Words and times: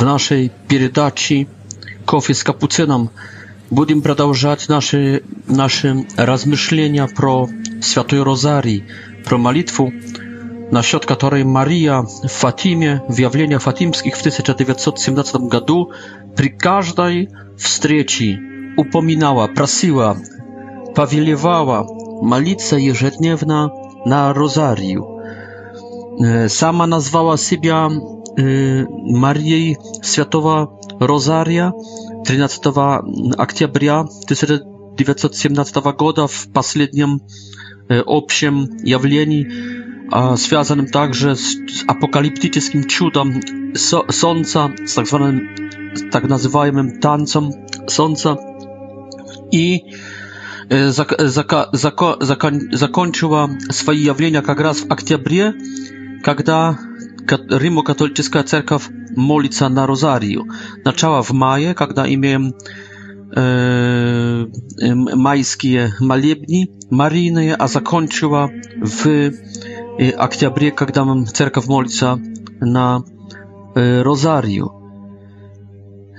в 0.00 0.02
нашей 0.02 0.50
передаче 0.66 1.46
«Кофе 2.06 2.32
с 2.32 2.42
капуцином» 2.42 3.10
будем 3.68 4.00
продолжать 4.00 4.66
наши, 4.70 5.22
наши 5.46 6.06
размышления 6.16 7.06
про 7.06 7.50
Святой 7.82 8.22
Розарий, 8.22 8.82
про 9.26 9.36
молитву, 9.36 9.92
насчет 10.70 11.04
которой 11.04 11.44
Мария 11.44 11.98
в 12.00 12.28
Фатиме, 12.28 13.02
в 13.08 13.18
явлениях 13.18 13.60
фатимских 13.62 14.16
в 14.16 14.20
1917 14.20 15.34
году 15.52 15.92
при 16.34 16.48
каждой 16.48 17.28
встрече 17.58 18.38
упоминала, 18.78 19.48
просила, 19.48 20.16
повелевала 20.96 21.82
молиться 22.22 22.76
ежедневно 22.76 23.70
на 24.06 24.32
Розарию. 24.32 25.20
Сама 26.48 26.86
назвала 26.86 27.36
себя 27.36 27.90
Y, 28.38 28.86
Marii 29.12 29.76
Światowa 30.04 30.66
Rozaria 31.00 31.72
13 32.24 32.60
Akcja 33.38 33.68
1917 33.68 35.80
года 35.98 36.26
w 36.28 36.48
последнем 36.52 37.18
общем 38.06 38.66
y, 38.84 38.98
a 40.12 40.36
związanym 40.36 40.86
także 40.86 41.36
z, 41.36 41.54
apokaliptycznym 41.86 42.88
cudem 42.88 43.40
so, 43.76 44.04
Słońca, 44.10 44.68
z 44.86 44.94
tak 44.94 45.06
zwanym, 45.06 45.48
tak 46.10 46.28
nazywanym 46.28 47.00
tancem 47.00 47.50
Słońca 47.88 48.36
i 49.52 49.80
y, 50.72 50.92
zakończyła 52.72 53.48
swoje 53.72 54.02
jawlenia 54.02 54.42
jak 54.48 54.60
raz 54.60 54.80
w 54.80 54.92
aktiabrie, 54.92 55.52
kiedy 56.24 56.52
Rzymokatolicka 57.38 58.42
Cerkaw 58.44 58.88
Molica 59.16 59.68
na 59.68 59.86
Rosariu. 59.86 60.44
Zaczęła 60.86 61.22
w 61.22 61.30
maje, 61.32 61.74
kiedy 61.78 61.94
na 61.94 62.06
imię 62.06 62.40
e, 63.36 63.44
majskie 65.16 65.92
maliebni, 66.00 66.66
maryjne, 66.90 67.56
a 67.58 67.68
zakończyła 67.68 68.48
w 68.86 69.30
aktiabrie, 70.18 70.68
e, 70.68 70.72
kiedy 70.72 71.04
mam 71.04 71.24
Cerkaw 71.26 71.66
Molica 71.68 72.16
na 72.60 73.00
e, 73.76 74.02
Rosariu. 74.02 74.70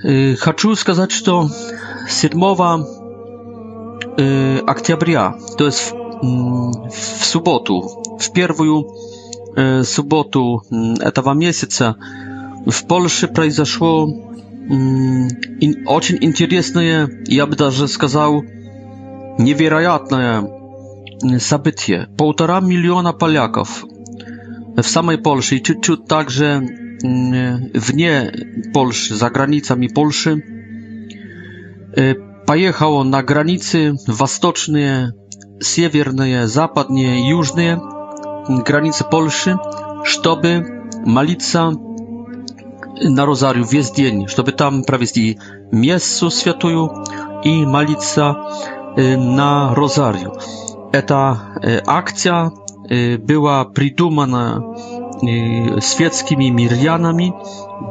E, 0.04 0.34
chcę 0.36 0.52
powiedzieć, 0.86 1.24
że 1.24 2.28
7 2.30 2.42
aktiabria, 4.66 5.34
to 5.56 5.64
jest 5.64 5.80
w, 5.80 5.92
w, 6.90 6.96
w 6.96 7.24
sobotę, 7.26 7.72
субботу 9.84 10.62
этого 11.00 11.32
месяца 11.34 11.96
в 12.66 12.84
Польше 12.86 13.28
произошло 13.28 14.04
очень 14.06 16.16
интересное, 16.20 17.08
я 17.26 17.46
бы 17.46 17.56
даже 17.56 17.88
сказал, 17.88 18.42
невероятное 19.38 20.46
событие. 21.40 22.08
Полтора 22.16 22.60
миллиона 22.60 23.12
поляков 23.12 23.84
w 24.76 24.80
samej 24.88 25.18
Polsce 25.18 25.54
i 25.56 25.62
ciut, 25.62 25.82
ciut 25.84 26.06
także 26.08 26.62
wnie 27.74 28.32
Polszy, 28.72 29.16
za 29.16 29.30
granicami 29.30 29.88
Polszy, 29.90 30.42
поехало 32.46 33.04
na 33.04 33.22
granicy 33.22 33.94
wschodnie, 34.08 35.12
северные, 35.60 36.48
zapadnie, 36.48 37.28
jużne 37.30 37.78
granicy 38.48 39.04
Polszy, 39.10 39.56
żeby 40.24 40.64
malica 41.06 41.70
na 43.10 43.24
rozariu 43.24 43.64
w 43.64 43.72
день, 43.96 44.28
żeby 44.36 44.52
tam 44.52 44.84
провести 44.84 45.36
мессу 45.72 46.30
святую 46.30 46.88
i 47.44 47.66
malica 47.66 48.34
y, 48.98 49.16
na 49.16 49.70
rozariu. 49.74 50.30
Ta 51.06 51.40
y, 51.64 51.86
akcja 51.86 52.50
y, 52.90 53.18
była 53.18 53.64
przydumana 53.64 54.60
świeckimi 55.80 56.52
mirjanami, 56.52 57.32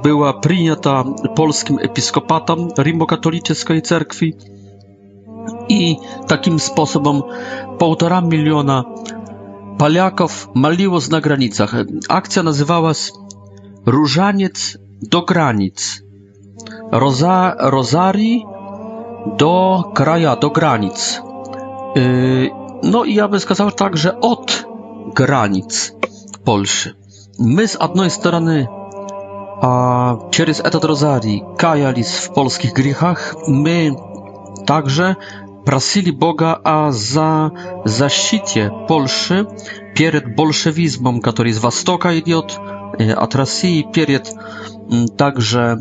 była 0.04 0.34
przyjęta 0.34 1.04
polskim 1.36 1.80
episkopatem 1.82 2.68
rimokatolickiej 2.80 3.82
cerkwi 3.82 4.34
i 5.70 5.98
takim 6.28 6.60
sposobem 6.60 7.22
półtora 7.78 8.22
miliona 8.22 8.84
Paliaków 9.82 10.48
maliło 10.56 11.00
na 11.12 11.22
granicach. 11.22 11.74
Akcja 12.10 12.44
nazywała 12.44 12.94
się 12.94 13.12
Różaniec 13.86 14.78
do 15.02 15.22
granic. 15.22 16.04
Roza, 16.92 17.56
Rosarii 17.60 18.46
do 19.38 19.84
kraja, 19.96 20.36
do 20.36 20.50
granic. 20.50 21.22
Y, 21.98 22.50
no 22.84 23.04
i 23.06 23.16
ja 23.16 23.28
bym 23.28 23.40
сказал 23.40 23.72
także 23.72 24.20
od 24.20 24.66
granic 25.16 25.94
Polszy. 26.44 26.94
My 27.40 27.68
z 27.68 27.78
jednej 27.82 28.10
strony 28.10 28.68
a 29.62 30.14
przez 30.30 30.60
etat 30.60 30.84
розарий 30.84 31.44
каялись 31.58 32.18
w 32.20 32.30
polskich 32.30 32.74
grzechach, 32.74 33.36
my 33.48 33.92
także 34.66 35.16
Prasili 35.66 36.12
Boga 36.14 36.60
a 36.64 36.92
za 36.92 37.52
zaszczycie 37.86 38.70
Polski 38.88 39.22
przed 39.94 40.36
bolszewizmem, 40.36 41.20
który 41.22 41.54
z 41.54 41.58
востока 41.58 42.14
idiot, 42.14 42.60
od, 43.12 43.18
od 43.18 43.36
Rosji, 43.36 43.86
przed 43.92 44.34
także 45.18 45.78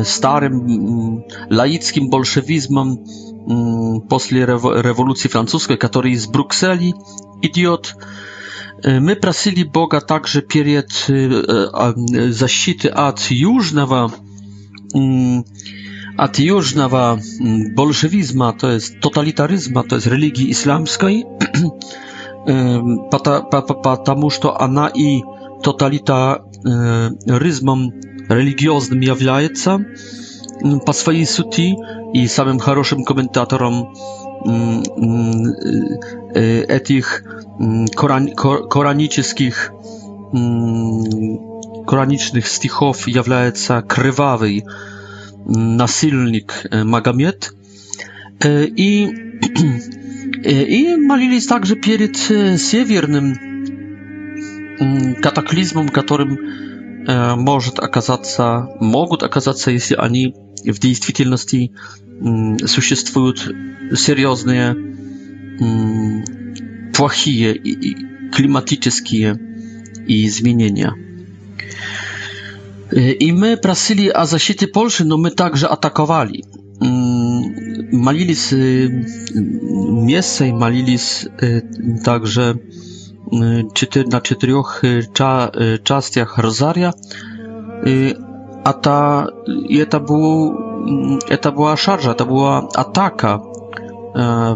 y, 0.00 0.04
starym 0.04 0.52
mm, 0.52 1.22
laickim 1.50 2.10
bolszewizmem 2.10 2.86
mm, 3.48 4.00
po 4.08 4.18
rewolucji 4.82 5.30
francuskiej, 5.30 5.78
który 5.78 6.16
z 6.18 6.26
Brukseli 6.26 6.94
idiot. 7.42 7.94
Y, 8.86 9.00
my 9.00 9.16
prasili 9.16 9.64
Boga 9.64 10.00
także 10.00 10.42
przed 10.42 11.06
y, 11.10 12.32
zaszczyty 12.32 12.94
od 12.94 13.30
Jużnego 13.30 14.10
mm, 14.94 15.42
a 16.18 16.22
atyjużnawa 16.24 17.16
mm, 17.40 17.74
bolszewizma, 17.74 18.52
to 18.52 18.70
jest 18.70 19.00
totalitaryzma, 19.00 19.82
to 19.82 19.94
jest 19.94 20.06
religii 20.06 20.50
islamskiej, 20.50 21.24
patamu, 23.82 24.28
to 24.40 24.60
ana 24.60 24.90
i 24.94 25.22
totalitaryzmom 25.62 27.88
religioznym 28.28 29.02
jawiajca 29.02 29.70
mm, 29.74 29.84
po 30.80 30.92
swojej 30.92 31.26
suti 31.26 31.76
i 32.12 32.28
samym 32.28 32.58
хорошим 32.58 33.04
komentatorom 33.04 33.82
mm, 34.46 34.82
y, 36.36 36.40
y, 36.40 36.64
etich 36.68 37.24
koranicznych 38.68 39.72
koranicznych 41.86 42.48
stichów 42.48 43.08
jawiajca 43.08 43.82
krwawej 43.82 44.62
nasilnik 45.50 46.52
Magomed 46.84 47.50
i, 48.76 49.08
i 50.68 50.96
молились 50.96 51.46
также 51.46 51.76
перед 51.76 52.16
северным 52.16 53.36
катаклизмом, 55.22 55.88
которым 55.88 56.38
может 57.06 57.78
оказаться, 57.78 58.68
могут 58.80 59.22
оказаться, 59.22 59.70
если 59.70 59.94
они 59.94 60.34
в 60.64 60.78
действительности 60.80 61.72
существуют 62.66 63.38
серьезные 63.94 64.76
плохие 66.94 67.54
климатические 68.32 69.38
изменения. 70.06 70.94
Y, 72.96 73.12
I 73.20 73.32
my 73.32 73.56
prosili 73.62 74.12
o 74.12 74.26
zasiety 74.26 74.68
Polski, 74.68 75.04
no 75.04 75.16
my 75.18 75.30
także 75.30 75.68
atakowali. 75.68 76.44
Mm, 76.80 77.54
malilis 77.92 78.52
y, 78.52 78.90
miejsce 79.92 80.48
i 80.48 80.52
malilis 80.52 81.28
y, 81.42 81.62
także 82.04 82.54
na 84.10 84.20
czterech 84.20 84.82
częściach 85.82 86.38
rozaria. 86.38 86.92
A 88.64 88.72
ta 88.72 89.26
i 89.68 89.86
to 89.90 90.00
było 90.00 90.54
to 91.40 91.52
była 91.52 91.76
szarża, 91.76 92.14
to 92.14 92.26
była 92.26 92.68
ataka 92.74 93.40
e, 94.16 94.54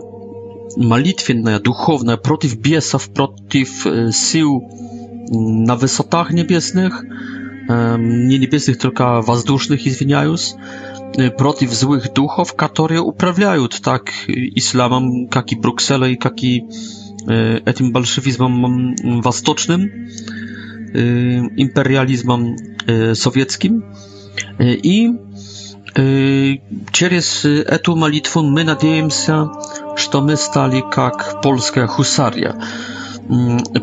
malitwienna, 0.78 1.58
duchowna, 1.60 2.16
przeciw 2.16 2.56
biesów, 2.56 3.08
przeciw 3.08 3.84
sił 4.30 4.60
mm, 4.62 5.64
na 5.64 5.76
wysotach 5.76 6.30
niebiesnych 6.30 7.02
nie 7.98 8.38
niebieskich, 8.38 8.76
tylko 8.78 9.22
wazdusznych 9.22 9.86
izwiniają 9.86 10.34
e, 11.18 11.30
przeciw 11.30 11.74
złych 11.74 12.12
duchów, 12.12 12.54
które 12.56 13.02
uprawiają 13.02 13.68
tak 13.68 14.12
islamem, 14.56 15.02
jak 15.34 15.52
i 15.52 15.56
Brukselę, 15.56 16.10
jak 16.10 16.24
e, 16.26 16.30
e, 16.36 17.58
i 17.70 17.74
tym 17.74 17.92
bolszewizmem 17.92 18.52
wastocznym, 19.22 20.08
imperializmem 21.56 22.56
sowieckim. 23.14 23.82
I 24.82 25.12
przez 26.92 27.46
etu 27.66 27.96
modlitwę 27.96 28.40
my 28.42 28.64
nadziejemy 28.64 29.10
się, 29.10 29.46
że 30.12 30.20
my 30.22 30.36
stali 30.36 30.82
jak 30.96 31.34
polska 31.42 31.86
husaria. 31.86 32.58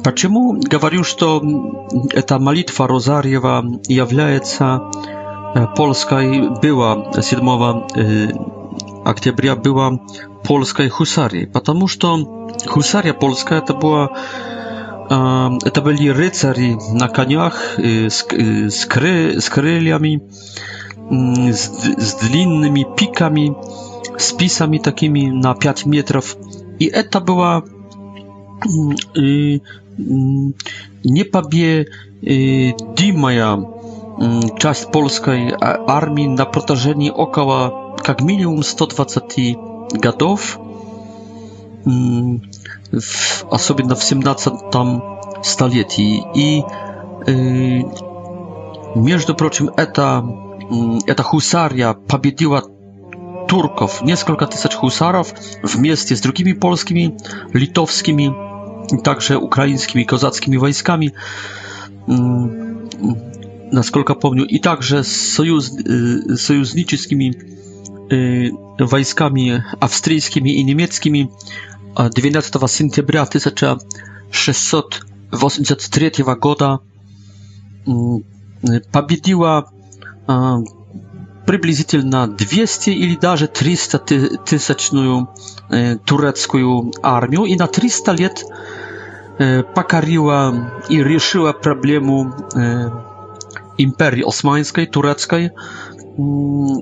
Почему 0.03 0.57
говорю, 0.59 1.03
что 1.03 1.39
эта 2.12 2.39
молитва 2.39 2.88
Розарьева 2.88 3.63
является 3.88 4.81
польской, 5.77 6.50
была 6.50 7.12
7 7.21 9.03
октября, 9.06 9.56
была 9.56 10.00
польской 10.44 10.89
хусарией? 10.89 11.45
Потому 11.45 11.88
что 11.88 12.50
хусария 12.65 13.13
польская 13.13 13.59
это 13.59 13.75
была 13.75 14.09
это 15.09 15.81
были 15.83 16.07
рыцари 16.09 16.75
на 16.92 17.07
конях 17.07 17.77
с, 17.77 18.25
с, 18.27 18.86
кры, 18.86 19.39
с 19.39 19.50
крыльями, 19.50 20.24
с, 21.51 21.62
с 21.62 22.13
длинными 22.15 22.88
пиками, 22.97 23.56
с 24.18 24.31
писами 24.31 24.80
такими 24.80 25.27
на 25.30 25.53
5 25.53 25.86
метров. 25.86 26.36
И 26.80 26.86
это 26.88 27.19
была 27.19 27.62
Y, 28.63 28.96
y, 29.18 29.60
nie 31.06 31.25
pabie 31.25 31.86
y, 32.24 32.74
dymaja 32.98 33.54
mm, 33.57 34.50
czas 34.60 34.86
polskiej 34.92 35.54
armii 35.88 36.30
na 36.30 36.46
protażeni 36.46 37.12
około 37.12 37.96
jak 38.07 38.22
minimum 38.22 38.63
120 38.63 39.22
gadów 40.02 40.60
mm, 41.88 42.40
w 43.02 43.46
osobie 43.50 43.86
na 43.86 43.96
17 43.96 44.52
tam 44.72 45.02
stalieti 45.42 46.24
i 46.34 46.63
Между 48.96 49.36
прочим, 49.36 49.69
eta 49.78 50.24
эта 51.07 51.22
хусария 51.24 51.94
победила 51.94 52.62
Turków, 53.47 54.01
несколько 54.03 54.47
тысяч 54.47 54.75
husarów 54.75 55.33
wmieście 55.63 56.15
z 56.15 56.21
drugimi 56.21 56.56
polskimi, 56.56 57.12
litowskimi 57.53 58.24
i 59.00 59.01
także 59.03 59.39
ukraińskimi 59.39 60.06
kozackimi 60.06 60.57
wojskami 60.57 61.09
насколько 63.71 64.13
помню, 64.13 64.45
и 64.45 64.59
также 64.59 65.03
с 65.03 65.07
союз, 65.07 65.71
э, 65.71 66.36
союзническими 66.38 67.33
э, 68.13 68.51
войсками 68.77 69.65
австрийскими 69.81 70.50
и 70.51 70.63
немецкими 70.63 71.30
12 71.97 72.69
сентября 72.71 73.24
1683 73.24 76.12
года 76.39 76.80
э, 77.88 77.92
победила 78.92 79.71
э, 80.27 80.56
приблизительно 81.45 82.27
200 82.27 82.89
или 82.92 83.15
даже 83.15 83.47
300 83.47 84.00
тысячную 84.00 85.27
э, 85.69 85.95
турецкую 86.03 86.92
армию 87.01 87.45
и 87.45 87.56
на 87.56 87.68
300 87.68 88.12
лет 88.12 88.44
э, 89.39 89.63
покорила 89.63 90.71
и 90.89 91.01
решила 91.03 91.53
проблему 91.53 92.33
э, 92.56 92.89
империи 93.77 94.24
османской, 94.24 94.86
турецкой, 94.86 95.51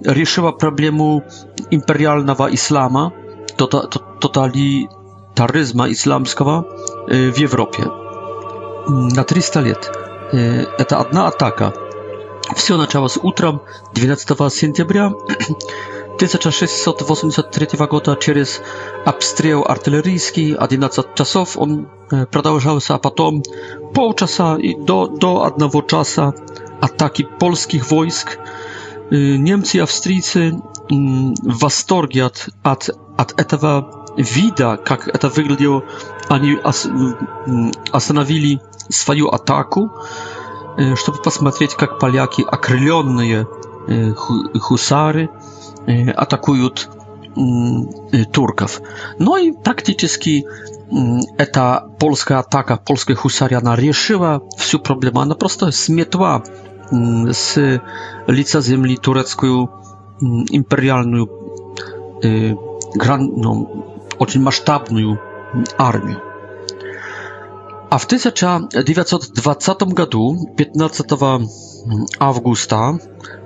решила 0.05 0.51
проблему 0.51 1.23
империального 1.71 2.49
ислама, 2.53 3.11
тоталитаризма 3.57 5.89
исламского 5.91 6.63
в 7.07 7.35
Европе 7.39 7.85
на 8.87 9.23
300 9.23 9.59
лет. 9.61 9.91
Это 10.33 10.97
одна 10.99 11.25
атака– 11.27 11.73
Все 12.55 12.77
началось 12.77 13.17
утром 13.21 13.61
12 13.95 14.53
сентября 14.53 15.07
1683 15.07 17.67
года 17.87 18.15
через 18.19 18.61
обстрел 19.05 19.65
артиллерийский 19.67 20.53
11 20.53 21.15
часов 21.15 21.57
он 21.57 21.87
продолжался, 22.31 22.95
а 22.95 22.99
потом 22.99 23.43
полчаса 23.93 24.57
и 24.57 24.75
до, 24.75 25.07
до 25.07 25.45
одного 25.45 25.81
часа 25.81 26.33
атаки 26.81 27.27
польских 27.39 27.89
войск. 27.91 28.37
Немцы 29.09 29.77
и 29.77 29.79
австрийцы 29.79 30.53
в 30.89 31.35
восторге 31.59 32.23
от, 32.25 32.47
от, 32.63 32.89
от 33.17 33.39
этого 33.39 33.85
вида, 34.17 34.77
как 34.83 35.07
это 35.07 35.29
выглядело, 35.29 35.83
они 36.29 36.57
остановили 37.91 38.59
свою 38.89 39.29
атаку 39.29 39.91
чтобы 40.95 41.21
посмотреть, 41.21 41.75
как 41.75 41.99
поляки, 41.99 42.41
окрыленные 42.41 43.47
хусары, 44.61 45.29
атакуют 46.15 46.89
турков. 48.31 48.81
Ну 49.19 49.37
и 49.37 49.51
тактически 49.51 50.45
эта 51.37 51.89
польская 51.99 52.39
атака, 52.39 52.77
польская 52.83 53.15
хусария, 53.15 53.57
она 53.57 53.75
решила 53.75 54.41
всю 54.57 54.79
проблему. 54.79 55.19
Она 55.19 55.35
просто 55.35 55.71
сметла 55.71 56.43
с 56.91 57.79
лица 58.27 58.61
земли 58.61 58.97
турецкую 58.97 59.69
империальную, 60.49 61.29
гран, 62.95 63.33
ну, 63.35 63.97
очень 64.19 64.41
масштабную 64.41 65.19
армию. 65.77 66.21
1920 67.97 69.83
году, 69.93 70.53
15 70.57 71.07
августа 72.19 72.99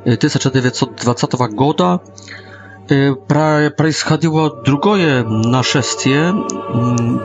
1920 0.05 1.33
года, 1.55 1.99
происходило 3.75 4.61
другое 4.63 5.23
нашествие, 5.25 6.33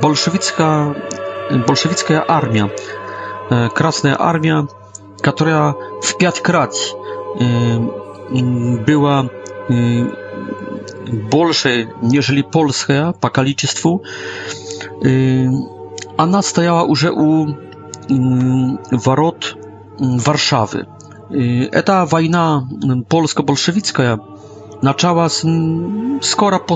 большевистская, 0.00 0.94
большевистская 1.66 2.25
армия, 2.26 2.70
Красная 3.75 4.16
армия, 4.18 4.66
которая 5.20 5.75
в 6.02 6.16
пять 6.18 6.40
крат 6.40 6.75
была 8.30 9.30
больше, 11.30 11.88
нежели 12.00 12.42
польская 12.42 13.12
по 13.12 13.30
количеству. 13.30 14.02
Anna 16.16 16.42
stała 16.42 16.83
już 16.88 17.04
u 17.04 17.47
mm, 18.11 18.78
warot 18.92 19.54
mm, 20.00 20.19
Warszawy. 20.19 20.87
Y, 21.76 21.83
Ta 21.85 22.07
wojna 22.07 22.66
mm, 22.85 23.04
polsko-bolszewicka 23.04 24.02
Na 24.83 24.90
zaczęła 24.90 25.28
skoro 26.21 26.59
po 26.59 26.75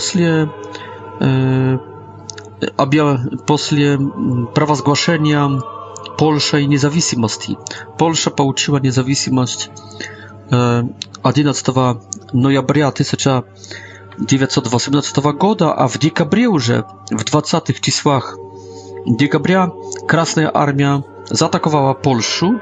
после 3.46 3.82
y, 3.82 3.98
prawozgłoszenia 4.54 5.48
Polszy 6.16 6.62
i 6.62 6.68
niezawisłości. 6.68 7.56
Polsza 7.96 8.30
pouczyła 8.30 8.78
niezawisłość 8.78 9.70
11 11.24 11.72
nojabria 12.34 12.92
1918 12.92 15.22
goda, 15.38 15.76
a 15.76 15.88
w 15.88 15.98
dekabrze 15.98 16.40
już 16.42 16.68
w 17.12 17.24
20-tych 17.24 17.80
czasach 17.80 18.36
декабря 19.06 19.72
Красная 20.08 20.50
Армия 20.52 21.02
заатаковала 21.30 21.94
Польшу, 21.94 22.60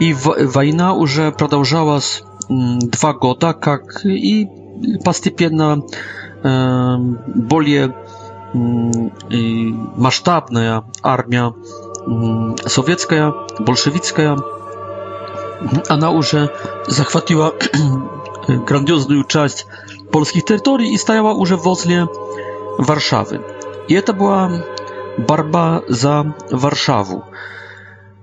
и 0.00 0.14
война 0.14 0.92
уже 0.94 1.32
продолжалась 1.32 2.22
два 2.48 3.12
года, 3.14 3.54
как 3.54 4.04
и 4.04 4.46
постепенно 5.04 5.82
более 7.26 7.92
масштабная 8.52 10.84
армия 11.02 11.54
советская, 12.66 13.32
большевистская, 13.60 14.38
она 15.88 16.10
уже 16.10 16.52
захватила 16.86 17.54
грандиозную 18.46 19.24
часть 19.24 19.66
польskich 20.12 20.44
terytorii 20.46 20.92
i 20.92 20.98
stajała 20.98 21.30
już 21.32 21.52
w 21.52 21.76
Warszawy. 22.78 23.38
I 23.88 24.02
to 24.02 24.14
była 24.14 24.50
борьба 25.18 25.82
за 25.88 26.34
Варшаву. 26.50 27.24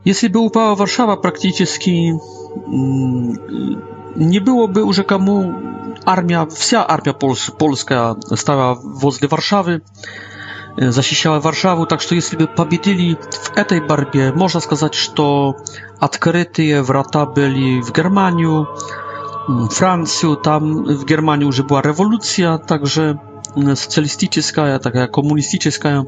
Если 0.04 0.28
бы 0.30 0.40
упала 0.40 0.76
Варшава, 0.76 1.16
практически 1.16 2.14
не 4.16 4.40
было 4.40 4.68
бы 4.68 4.84
уже 4.84 5.04
кому 5.04 5.54
армия, 6.06 6.46
вся 6.48 6.86
армия 6.88 7.14
польская 7.14 8.16
стала 8.36 8.74
возле 8.82 9.28
Варшавы, 9.28 9.82
защищала 10.76 11.40
Варшаву, 11.40 11.86
так 11.86 12.02
что 12.02 12.16
если 12.16 12.36
бы 12.38 12.48
победили 12.48 13.16
в 13.16 13.58
этой 13.58 13.82
борьбе, 13.86 14.34
можно 14.34 14.60
сказать, 14.60 14.96
что 14.96 15.56
открытые 16.00 16.82
врата 16.82 17.26
были 17.26 17.82
в 17.82 17.92
Германию, 17.92 18.68
Францию, 19.72 20.36
там 20.38 20.84
в 20.86 21.06
Германии 21.06 21.46
уже 21.46 21.64
была 21.64 21.82
революция, 21.82 22.58
также 22.58 23.20
социалистическая, 23.76 24.80
такая 24.80 25.08
коммунистическая, 25.08 26.06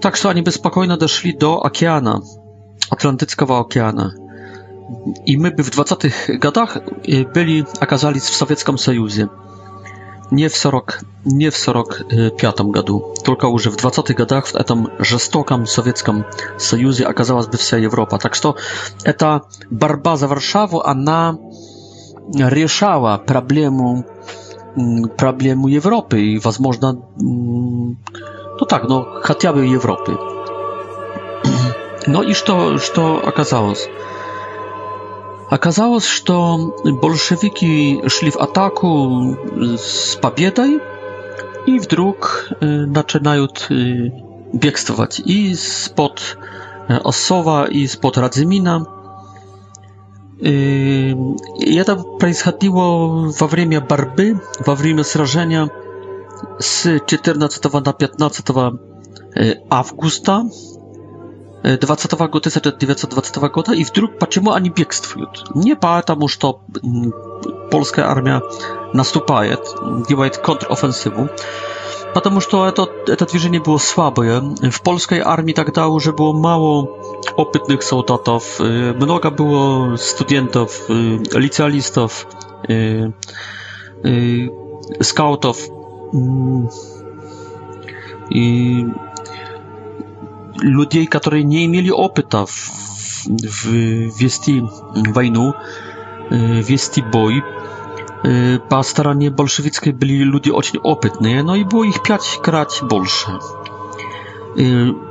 tak, 0.00 0.16
że 0.16 0.28
oni 0.28 0.42
by 0.42 0.52
spokojnie 0.52 0.96
doszli 0.96 1.36
do 1.38 1.60
oceana, 1.60 2.20
Atlantyckiego 2.90 3.58
oceana. 3.58 4.10
I 5.26 5.38
my 5.38 5.50
by 5.50 5.62
w 5.62 5.70
20-tych 5.70 6.28
latach 6.44 6.76
y, 6.76 7.26
byli, 7.34 7.64
okazali 7.80 8.20
w 8.20 8.24
Sowieckim 8.24 8.78
Sojuszu. 8.78 9.18
Nie 10.32 10.50
w 10.50 10.64
nie 11.26 11.50
w 11.50 11.54
1945 11.54 12.56
roku, 12.74 13.02
y, 13.20 13.22
tylko 13.24 13.48
już 13.48 13.68
w 13.68 13.76
20-tych 13.76 14.18
latach 14.18 14.46
w 14.46 14.64
tym 14.64 14.86
żestokim 15.00 15.66
Sowieckim 15.66 16.24
Sojuszu 16.58 17.08
okazała 17.08 17.42
by 17.42 17.58
się 17.58 17.76
Europa. 17.76 18.18
Tak, 18.18 18.34
że 19.04 19.14
ta 19.14 19.40
barba 19.70 20.16
za 20.16 20.28
Warszawę, 20.28 20.82
ona 20.82 21.36
rozwiązała 22.40 23.18
problemu, 23.18 24.02
mm, 24.78 25.08
problemu 25.16 25.68
Europy 25.76 26.20
i, 26.22 26.40
może, 26.60 26.78
mm, 26.80 27.96
no 28.60 28.66
tak, 28.66 28.88
no, 28.88 29.06
chociażby 29.22 29.66
Europy. 29.74 30.16
No 32.08 32.22
i 32.22 32.34
co 32.34 32.68
to 32.94 33.22
okazało? 33.22 33.72
Okazało 35.50 36.00
się, 36.00 36.22
że 36.84 36.92
bolszewiki 36.92 38.00
szli 38.08 38.30
w 38.30 38.36
ataku 38.36 39.20
z 39.76 40.16
pobiedą 40.16 40.78
i 41.66 41.80
wdruk 41.80 42.48
y, 42.62 42.88
zaczynają 42.94 43.44
y, 43.44 43.48
biegstwować 44.54 45.22
i 45.26 45.56
spod 45.56 46.36
y, 46.90 47.02
Osowa 47.02 47.66
i 47.66 47.88
spod 47.88 48.16
Radzymina. 48.16 48.84
I 51.60 51.82
to 51.86 51.96
происходило 51.96 53.10
w 53.38 53.38
czasie 53.38 53.80
barby, 53.88 54.38
w 54.60 54.64
czasie 54.66 54.96
сражения 55.04 55.68
z 56.58 56.80
14 57.06 57.60
na 57.86 57.92
15 57.92 58.42
августа 59.70 60.42
20 61.80 62.12
года, 62.20 62.48
1920 62.50 63.36
года, 63.38 63.74
и 63.74 63.84
вдруг 63.84 64.18
почему 64.18 64.50
они 64.52 64.70
бегствуют? 64.70 65.44
Не 65.54 65.76
потому, 65.76 66.26
что 66.28 66.60
польская 67.70 68.06
армия 68.06 68.40
наступает, 68.94 69.68
делает 70.08 70.36
контрофенсиву, 70.38 71.28
потому 72.14 72.40
что 72.40 72.64
это, 72.66 72.86
это 73.08 73.26
движение 73.26 73.60
было 73.60 73.76
слабое. 73.78 74.40
В 74.62 74.82
польской 74.82 75.20
армии 75.20 75.52
тогда 75.52 75.88
уже 75.88 76.12
было 76.14 76.32
мало 76.32 76.88
опытных 77.36 77.82
солдатов, 77.82 78.58
много 78.58 79.28
было 79.30 79.96
студентов, 79.98 80.88
лицеалистов, 80.88 82.26
скаутов, 85.00 85.58
и 88.30 88.86
людей, 90.62 91.06
которые 91.06 91.44
не 91.44 91.66
имели 91.66 91.90
опыта 91.90 92.46
в, 92.46 93.26
в 93.26 93.64
вести 93.66 94.62
войну, 94.94 95.54
вести 96.30 97.02
бой. 97.02 97.42
По 98.68 98.82
стороне 98.82 99.28
bolszewickiej 99.30 99.92
byli 99.92 100.18
ludzie 100.24 100.52
очень 100.54 100.80
opytni, 100.82 101.42
no 101.44 101.56
i 101.56 101.64
było 101.64 101.84
ich 101.84 102.02
pięć 102.02 102.38
krat 102.42 102.80
больше. 102.90 103.26
E, 103.32 103.38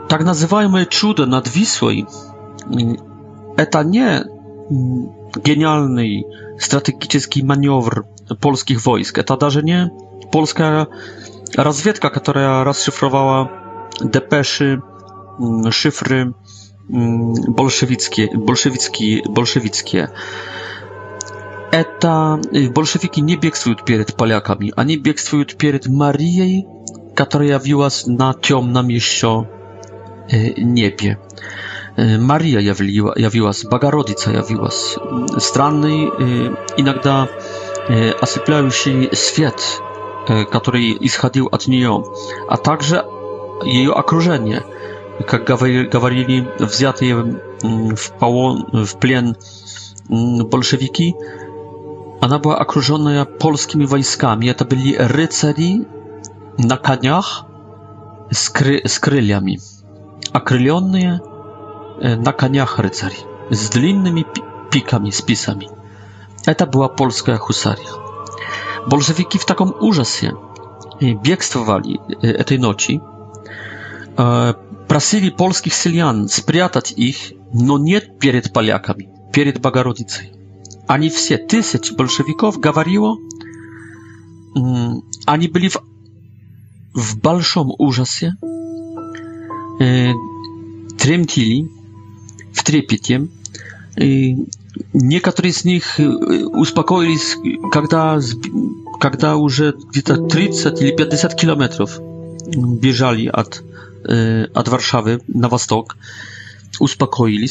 tak 0.07 0.23
nazywajmy 0.25 0.85
czudo 0.85 1.25
nad 1.25 1.47
Wisłą. 1.49 1.87
E, 3.57 3.65
to 3.65 3.83
nie 3.83 4.07
mm, 4.11 4.23
genialny 5.43 6.05
strategiczny 6.57 7.43
maniowr 7.43 8.01
polskich 8.39 8.81
wojsk, 8.81 9.23
to 9.23 9.37
nawet 9.41 9.65
nie 9.65 9.89
polska 10.31 10.85
rozwiedka, 11.57 12.09
która 12.09 12.63
rozszyfrowała 12.63 13.47
depeszy, 14.01 14.81
mm, 15.41 15.71
szyfry 15.71 16.31
mm, 16.95 17.33
bolszewickie, 17.47 18.27
bolszewicki, 18.45 19.21
bolszewickie. 19.29 20.07
Eta 21.71 22.37
y, 22.55 22.69
bolszewiki 22.69 23.23
nie 23.23 23.37
biegli 23.37 23.75
przed 23.85 24.11
Polakami, 24.11 24.71
ani 24.75 24.97
biegli 25.01 25.45
przed 25.57 25.87
Marią, 25.89 26.45
która 27.15 27.43
jawiła 27.45 27.89
się 27.89 28.11
na 28.11 28.33
ciemnym 28.41 28.91
jeszcze 28.91 29.43
niebie. 30.57 31.17
Y, 31.99 32.17
Maria 32.19 32.73
jawiła 33.19 33.53
się, 33.53 33.69
Bagarodica 33.69 34.31
jawiła 34.31 34.69
się. 34.69 34.99
Stranny, 35.39 35.89
y, 36.77 38.19
asypiały 38.21 38.71
się 38.71 38.91
świat, 39.13 39.79
который 40.27 40.95
исходил 40.99 41.47
от 41.47 41.67
нее, 41.67 42.05
а 42.47 42.57
также 42.57 43.05
ее 43.63 43.93
окружение, 43.93 44.63
как 45.27 45.45
говорили 45.45 46.47
взятые 46.59 47.15
в, 47.61 48.11
полон, 48.19 48.85
в 48.85 48.97
плен 48.99 49.35
большевики, 50.07 51.15
она 52.21 52.37
была 52.39 52.57
окруженная 52.57 53.25
польскими 53.25 53.85
войсками. 53.85 54.47
Это 54.47 54.65
были 54.65 54.95
рыцари 54.95 55.85
на 56.57 56.77
конях 56.77 57.45
с, 58.29 58.49
кры 58.49 58.81
с 58.85 58.99
крыльями, 58.99 59.59
окрыленные 60.31 61.21
на 62.01 62.31
конях 62.33 62.79
рыцари 62.79 63.15
с 63.49 63.69
длинными 63.69 64.25
пиками, 64.69 65.09
списами. 65.09 65.67
Это 66.45 66.65
была 66.65 66.87
польская 66.87 67.37
хусария 67.37 67.87
bolszewiki 68.89 69.39
w 69.39 69.45
taką 69.45 69.69
ужасie 69.71 70.31
biegstwowali 71.23 71.99
e, 72.23 72.39
e, 72.39 72.43
tej 72.43 72.59
nocy, 72.59 72.99
e, 74.19 74.53
prosili 74.87 75.31
polskich 75.31 75.75
Sylian 75.75 76.29
spriatać 76.29 76.93
ich, 76.97 77.31
no 77.53 77.77
nie 77.77 78.01
przed 78.19 78.49
Polakami, 78.49 79.07
przed 79.31 79.59
Bogorodicą. 79.59 80.19
Ani 80.87 81.09
wsie 81.09 81.37
tysiąc 81.37 81.91
bolszewików 81.97 82.59
gawariło, 82.59 83.17
mm, 84.55 84.99
ani 85.25 85.49
byli 85.49 85.69
w, 85.69 85.77
w 86.95 87.15
balszom 87.15 87.67
ужасie, 87.79 88.31
trętili, 90.97 91.65
w 92.53 92.63
trepiecie, 92.63 93.19
Niektórzy 94.93 95.53
z 95.53 95.65
nich 95.65 95.99
y, 95.99 96.09
uspokoili, 96.49 97.17
kiedy 99.03 99.27
już 99.39 99.61
gdzieś 99.91 100.03
30 100.29 100.63
czy 100.79 100.93
50 100.97 101.35
kilometrów 101.35 101.99
bieżali 102.81 103.31
od, 103.31 103.63
y, 104.45 104.49
od 104.53 104.69
Warszawy 104.69 105.19
na 105.29 105.49
wschód, 105.57 105.85
uspokoili. 106.79 107.47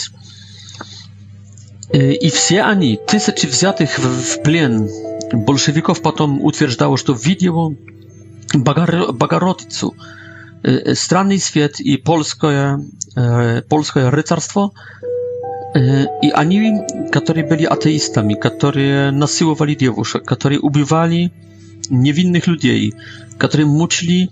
Y, 1.94 2.14
I 2.14 2.30
wszyscy 2.30 2.64
oni, 2.64 2.98
tysiące 3.06 3.46
wziętych 3.46 4.00
w, 4.00 4.00
w 4.00 4.38
bolszewików 5.46 6.00
potem 6.00 6.40
utwierdzało, 6.42 6.96
że 6.96 7.14
widziało 7.24 7.70
Bagarotycu, 9.14 9.94
Stranny 10.94 11.40
Świat 11.40 11.80
i 11.80 11.98
polskie, 11.98 12.76
polskie 13.68 14.10
rycerstwo, 14.10 14.70
E, 15.78 16.06
i 16.22 16.32
ani 16.32 16.72
którzy 17.22 17.42
byli 17.42 17.66
ateistami, 17.68 18.36
którzy 18.36 19.10
nasyłowali 19.12 19.76
diabłusza, 19.76 20.18
którzy 20.26 20.60
ubiwali 20.60 21.30
niewinnych 21.90 22.46
ludzi, 22.46 22.92
którzy 23.38 23.66
mucili 23.66 24.28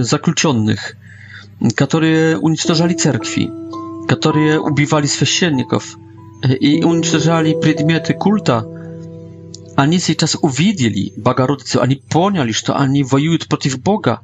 e, 0.00 0.04
zakluczonych, 0.04 0.96
którzy 1.76 2.36
unicestwiali 2.42 2.94
cerkwi, 2.96 3.50
którzy 4.08 4.60
ubiwali 4.60 5.08
święcienników 5.08 5.96
e, 6.42 6.54
i 6.54 6.84
unicestwiali 6.84 7.54
przedmioty 7.60 8.14
ani 9.76 9.96
oni 9.96 10.00
tej 10.00 10.16
czasu 10.16 10.38
uwidzieli 10.42 11.12
Bogorodicę, 11.18 11.80
ani 11.80 11.96
poznali, 11.96 12.52
że 12.54 12.74
oni 12.74 13.04
wojują 13.04 13.38
przeciw 13.48 13.76
Boga 13.76 14.20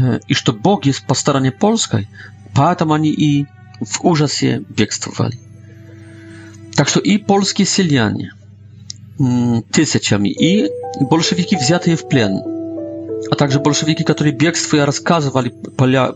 e, 0.00 0.20
i 0.28 0.34
że 0.34 0.52
Bóg 0.52 0.86
jest 0.86 1.00
pastorem 1.06 1.44
Polski, 1.58 1.96
dlatego 2.54 2.94
ani 2.94 3.22
i 3.24 3.46
w 3.86 4.04
urzasie 4.04 4.60
biegstwowali. 4.76 5.36
Także 6.76 7.00
i 7.00 7.18
polskie 7.18 7.66
silianie 7.66 8.30
mm, 9.20 9.62
tysiącami, 9.72 10.34
i 10.44 10.68
bolszewiki 11.10 11.56
je 11.88 11.96
w 11.96 12.04
plen, 12.06 12.40
a 13.30 13.36
także 13.36 13.58
bolszewiki, 13.58 14.04
którzy 14.04 14.32
biegstwują, 14.32 14.84
rozkazywali 14.86 15.50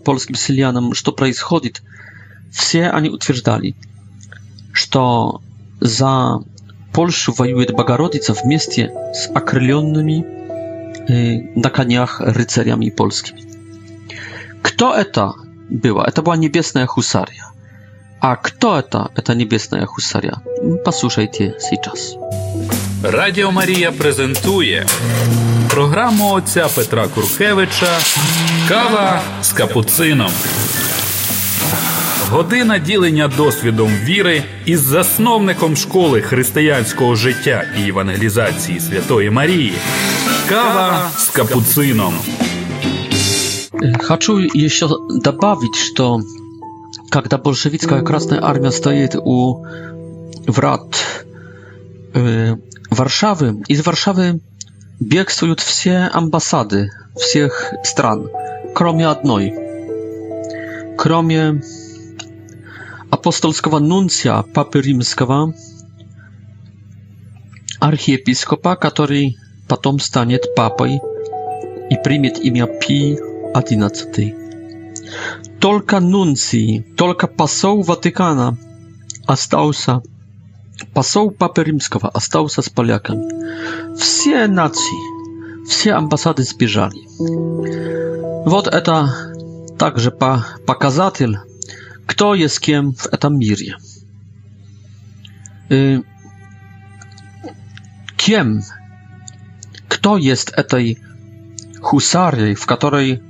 polskim 0.04 0.37
silianom, 0.37 0.90
co 1.04 1.12
происходzi, 1.12 1.71
wszyscy 2.52 2.92
oni 2.92 3.11
utwierdzali, 3.11 3.75
że 4.92 4.99
za 5.80 6.38
Polszu 6.92 7.33
wojuje 7.33 7.66
Bogorodica 7.76 8.35
w 8.35 8.44
mieście 8.47 8.92
z 9.14 9.28
akrylionymi 9.35 10.25
y, 11.11 11.49
na 11.56 11.71
kaniach 11.71 12.21
ryceriami 12.25 12.90
polskimi. 12.92 13.42
Kto 14.62 14.99
eta 14.99 15.33
była? 15.71 16.04
Eta 16.06 16.23
była 16.23 16.37
niebiesna 16.37 16.87
husaria. 16.87 17.54
А 18.26 18.37
кто 18.37 18.78
это, 18.78 19.11
эта 19.16 19.35
небесная 19.35 19.85
хусаря? 19.85 20.40
Послушайте 20.85 21.54
сейчас. 21.61 22.14
Радіо 23.02 23.52
Марія 23.52 23.93
презентує 23.93 24.87
програму 25.71 26.33
отця 26.33 26.69
Петра 26.76 27.07
Куркевича 27.09 27.99
Кава 28.69 29.21
з 29.43 29.52
капуцином. 29.52 30.31
Година 32.31 32.78
ділення 32.78 33.28
досвідом 33.28 33.88
віри 34.04 34.43
із 34.64 34.81
засновником 34.81 35.76
школи 35.76 36.21
християнського 36.23 37.14
життя 37.16 37.64
і 37.85 37.88
евангелізації 37.88 38.81
Святої 38.81 39.31
Марії. 39.31 39.73
Кава 40.49 41.11
з 41.16 41.28
капуцином. 41.28 42.14
Хочу 44.09 44.38
еще 44.54 44.87
добавить, 45.11 45.76
що. 45.95 46.21
когда 47.11 47.39
большевистская 47.39 48.03
Красная 48.03 48.41
Армия 48.43 48.71
стоит 48.71 49.17
у 49.17 49.65
врат 50.47 51.25
э, 52.15 52.55
Варшавы, 52.91 53.63
из 53.69 53.85
Варшавы 53.85 54.41
бегствуют 55.01 55.61
все 55.61 56.11
амбассады 56.13 56.91
всех 57.17 57.73
стран, 57.85 58.29
кроме 58.75 59.07
одной. 59.07 59.55
Кроме 60.97 61.63
апостольского 63.11 63.81
нунция 63.81 64.43
Папы 64.43 64.81
Римского, 64.81 65.53
архиепископа, 67.81 68.77
который 68.77 69.37
потом 69.69 69.99
станет 69.99 70.55
папой 70.55 71.01
и 71.91 71.97
примет 72.03 72.39
имя 72.39 72.67
Пи 72.67 73.19
XI 73.55 74.44
tylko 75.61 76.00
nuncji, 76.00 76.83
tolka 76.97 77.26
pasoł 77.26 77.83
Watykana, 77.83 78.52
a 79.26 79.37
stałsa 79.37 80.00
pasoł 80.94 81.30
papy 81.30 81.64
rzymskiego, 81.66 82.11
a 82.16 82.21
stałsa 82.21 82.62
z 82.62 82.68
Polakami. 82.68 83.26
Wszystkie 83.97 84.49
nacje, 84.49 84.83
wszystkie 85.68 85.97
ambasady 85.97 86.42
zbieżali. 86.44 87.00
Вот 88.47 88.66
это 88.68 89.09
także 89.78 90.11
pa, 90.11 90.44
показатель, 90.66 91.38
kto 92.06 92.35
jest 92.35 92.61
kim 92.61 92.92
w 92.92 93.18
tym 93.18 93.38
mirie. 93.38 93.76
Y, 95.73 96.02
kim, 98.16 98.62
kto 99.88 100.16
jest 100.18 100.52
tej 100.68 100.97
husarii, 101.80 102.54
w 102.56 102.66
której 102.66 103.21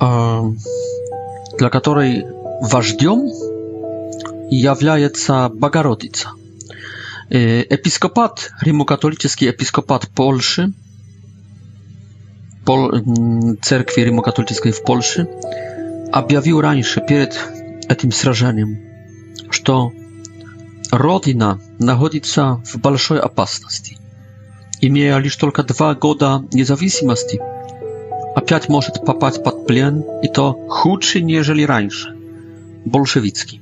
для 0.00 1.70
которой 1.70 2.24
вождем 2.62 3.26
является 4.50 5.48
Богородица. 5.52 6.30
Епископат, 7.30 8.52
римокатолический 8.62 9.48
епископат 9.48 10.08
Польши, 10.08 10.72
Пол, 12.64 12.92
церкви 13.62 14.02
римокатолической 14.02 14.72
в 14.72 14.82
Польше, 14.84 15.26
объявил 16.12 16.60
раньше, 16.60 17.02
перед 17.06 17.34
этим 17.88 18.12
сражением, 18.12 18.78
что 19.50 19.90
Родина 20.90 21.60
находится 21.78 22.62
в 22.64 22.76
большой 22.76 23.20
опасности. 23.20 23.98
Имея 24.80 25.18
лишь 25.18 25.36
только 25.36 25.64
два 25.64 25.94
года 25.94 26.44
независимости– 26.52 27.40
опять 28.38 28.68
может 28.68 29.04
попасть 29.04 29.42
под 29.42 29.66
плен, 29.66 30.04
и 30.22 30.28
то 30.28 30.52
худший, 30.68 31.22
нежели 31.22 31.64
раньше, 31.64 32.14
большевицкий. 32.84 33.60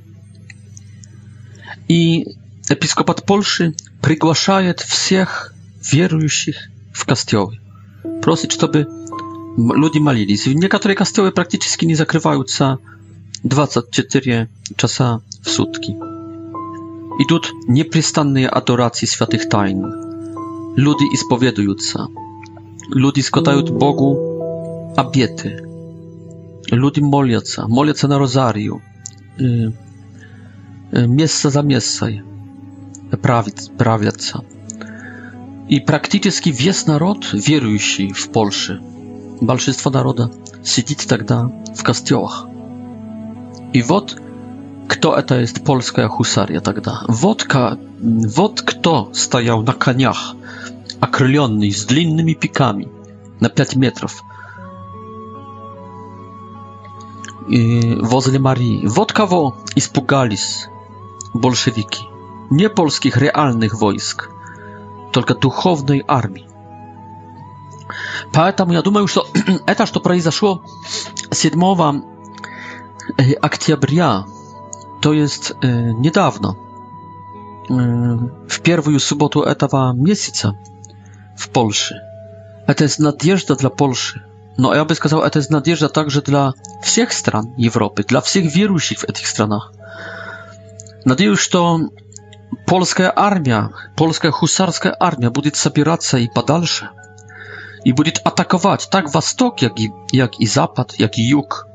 И 1.87 2.35
епископат 2.69 3.25
Польши 3.25 3.73
приглашает 4.03 4.79
всех 4.79 5.53
верующих 5.91 6.67
в 6.93 7.05
костелы. 7.07 7.59
Просит, 8.21 8.51
чтобы 8.51 8.87
люди 9.57 9.97
молились. 9.97 10.45
Некоторые 10.45 10.95
костелы 10.95 11.31
практически 11.31 11.85
не 11.85 11.95
закрываются 11.95 12.77
24 13.43 14.47
часа 14.75 15.21
в 15.41 15.49
сутки. 15.49 15.93
Идут 17.19 17.51
непрестанные 17.67 18.47
адорации 18.47 19.07
святых 19.07 19.49
тайн. 19.49 19.81
Люди 20.75 21.05
исповедуются. 21.15 22.07
Люди 22.93 23.21
складывают 23.21 23.71
Богу 23.71 24.36
abiety. 25.01 25.57
Ludzie 26.71 27.01
modlą 27.01 27.39
się, 27.95 28.07
na 28.07 28.17
rozariu, 28.17 28.75
e, 31.21 31.27
za 31.51 31.63
miejscem, 31.63 32.13
prawią 33.77 34.11
się. 34.23 34.39
I 35.69 35.81
praktycznie 35.81 36.53
wiesz 36.53 36.85
naród 36.85 37.31
wierujący 37.47 38.07
w 38.15 38.25
Polsce, 38.29 38.71
większość 39.41 39.85
naroda, 39.97 40.29
siedzi 40.71 40.95
wtedy 40.97 41.23
tak 41.25 41.47
w 41.75 41.83
kościołach. 41.83 42.37
I 43.73 43.83
wod 43.83 44.15
kto 44.87 45.17
eta 45.19 45.35
jest 45.35 45.59
polska 45.59 46.07
husaria 46.07 46.59
wtedy? 46.59 46.81
Tak 46.81 47.03
Wodka, 47.09 47.75
wod 48.27 48.61
kto 48.61 49.09
stajał 49.11 49.63
na 49.63 49.73
kaniach 49.73 50.19
akrylionych, 51.01 51.75
z 51.75 51.85
длинnymi 51.85 52.35
pikami, 52.35 52.87
na 53.41 53.49
5 53.49 53.75
metrów. 53.75 54.23
и 57.47 57.97
возле 58.01 58.39
Марии. 58.39 58.85
Вот 58.85 59.13
кого 59.13 59.55
испугались 59.75 60.67
большевики. 61.33 62.05
Не 62.49 62.69
польских 62.69 63.17
реальных 63.17 63.79
войск, 63.79 64.29
только 65.11 65.33
духовной 65.35 66.03
армии. 66.07 66.47
Поэтому 68.33 68.73
я 68.73 68.81
думаю, 68.81 69.07
что 69.07 69.27
это, 69.65 69.85
что 69.85 69.99
произошло 69.99 70.61
7 71.31 71.61
октября, 73.41 74.25
то 75.01 75.13
есть 75.13 75.53
недавно, 75.61 76.57
в 77.69 78.59
первую 78.63 78.99
субботу 78.99 79.41
этого 79.41 79.93
месяца 79.93 80.57
в 81.37 81.49
Польше, 81.49 81.95
это 82.67 82.83
есть 82.83 82.99
надежда 82.99 83.55
для 83.55 83.69
Польши. 83.69 84.21
No, 84.57 84.73
ja 84.75 84.85
bym 84.85 84.97
tak, 84.97 85.03
że 85.11 85.29
to 85.31 85.39
jest 85.39 85.51
nadzieja 85.51 85.89
także 85.89 86.21
dla 86.21 86.53
wszystkich 86.81 87.13
stron 87.13 87.45
Europy, 87.65 88.03
dla 88.07 88.21
wszystkich 88.21 88.53
wierzących 88.53 88.99
w 88.99 89.05
tych 89.13 89.27
stronach. 89.27 89.71
Nadzieję, 91.05 91.35
że 91.35 91.49
to 91.49 91.79
polska 92.65 93.15
armia, 93.15 93.69
polska 93.95 94.31
husarska 94.31 94.97
armia 94.99 95.29
będzie 95.31 95.51
zabierać 95.53 96.13
i 96.13 96.27
podalsze 96.35 96.87
i 97.85 97.93
będzie 97.93 98.11
atakować 98.23 98.89
tak 98.89 99.05
wschód, 99.09 99.61
jak 99.61 99.79
i 99.79 99.91
jak 100.13 100.39
i 100.39 100.47
zachód, 100.47 100.99
jak 100.99 101.17
i 101.17 101.29
jug. 101.29 101.65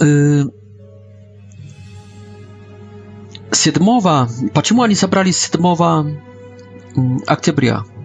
Yy, 0.00 0.44
siedmowa, 3.54 4.26
dlaczego 4.52 4.82
oni 4.82 4.94
zabrali 4.94 5.34
7 5.34 5.62
października? 7.26 7.97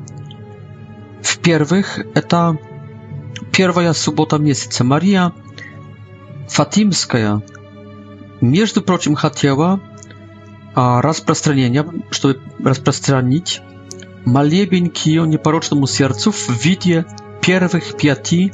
В-первых, 1.23 1.99
это 2.15 2.57
первая 3.53 3.93
суббота 3.93 4.37
месяца. 4.37 4.83
Мария 4.83 5.31
Фатимская, 6.49 7.41
между 8.41 8.81
прочим, 8.81 9.15
хотела 9.15 9.79
распространения, 10.75 11.87
чтобы 12.11 12.41
распространить 12.61 13.61
молебень 14.25 14.89
к 14.89 14.97
ее 14.97 15.25
непорочному 15.25 15.87
сердцу 15.87 16.31
в 16.33 16.49
виде 16.49 17.05
первых 17.41 17.95
пяти 17.97 18.51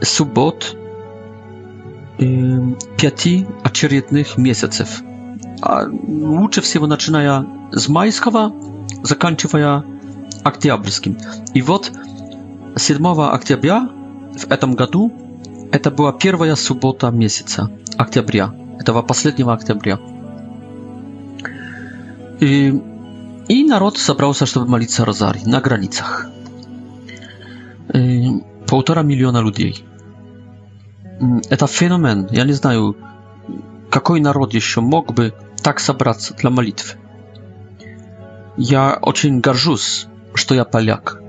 суббот 0.00 0.76
пяти 2.96 3.46
очередных 3.62 4.36
месяцев. 4.36 5.00
А 5.62 5.84
лучше 5.86 6.60
всего 6.60 6.86
начиная 6.88 7.46
с 7.72 7.88
майского, 7.88 8.52
заканчивая 9.04 9.84
Октябрьским. 10.44 11.16
И 11.54 11.62
вот 11.62 11.90
7 12.76 13.06
октября 13.06 13.88
в 14.36 14.50
этом 14.52 14.74
году 14.74 15.12
это 15.72 15.90
была 15.90 16.12
первая 16.12 16.54
суббота 16.54 17.10
месяца 17.10 17.70
октября, 17.96 18.54
этого 18.78 19.02
последнего 19.02 19.54
октября. 19.54 19.98
И, 22.40 22.80
и 23.48 23.64
народ 23.64 23.96
собрался, 23.98 24.44
чтобы 24.44 24.66
молиться 24.68 25.04
Розари 25.04 25.40
на 25.46 25.60
границах. 25.60 26.26
И, 27.94 28.28
полтора 28.66 29.02
миллиона 29.02 29.38
людей. 29.40 29.82
Это 31.48 31.66
феномен. 31.66 32.28
Я 32.30 32.44
не 32.44 32.52
знаю, 32.52 32.96
какой 33.90 34.20
народ 34.20 34.52
еще 34.52 34.80
мог 34.82 35.14
бы 35.14 35.32
так 35.62 35.80
собраться 35.80 36.34
для 36.34 36.50
молитвы. 36.50 36.98
Я 38.56 38.98
очень 39.00 39.40
горжусь 39.40 40.06
что 40.34 40.54
я 40.54 40.64
поляк. 40.64 41.20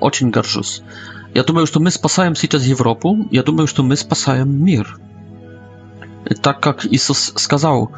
Очень 0.00 0.30
горжусь. 0.30 0.82
Я 1.34 1.42
думаю, 1.42 1.66
что 1.66 1.80
мы 1.80 1.90
спасаем 1.90 2.34
сейчас 2.36 2.64
Европу, 2.64 3.26
я 3.30 3.42
думаю, 3.42 3.66
что 3.66 3.82
мы 3.82 3.96
спасаем 3.96 4.64
мир. 4.64 4.98
И 6.28 6.34
так 6.34 6.60
как 6.60 6.84
Иисус 6.86 7.32
сказал 7.36 7.90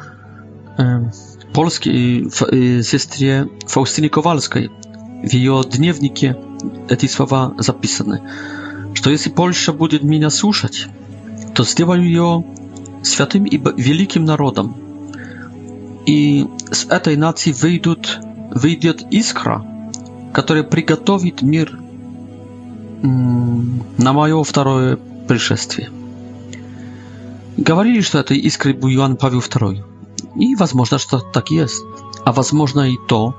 э, 0.77 0.99
польской 1.53 2.27
э, 2.27 2.81
сестре 2.81 3.47
Фаустине 3.67 4.09
Ковальской, 4.09 4.69
в 5.23 5.33
ее 5.33 5.63
дневнике 5.69 6.37
эти 6.89 7.05
слова 7.07 7.53
записаны, 7.57 8.21
что 8.93 9.09
если 9.09 9.29
Польша 9.29 9.73
будет 9.73 10.03
меня 10.03 10.29
слушать, 10.29 10.87
то 11.55 11.63
сделаю 11.65 12.03
ее 12.03 12.45
святым 13.03 13.45
и 13.45 13.57
великим 13.81 14.25
народом. 14.25 14.75
И 16.05 16.45
с 16.71 16.85
этой 16.85 17.15
нации 17.15 17.51
выйдут, 17.51 18.19
выйдет 18.51 19.03
искра– 19.11 19.63
который 20.33 20.63
приготовит 20.63 21.41
мир 21.41 21.77
на 23.01 24.13
мое 24.13 24.43
второе 24.43 24.97
пришествие. 25.27 25.91
Говорили, 27.57 28.01
что 28.01 28.19
это 28.19 28.33
искры 28.33 28.73
Буюан 28.73 29.17
Павел 29.17 29.39
II. 29.39 29.83
И 30.35 30.55
возможно, 30.55 30.97
что 30.97 31.19
так 31.19 31.51
и 31.51 31.55
есть. 31.55 31.81
А 32.25 32.31
возможно 32.31 32.89
и 32.89 32.97
то, 33.07 33.35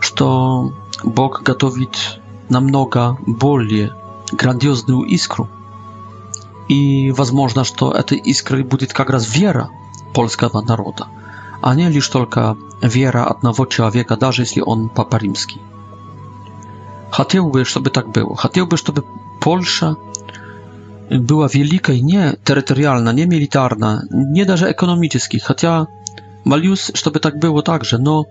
что 0.00 0.72
Бог 1.04 1.42
готовит 1.42 2.20
намного 2.48 3.16
более 3.26 3.92
грандиозную 4.32 5.02
искру. 5.04 5.48
И 6.68 7.12
возможно, 7.16 7.64
что 7.64 7.90
этой 7.92 8.18
искрой 8.18 8.62
будет 8.62 8.92
как 8.92 9.10
раз 9.10 9.34
вера 9.36 9.70
польского 10.14 10.60
народа, 10.62 11.06
а 11.60 11.74
не 11.74 11.88
лишь 11.90 12.08
только 12.08 12.56
вера 12.82 13.24
одного 13.28 13.66
человека, 13.66 14.16
даже 14.16 14.42
если 14.42 14.60
он 14.62 14.88
папа 14.88 15.16
римский. 15.16 15.60
Chciałby, 17.22 17.64
żeby 17.64 17.90
tak 17.90 18.08
było. 18.08 18.34
Chciałby, 18.36 18.76
żeby 18.86 19.02
Polska 19.40 19.94
była 21.10 21.48
wielka 21.48 21.92
i 21.92 22.04
nie 22.04 22.32
terytorialna, 22.44 23.12
nie 23.12 23.26
militarna, 23.26 24.02
nie 24.32 24.46
daże 24.46 24.68
ekonomicznie. 24.68 25.40
Chociaż 25.42 25.84
Malius, 26.44 26.92
żeby 27.04 27.20
tak 27.20 27.38
było 27.38 27.62
także, 27.62 27.98
no 27.98 28.24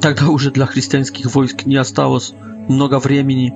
Тогда 0.00 0.28
уже 0.28 0.50
для 0.50 0.66
христианских 0.66 1.26
войск 1.34 1.66
не 1.66 1.76
осталось 1.76 2.32
много 2.68 2.98
времени 2.98 3.52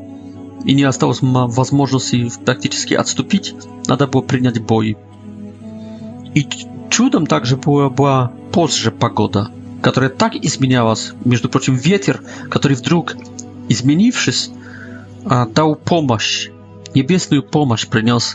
и 0.64 0.74
не 0.74 0.83
осталось 0.85 1.18
возможности 1.22 2.30
практически 2.44 2.94
отступить. 2.94 3.54
Надо 3.87 4.06
было 4.06 4.20
принять 4.22 4.61
бой. 4.62 4.96
И 6.35 6.46
чудом 6.90 7.26
также 7.26 7.56
была, 7.56 7.88
была 7.88 8.30
позже 8.52 8.90
погода, 8.90 9.48
которая 9.83 10.11
так 10.11 10.35
изменялась. 10.37 11.12
Между 11.24 11.48
прочим, 11.48 11.74
ветер, 11.74 12.22
который 12.50 12.74
вдруг, 12.74 13.16
изменившись, 13.68 14.50
дал 15.54 15.74
помощь, 15.76 16.50
небесную 16.94 17.42
помощь 17.42 17.87
принес 17.87 18.35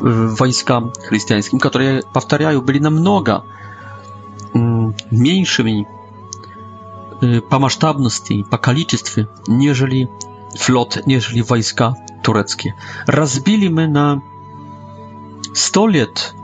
э, 0.00 0.02
войскам 0.02 0.92
христианским, 1.08 1.58
которые, 1.58 2.02
повторяю, 2.14 2.62
были 2.62 2.78
намного 2.78 3.42
Mm, 4.54 4.92
mniejszymi 5.12 5.84
y, 7.22 7.42
po 7.50 7.58
masztabności, 7.58 8.44
po 8.50 8.72
liczbie, 8.72 9.26
nieżeli 9.48 10.08
flot, 10.58 11.06
niżeli 11.06 11.42
wojska 11.42 11.94
tureckie. 12.22 12.72
Rozbiliśmy 13.06 13.88
na 13.88 14.20
100 15.54 15.86
lat 15.86 16.34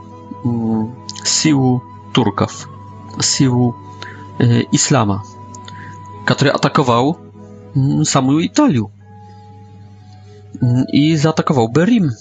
mm, 0.45 0.91
siłę 1.25 1.79
Turków, 2.13 2.69
siłę 3.21 3.71
y, 4.41 4.65
islama, 4.71 5.21
który 6.25 6.51
atakował 6.53 7.15
mm, 7.75 8.05
samą 8.05 8.37
Italię 8.39 8.83
i 10.93 11.17
zaatakował 11.17 11.69
Berim. 11.69 12.11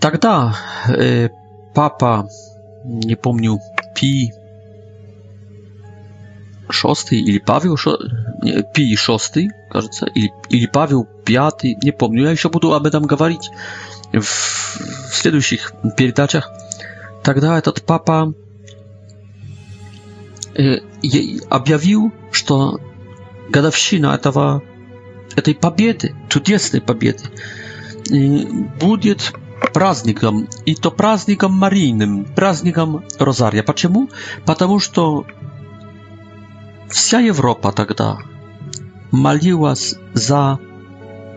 Тогда 0.00 0.52
э, 0.88 1.28
папа 1.74 2.24
nie 2.84 3.16
pomnił 3.16 3.58
Pi 3.94 4.32
VI 7.10 7.28
ili 7.28 7.40
Paweł 7.40 7.74
nie, 8.42 8.62
Pi 8.74 8.96
VI, 9.34 9.48
кажется, 9.70 10.06
или, 10.06 10.30
или 10.48 10.66
Павел 10.66 11.06
V, 11.26 11.74
не 11.82 11.90
помню. 11.92 12.24
Я 12.24 12.30
еще 12.30 12.48
буду 12.48 12.72
об 12.72 12.86
этом 12.86 13.04
говорить 13.06 13.50
в, 14.12 14.20
в 14.22 15.14
следующих 15.14 15.72
передачах. 15.96 16.50
Тогда 17.24 17.58
этот 17.58 17.82
папа 17.84 18.32
э, 20.54 20.76
объявил, 21.50 22.12
что 22.30 22.78
годовщина 23.50 24.14
этого, 24.14 24.62
этой 25.36 25.54
победы, 25.54 26.14
чудесной 26.28 26.80
победы, 26.80 27.24
э, 28.10 28.44
будет 28.80 29.32
праздником, 29.72 30.48
и 30.66 30.74
то 30.74 30.90
праздником 30.90 31.52
марийным, 31.52 32.24
праздником 32.24 33.04
Розария. 33.18 33.62
Почему? 33.62 34.08
Потому 34.46 34.78
что 34.80 35.26
вся 36.88 37.20
Европа 37.20 37.72
тогда 37.72 38.18
молилась 39.12 39.94
за 40.14 40.58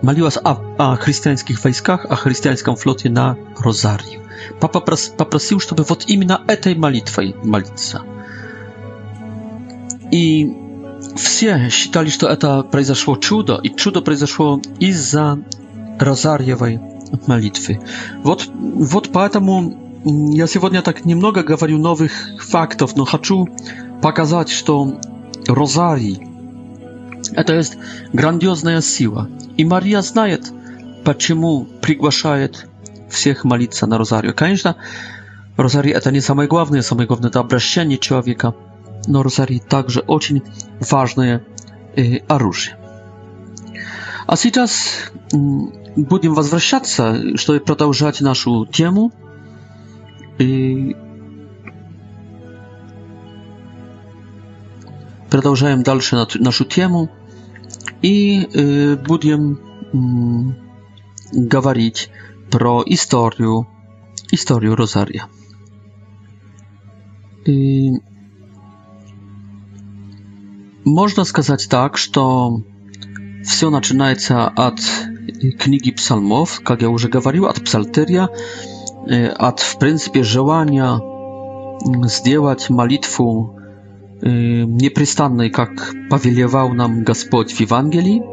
молилась 0.02 0.38
о, 0.38 0.58
о 0.78 0.96
христианских 0.98 1.64
войсках, 1.64 2.06
о 2.06 2.16
христианском 2.16 2.76
флоте 2.76 3.10
на 3.10 3.38
Розарии. 3.58 4.20
Папа 4.60 4.82
прос, 4.82 5.14
попросил, 5.18 5.60
чтобы 5.62 5.84
вот 5.86 6.04
именно 6.08 6.42
этой 6.48 6.76
молитвой 6.76 7.36
молиться. 7.44 8.02
И 10.12 10.52
все 11.16 11.70
считали, 11.70 12.10
что 12.10 12.28
это 12.28 12.64
произошло 12.64 13.16
чудо, 13.18 13.60
и 13.64 13.70
чудо 13.74 14.02
произошло 14.02 14.62
из-за 14.80 15.40
Розарьевой 16.00 16.80
от 17.14 17.28
молитвы. 17.28 17.80
Вот, 18.24 18.48
вот 18.56 19.10
поэтому 19.14 19.74
я 20.04 20.48
сегодня 20.48 20.82
так 20.82 21.06
немного 21.06 21.44
говорю 21.44 21.78
новых 21.78 22.12
фактов, 22.44 22.96
но 22.96 23.06
хочу 23.06 23.48
показать, 24.02 24.50
что 24.50 25.00
розарий– 25.48 26.26
это 27.34 27.54
есть 27.56 27.78
грандиозная 28.12 28.82
сила. 28.82 29.30
И 29.60 29.64
Мария 29.66 30.02
знает, 30.02 30.52
почему 31.06 31.66
приглашает 31.82 32.68
всех 33.10 33.44
молиться 33.46 33.86
на 33.88 33.98
розарию. 33.98 34.34
Конечно, 34.34 34.76
розарий– 35.56 35.94
это 35.94 36.12
не 36.12 36.20
самое 36.22 36.50
главное, 36.50 36.82
самое 36.82 37.08
главное– 37.08 37.30
это 37.30 37.40
обращение 37.40 37.98
человека, 38.00 38.54
но 39.08 39.22
розарий 39.24 39.60
также 39.60 40.00
очень 40.02 40.42
важное 40.92 41.44
оружие. 42.28 42.76
А 44.26 44.36
сейчас 44.36 45.12
будем 45.96 46.34
возвращаться, 46.34 47.38
чтобы 47.38 47.60
продолжать 47.60 48.22
нашу 48.22 48.66
тему. 48.66 49.12
И 50.40 50.96
продолжаем 55.30 55.84
дальше 55.84 56.28
нашу 56.36 56.66
тему 56.66 57.10
и 58.02 58.48
э, 58.54 58.96
будем 58.96 59.60
м, 59.94 60.56
говорить 61.32 62.10
про 62.52 62.84
историю, 62.86 63.68
историю 64.32 64.76
Розария. 64.76 65.28
И 67.46 67.92
можно 70.84 71.24
сказать 71.24 71.68
так, 71.70 71.98
что 71.98 72.64
все 73.44 73.70
начинается 73.70 74.48
от 74.48 74.80
книги 75.60 75.92
псалмов, 75.92 76.62
как 76.64 76.82
я 76.82 76.90
уже 76.90 77.10
говорил, 77.10 77.46
от 77.46 77.62
псалтерия, 77.64 78.30
от, 79.38 79.60
в 79.60 79.80
принципе, 79.80 80.24
желания 80.24 81.00
сделать 82.08 82.70
молитву 82.70 83.60
непрестанной, 84.22 85.50
как 85.50 85.94
повелевал 86.10 86.70
нам 86.74 87.04
Господь 87.04 87.52
в 87.52 87.60
Евангелии. 87.60 88.24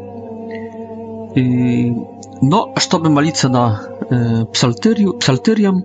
Но, 2.43 2.73
чтобы 2.77 3.09
молиться 3.09 3.49
на 3.49 4.45
псалтерию, 4.53 5.13
псалтерием, 5.13 5.83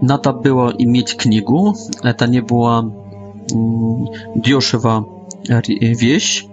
надо 0.00 0.32
было 0.32 0.72
иметь 0.76 1.16
книгу. 1.16 1.74
Это 2.02 2.26
не 2.26 2.40
была 2.40 2.90
дешево 4.34 5.06
вещь 5.66 6.44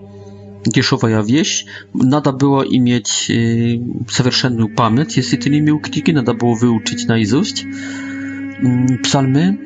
дешевая 0.66 1.22
вещь. 1.24 1.66
Надо 1.94 2.32
было 2.32 2.62
иметь 2.62 3.30
э, 3.30 3.78
совершенную 4.10 4.74
память. 4.76 5.18
Если 5.18 5.38
ты 5.38 5.50
не 5.50 5.60
имел 5.60 5.80
книги, 5.80 6.12
надо 6.12 6.34
было 6.34 6.54
выучить 6.56 7.08
наизусть 7.08 7.64
э, 7.64 8.98
псалмы. 9.04 9.58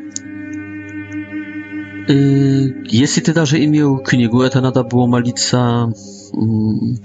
Э, 2.08 2.64
если 2.86 3.22
ты 3.22 3.34
даже 3.34 3.64
имел 3.64 3.98
книгу, 3.98 4.42
это 4.42 4.62
надо 4.62 4.84
было 4.84 5.06
молиться 5.06 5.92
э, 5.92 6.38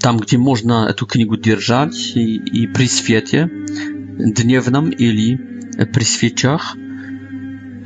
там, 0.00 0.16
где 0.18 0.38
можно 0.38 0.86
эту 0.88 1.06
книгу 1.06 1.36
держать 1.36 2.12
и, 2.16 2.36
и 2.36 2.66
при 2.66 2.86
свете 2.86 3.50
дневном 4.18 4.90
или 4.90 5.36
при 5.94 6.04
свечах. 6.04 6.76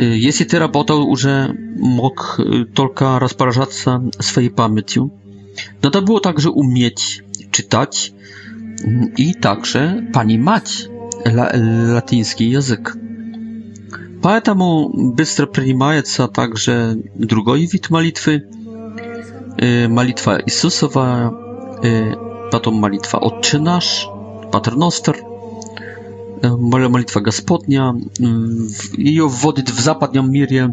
Если 0.01 0.43
ты 0.43 0.59
работал, 0.59 1.09
уже 1.09 1.53
мог 1.79 2.40
только 2.75 3.21
распоряжаться 3.21 4.03
своей 4.19 4.51
памятью. 4.51 5.12
Dada 5.83 6.01
było 6.03 6.21
także 6.21 6.51
umieć 6.51 7.25
czytać 7.51 8.12
i 9.17 9.35
także 9.35 10.03
pani 10.12 10.38
mać 10.38 10.88
la, 11.27 11.51
latyński 11.95 12.51
język. 12.51 12.95
Поэтому 14.25 14.88
быстро 15.14 15.47
принимается 15.47 16.29
также 16.29 16.97
другой 17.14 17.67
вид 17.67 17.90
молитвы, 17.90 18.40
молитва 19.99 20.40
Иисусова, 20.47 21.07
потом 22.51 22.75
молитва 22.77 23.19
Отче 23.19 23.59
наш, 23.59 24.09
Патерностер, 24.51 25.19
молитва 26.43 27.21
Господня. 27.21 27.95
Ее 28.97 29.29
вводит 29.29 29.69
в 29.69 29.79
западном 29.79 30.33
мире 30.33 30.71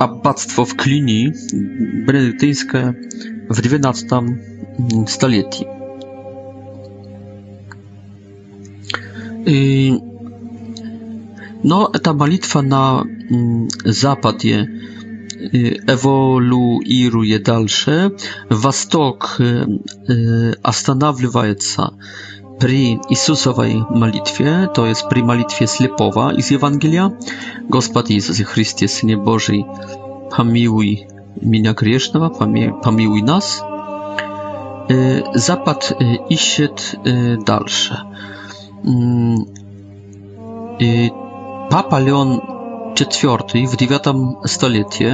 abactwo 0.00 0.64
w 0.64 0.74
Klini 0.76 1.32
benedyktyńskie 2.06 2.94
w 3.50 3.58
XIX 3.58 4.06
stuleciu. 5.06 5.64
I... 9.46 9.92
Yy, 10.06 10.12
no, 11.64 11.88
ta 12.02 12.12
malitwa 12.14 12.62
na 12.62 13.04
mm, 13.30 13.68
zapad 13.84 14.44
je 14.44 14.66
yy, 15.52 15.76
ewoluuje 15.86 17.40
dalsze. 17.40 18.10
Wastok 18.50 19.38
e, 19.40 19.66
e, 20.12 20.52
przy 22.66 22.74
Isusowej 23.10 23.82
modlitwie, 23.94 24.68
to 24.74 24.86
jest 24.86 25.06
pri 25.08 25.22
modlitwie 25.22 25.66
i 26.38 26.42
z 26.42 26.52
Ewangelia. 26.52 27.10
Gospod 27.68 28.10
Jezus 28.10 28.36
Chrystus, 28.40 28.90
Synie 28.92 29.16
Boży, 29.16 29.52
pamiłuj 30.36 31.06
mnie 31.42 31.74
grzesznego, 31.74 32.30
pamiłuj 32.82 33.22
nas. 33.22 33.62
E, 34.90 34.94
zapad 35.38 35.92
e, 36.00 36.04
i 36.14 36.18
iście 36.34 36.64
e, 36.64 37.38
dalsze. 37.46 38.00
Mm, 38.84 39.38
Papa 41.70 41.98
Leon 41.98 42.40
IV 43.54 43.68
w 43.68 43.82
IX 43.82 43.92
stuleciu 44.46 45.04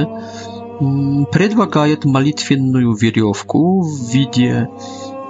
mm, 0.81 1.25
predwagaje 1.31 1.95
modlitwienną 2.05 2.95
wierowkę 2.95 3.59
w 3.83 4.09
widzie 4.11 4.67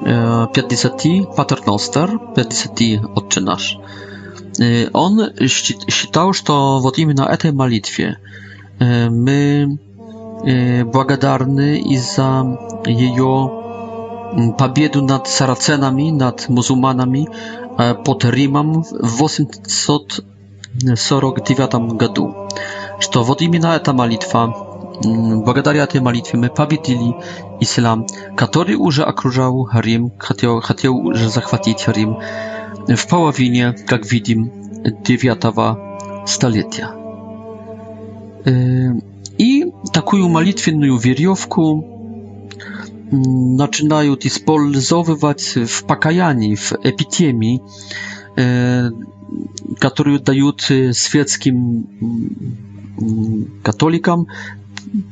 50 0.03 1.31
Paternoster, 1.35 2.19
50 2.35 3.01
Отче 3.15 3.39
наш. 3.41 3.77
Он 4.93 5.29
считал, 5.89 6.33
что 6.33 6.79
вот 6.79 6.97
именно 6.97 7.21
этой 7.23 7.51
молитве 7.51 8.17
мы 8.79 9.77
благодарны 10.85 11.77
и 11.79 11.97
за 11.97 12.57
ее 12.85 13.51
победу 14.57 15.01
над 15.03 15.27
сараценами, 15.27 16.09
над 16.11 16.47
мусульманами 16.49 17.27
под 18.05 18.25
Римом 18.25 18.83
в 18.83 19.17
849 19.17 21.93
году. 21.97 22.33
Что 22.99 23.23
вот 23.23 23.41
именно 23.41 23.67
эта 23.75 23.93
молитва 23.93 24.68
благодаря 25.03 25.83
этой 25.83 26.01
молитве 26.01 26.39
мы 26.39 26.49
победили 26.49 27.15
ислам, 27.59 28.05
который 28.35 28.75
уже 28.75 29.03
окружал 29.03 29.69
Рим, 29.73 30.11
хотел, 30.17 30.61
хотел 30.61 30.95
уже 30.97 31.29
захватить 31.29 31.85
Рим 31.87 32.17
в 32.87 33.07
половине, 33.07 33.73
как 33.87 34.11
видим, 34.11 34.51
9 35.05 36.27
столетия. 36.27 36.89
И 39.37 39.65
такую 39.93 40.27
молитвенную 40.27 40.97
веревку 40.97 42.47
начинают 43.11 44.25
использовать 44.25 45.55
в 45.55 45.85
покаянии, 45.85 46.55
в 46.55 46.73
эпитемии, 46.83 47.61
которую 49.79 50.19
дают 50.19 50.61
светским 50.61 51.87
католикам 53.63 54.27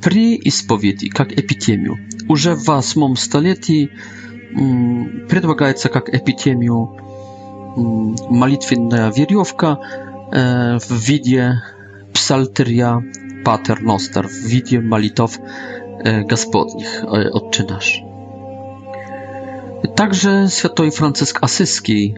при 0.02 0.36
исповеди, 0.46 1.10
как 1.10 1.32
эпитемию. 1.32 1.98
Уже 2.30 2.54
в 2.56 2.66
восьмом 2.66 3.16
столетии 3.16 3.90
предлагается 5.30 5.90
как 5.90 6.14
эпитемию 6.14 6.92
молитвенная 7.76 9.12
веревка 9.12 9.80
в 10.32 10.88
виде 11.08 11.54
псалтерия 12.14 13.04
Pater 13.46 13.80
Noster, 13.82 14.28
w 14.30 14.48
widzie 14.48 14.82
molitów 14.82 15.40
gospodnich 16.30 17.02
Otczy 17.32 17.64
Nasz. 17.70 18.04
Także 19.96 20.48
święty 20.50 20.92
Franciszek 20.92 21.38
Asyski 21.44 22.14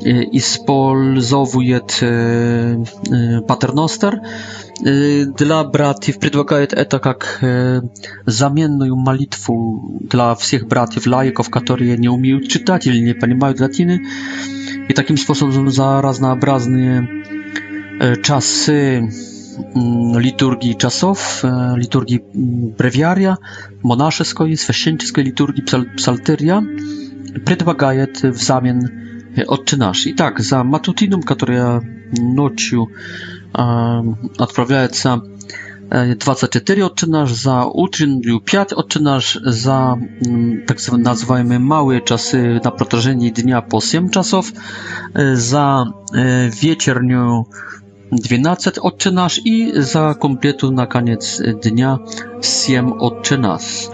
использовывает 0.00 1.88
патерностер. 3.46 4.20
Для 4.80 5.64
братьев 5.64 6.18
предлагает 6.18 6.72
это 6.72 6.98
как 6.98 7.40
заменную 8.26 8.96
молитву 8.96 9.98
для 10.00 10.34
всех 10.34 10.66
братьев-лайков, 10.66 11.48
которые 11.48 11.96
не 11.96 12.08
умеют 12.08 12.48
читать 12.48 12.86
или 12.86 12.98
не 12.98 13.14
понимают 13.14 13.60
латины. 13.60 14.00
И 14.88 14.92
таким 14.92 15.16
способом 15.16 15.70
за 15.70 16.02
разнообразные 16.02 17.08
czasy 18.22 19.08
liturgii 20.18 20.76
czasów, 20.76 21.42
liturgii 21.76 22.20
brewiaria, 22.78 23.36
monaszyskiej, 23.82 24.56
święcieńskiej 24.56 25.24
liturgii 25.24 25.62
psal 25.62 25.84
psalteria, 25.96 26.62
предлагает 27.44 28.22
w 28.30 28.42
zamian 28.44 28.88
Отче 29.46 29.76
наш. 29.76 30.06
Итак, 30.06 30.40
за 30.40 30.64
матутином, 30.64 31.22
которая 31.22 31.82
ночью 32.18 32.90
э, 33.52 34.02
отправляется 34.38 35.22
24 35.90 36.84
Отче 36.84 37.06
Nasz, 37.06 37.32
za 37.34 37.64
utrzynił 37.64 38.40
5 38.40 38.72
Otczy 38.72 39.00
Nasz, 39.02 39.38
za 39.44 39.96
e, 40.24 40.28
mm, 40.28 40.66
tak 40.66 40.78
nazywajmy 40.92 41.58
małe 41.60 42.00
czasy 42.00 42.60
na 42.64 42.70
протяжении 42.70 43.30
dnia 43.32 43.62
po 43.62 43.80
7 43.80 44.10
czasów, 44.10 44.52
e, 45.14 45.36
za 45.36 45.84
e, 46.14 46.48
wieczernią 46.50 47.44
12 48.12 48.70
Otczy 48.80 49.14
i 49.44 49.72
za 49.76 50.14
kompletu 50.14 50.72
na 50.72 50.86
koniec 50.86 51.42
dnia 51.62 51.98
7 52.42 52.92
Otczy 52.92 53.38
Nasz 53.38 53.90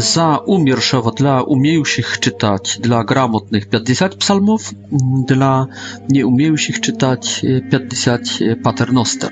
za 0.00 0.36
умершего, 0.38 1.10
dla 1.12 1.42
umiejących 1.42 2.20
czytać, 2.20 2.78
dla 2.82 3.04
gramotnych 3.04 3.66
50 3.68 4.14
psalmów 4.14 4.70
mm, 4.74 5.24
dla 5.24 5.66
nieumiejących 6.08 6.80
czytać 6.80 7.42
50 7.70 8.22
e, 8.40 8.50
e, 8.50 8.56
paternoster, 8.56 9.30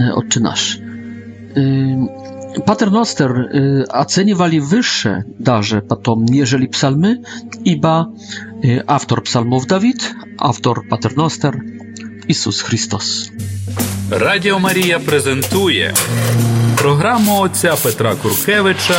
e, 0.00 0.14
odczynasz. 0.14 0.78
Paternoster 2.66 3.32
oceniowali 3.88 4.60
wyższe 4.60 5.22
darze 5.40 5.82
patom 5.82 6.26
jeżeli 6.32 6.68
psalmy, 6.68 7.20
iba 7.64 8.06
autor 8.86 9.22
psalmów 9.22 9.66
Dawid, 9.66 10.14
autor 10.38 10.88
paternoster 10.88 11.60
Jezus 12.28 12.60
Chrystus. 12.60 13.30
Радіо 14.10 14.58
Марія 14.58 14.98
презентує 14.98 15.94
програму 16.76 17.40
отця 17.40 17.74
Петра 17.82 18.14
Куркевича 18.22 18.94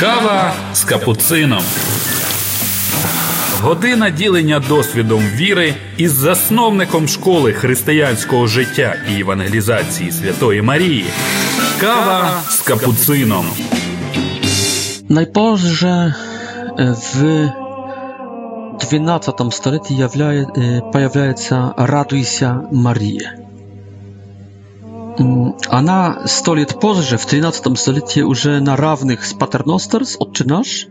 Кава 0.00 0.52
з 0.74 0.84
капуцином. 0.84 1.62
Година 3.60 4.10
ділення 4.10 4.60
досвідом 4.68 5.20
віри 5.34 5.74
із 5.96 6.12
засновником 6.12 7.08
школи 7.08 7.52
християнського 7.52 8.46
життя 8.46 8.94
і 9.16 9.20
евангелізації 9.20 10.10
Святої 10.12 10.62
Марії. 10.62 11.04
Кава 11.80 12.30
з 12.48 12.60
капуцином. 12.60 13.46
Najpozже 15.10 16.14
е, 16.78 16.94
в 17.14 17.22
XII 18.84 19.50
столітті 19.52 19.94
е, 19.94 20.82
появляється 20.92 21.74
Радуйся 21.76 22.60
Марія. 22.72 23.32
Она 25.68 26.22
сто 26.26 26.54
лет 26.54 26.78
позже, 26.80 27.18
в 27.18 27.26
13 27.26 27.78
столетии, 27.78 28.20
уже 28.22 28.60
на 28.60 28.76
равных 28.76 29.24
с 29.26 29.34
Патерностер, 29.34 30.04
с 30.06 30.16
Отче 30.18 30.44
наш. 30.44 30.86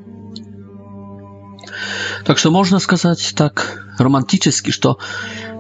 Так 2.26 2.38
что 2.38 2.52
можно 2.52 2.78
сказать 2.80 3.34
так 3.36 3.82
романтически, 3.98 4.70
что 4.70 5.00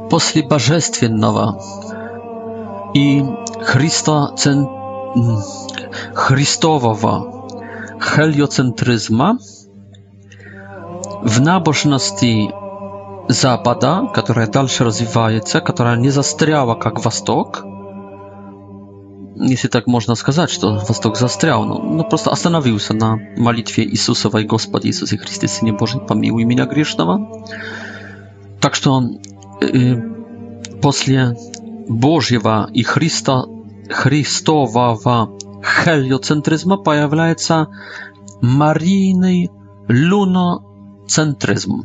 после 0.10 0.44
божественного 0.44 2.92
и 2.94 3.24
Христа 3.64 4.36
цен... 4.38 4.68
христового 6.14 7.48
хелиоцентризма 8.00 9.40
в 11.24 11.42
набожности 11.42 12.52
Запада, 13.28 14.08
которая 14.14 14.46
дальше 14.48 14.84
развивается, 14.84 15.62
которая 15.62 15.96
не 15.96 16.10
застряла 16.12 16.76
как 16.76 17.04
Восток, 17.04 17.64
nie 19.38 19.52
jest 19.52 19.70
tak 19.70 19.88
można 19.88 20.16
skazać, 20.16 20.58
to 20.60 20.76
Wostok 20.76 21.18
zastrzał, 21.18 21.66
no, 21.66 21.82
no 21.90 22.04
prosto 22.04 22.30
zastanowił 22.30 22.80
się 22.80 22.94
na 22.94 23.18
modlitwie 23.38 23.84
Jezusowej, 23.84 24.46
Gospodzie 24.46 24.88
Jezusie 24.88 25.18
Chrystie, 25.18 25.48
Synie 25.48 25.74
Boży, 25.74 25.98
pomiłuj 26.08 26.46
mnie 26.46 26.68
grzesznego. 26.68 27.18
Tak, 28.60 28.76
że 28.76 28.92
on 28.92 29.18
y, 29.64 30.02
после 30.82 31.30
y, 31.32 31.36
Bożego 31.90 32.68
i 32.74 32.84
Chrysta, 32.84 33.42
Chrystowawa 33.90 35.28
heliocentryzma 35.64 36.78
pojawia 36.78 37.38
się 37.38 37.66
maryjny 38.42 39.46
lunocentryzm. 39.90 41.84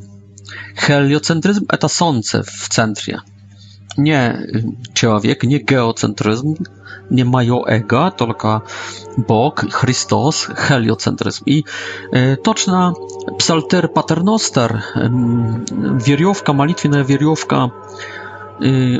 Heliocentryzm 0.76 1.66
to 1.80 1.88
słońce 1.88 2.42
w 2.42 2.68
centrum 2.68 3.20
nie 3.98 4.46
człowiek, 4.94 5.42
nie 5.44 5.64
geocentryzm, 5.64 6.54
nie 7.10 7.24
moje 7.24 7.62
ego, 7.66 8.10
tylko 8.10 8.60
Bóg, 9.28 9.66
Chrystus, 9.72 10.44
heliocentryzm. 10.54 11.42
I 11.46 11.64
e, 12.12 12.36
toczna 12.36 12.92
psalter 13.38 13.92
paternoster, 13.92 14.82
e, 14.96 15.00
mm, 15.00 15.64
wierjówka, 16.04 16.52
malitwina 16.52 17.04
wierjówka 17.04 17.56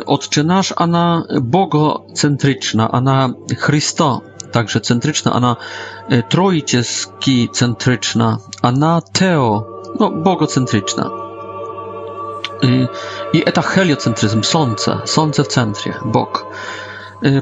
e, 0.00 0.04
odczynasz, 0.06 0.46
Nasz, 0.70 0.74
ona 0.80 1.22
bogocentryczna, 1.42 3.00
na 3.02 3.28
Chrysto 3.58 4.20
także 4.52 4.80
centryczna, 4.80 5.32
ona 5.32 5.56
e, 6.08 6.22
trójcieski 6.22 7.48
centryczna, 7.52 8.38
na 8.72 9.00
teo, 9.00 9.66
no, 10.00 10.10
bogocentryczna 10.10 11.25
и 12.62 12.88
это 13.38 13.62
хелиоцентризм, 13.62 14.42
солнце, 14.42 15.00
солнце 15.06 15.42
в 15.44 15.48
центре, 15.48 15.96
Бог. 16.04 16.44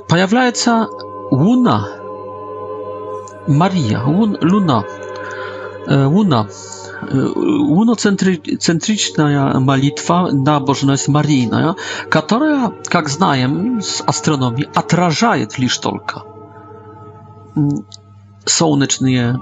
Появляется 0.09 0.89
луна, 1.31 1.89
Мария, 3.47 4.01
лун, 4.03 4.39
луна, 4.41 4.85
луна, 5.87 6.49
луноцентричная 7.11 9.55
молитва, 9.59 10.31
набожность 10.33 11.09
марийная, 11.09 11.75
которая, 12.09 12.73
как 12.89 13.09
знаем 13.09 13.79
с 13.83 14.03
астрономии, 14.07 14.69
отражает 14.75 15.59
лишь 15.59 15.77
только 15.79 16.23
солнечные, 18.45 19.39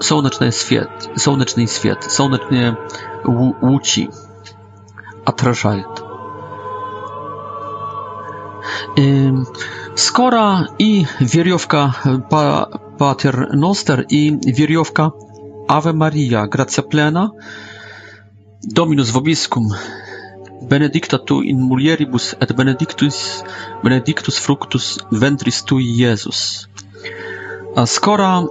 солнечный 0.00 0.52
свет, 0.52 0.88
солнечный 1.16 1.68
свет, 1.68 2.02
солнечные 2.04 2.76
лучи 3.24 4.10
отражает. 5.28 5.92
Скоро 9.94 10.68
и 10.78 11.06
веревка 11.20 11.94
Патер 12.98 13.52
Ностер, 13.52 14.00
и 14.00 14.30
веревка 14.52 15.12
Аве 15.68 15.92
Мария, 15.92 16.46
Грация 16.46 16.82
Плена, 16.82 17.30
Доминус 18.62 19.12
Вобискум, 19.12 19.70
benedicta 20.62 21.18
tu 21.18 21.40
in 21.40 21.60
mulieribus 21.62 22.34
et 22.40 22.50
benedictus 22.54 23.44
benedictus 23.84 24.36
fructus 24.38 24.98
ventris 25.10 25.62
tui 25.62 25.84
Jezus. 25.98 26.66
A 27.76 27.86
skora 27.86 28.42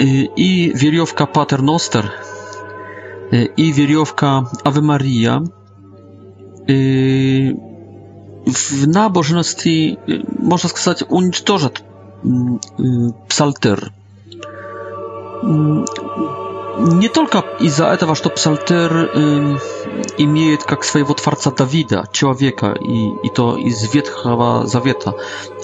y, 0.00 0.28
i 0.36 0.72
wierjowka 0.74 1.26
Pater 1.26 1.62
Noster 1.62 2.10
y, 3.32 3.48
i 3.56 3.72
wierjowka 3.72 4.42
Ave 4.64 4.80
Maria 4.80 5.40
Yy, 6.68 7.56
w 8.52 8.86
nabożności 8.88 9.96
yy, 10.06 10.22
można 10.38 10.68
сказать 10.70 11.02
уничтожат 11.08 11.78
yy, 12.24 13.12
psalter. 13.28 13.90
Nie 17.00 17.08
tylko 17.10 17.42
i 17.60 17.70
za 17.70 17.96
to, 17.96 18.14
że 18.14 18.30
psalter 18.30 19.08
imieje 20.18 20.56
jak 20.70 20.86
swojego 20.86 21.14
twarca 21.14 21.50
Dawida, 21.50 22.06
człowieka 22.12 22.74
i, 22.88 23.10
i 23.22 23.30
to 23.30 23.56
z 23.70 23.92
Wietchowa 23.94 24.66
Zawieta, 24.66 25.12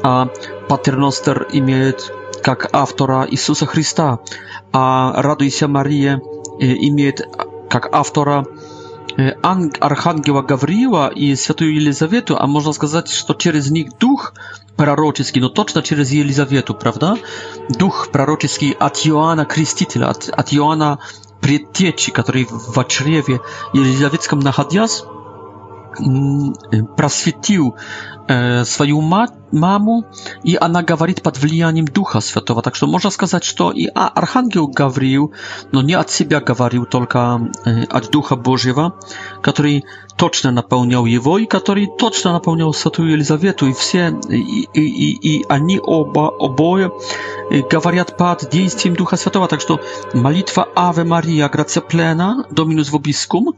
a 0.03 0.27
paternoster 0.69 1.47
imieje 1.53 1.93
jak 2.47 2.69
autora 2.73 3.27
Jezusa 3.31 3.67
Chrysta, 3.67 4.19
a 4.73 5.13
raduj 5.17 5.51
się 5.51 5.69
Marię 5.69 6.19
imieje 6.61 7.13
jak 7.75 7.89
autora 7.95 8.43
Архангела 9.17 10.43
Гавриила 10.43 11.09
и 11.09 11.35
Святую 11.37 11.75
Елизавету, 11.75 12.37
а 12.39 12.47
можно 12.47 12.73
сказать, 12.73 13.09
что 13.11 13.35
через 13.35 13.71
них 13.71 13.97
дух 13.99 14.35
пророческий, 14.77 15.41
но 15.41 15.49
точно 15.49 15.83
через 15.83 16.11
Елизавету, 16.11 16.75
правда? 16.75 17.17
Дух 17.69 18.09
пророческий 18.11 18.73
от 18.73 18.97
Иоанна 19.07 19.45
Крестителя, 19.45 20.07
от, 20.09 20.29
от 20.29 20.53
Иоанна 20.53 20.99
Предтечи, 21.41 22.11
который 22.11 22.47
в 22.51 22.85
чреве 22.89 23.41
Елизаветском 23.75 24.41
находясь, 24.41 25.05
просветил 26.97 27.77
свою 28.65 29.03
мать, 29.03 29.33
маму, 29.53 30.07
и 30.43 30.57
она 30.61 30.83
говорит 30.83 31.23
под 31.23 31.39
влиянием 31.39 31.85
Духа 31.85 32.21
Святого. 32.21 32.63
Так 32.63 32.75
что 32.75 32.87
можно 32.87 33.11
сказать, 33.11 33.45
что 33.45 33.71
и 33.71 33.85
Архангел 33.95 34.67
говорил, 34.67 35.35
но 35.73 35.83
не 35.83 35.93
от 35.93 36.11
себя 36.11 36.41
говорил, 36.41 36.87
только 36.87 37.39
от 37.65 38.11
Духа 38.11 38.35
Божьего, 38.37 38.95
который 39.43 39.85
точно 40.17 40.53
наполнял 40.53 41.05
его 41.05 41.39
и 41.39 41.45
который 41.45 41.87
точно 41.99 42.33
наполнял 42.33 42.73
Святую 42.73 43.11
Елизавету. 43.11 43.67
И 43.69 43.75
все, 43.75 44.09
и, 44.31 44.67
и, 44.73 44.81
и, 44.81 45.19
и 45.39 45.45
они 45.51 45.79
оба, 45.79 46.33
обои 46.41 46.91
говорят 47.71 48.17
под 48.17 48.49
действием 48.51 48.97
Духа 48.97 49.17
Святого. 49.17 49.49
Так 49.49 49.61
что 49.61 49.81
молитва 50.15 50.67
Аве 50.75 51.05
Мария, 51.05 51.47
грация 51.51 51.83
плена, 51.83 52.47
Dominus 52.51 52.91
Vobiscum, 52.91 53.53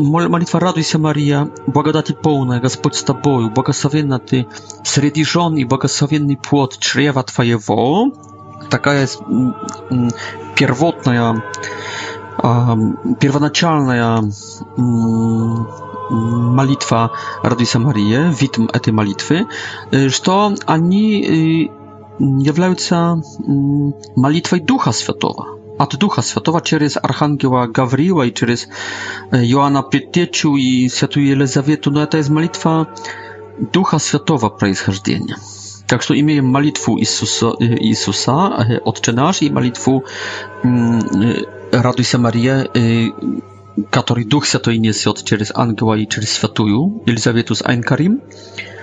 Молитва 0.00 0.60
«Радуйся, 0.60 0.98
Мария, 1.00 1.50
благодати 1.66 2.16
полная, 2.22 2.60
Господь 2.60 2.94
с 2.94 3.02
тобою, 3.02 3.50
благословенна 3.50 4.18
ты 4.20 4.46
среди 4.84 5.24
жен 5.24 5.56
и 5.56 5.64
благословенный 5.64 6.36
плод 6.36 6.76
чрева 6.78 7.22
твоего». 7.24 8.12
Такая 8.70 9.08
первотная, 10.54 11.42
первоначальная 12.38 14.22
молитва 14.76 17.10
«Радуйся, 17.42 17.78
Мария», 17.80 18.28
вид 18.28 18.58
этой 18.72 18.92
молитвы, 18.92 19.48
что 20.10 20.54
они 20.66 21.72
являются 22.20 23.20
молитвой 24.16 24.60
Духа 24.60 24.92
Святого 24.92 25.57
от 25.78 25.96
Духа 26.00 26.22
Святого 26.22 26.60
через 26.60 26.96
Архангела 26.96 27.66
Гавриила 27.66 28.22
и 28.24 28.32
через 28.34 28.68
Иоанна 29.32 29.82
Петечу 29.82 30.56
и 30.56 30.88
Святую 30.88 31.26
Елизавету, 31.26 31.90
но 31.90 32.02
это 32.02 32.18
из 32.18 32.28
молитва 32.28 32.88
Духа 33.72 33.98
Святого 33.98 34.48
происхождения. 34.50 35.36
Так 35.86 36.02
что 36.02 36.18
имеем 36.18 36.44
молитву 36.44 36.98
Иисуса, 36.98 37.52
Иисуса 37.60 38.80
Отче 38.84 39.12
наш, 39.12 39.42
и 39.42 39.50
молитву 39.50 40.04
Радуйся 41.70 42.18
Мария, 42.18 42.68
который 43.90 44.24
Дух 44.24 44.44
Святой 44.46 44.78
несет 44.78 45.24
через 45.24 45.50
ангела 45.54 45.94
и 45.94 46.06
через 46.06 46.32
святую 46.32 47.02
Елизавету 47.06 47.54
с 47.54 47.62
Айнкарим. 47.64 48.20
Карим. 48.22 48.77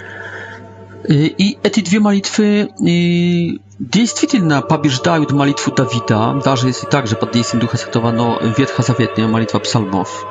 И 1.10 1.58
эти 1.64 1.82
две 1.82 1.99
молитвы 1.99 2.70
действительно 2.80 4.62
побеждают 4.62 5.32
молитву 5.32 5.74
Давида, 5.74 6.41
даже 6.43 6.68
если 6.68 6.88
также 6.88 7.16
под 7.16 7.32
действием 7.32 7.62
Духа 7.62 7.78
Святого, 7.78 8.12
но 8.12 8.39
ветхозаветная 8.39 9.28
молитва 9.28 9.60
псалмов. 9.60 10.26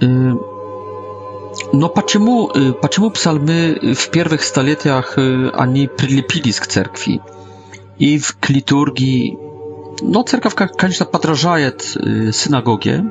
Но 0.00 1.88
почему, 1.88 2.48
почему 2.80 3.10
псалмы 3.10 3.94
в 3.96 4.08
первых 4.10 4.42
столетиях 4.42 5.16
они 5.16 5.88
прилепились 5.88 6.60
к 6.60 6.66
церкви? 6.66 7.20
И 7.98 8.18
в 8.18 8.36
к 8.38 8.50
литургии. 8.50 9.36
Но 10.00 10.22
церковь, 10.22 10.54
конечно, 10.54 11.04
подражает 11.06 11.82
synagogie, 11.82 13.10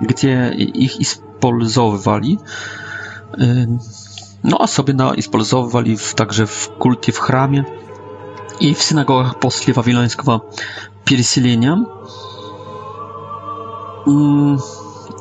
gdzie 0.00 0.50
ich 0.56 0.96
использовали. 0.98 2.38
No 4.44 4.60
a 4.60 4.66
sobie 4.66 4.94
na 4.94 5.14
i 5.14 5.18
использовали 5.20 5.96
także 6.16 6.46
w 6.46 6.68
kultie, 6.78 7.12
w 7.12 7.18
chramie 7.18 7.64
i 8.60 8.74
w 8.74 8.82
synagogach 8.82 9.38
после 9.38 9.72
wawilońskiego 9.74 10.40
переселения. 11.04 11.84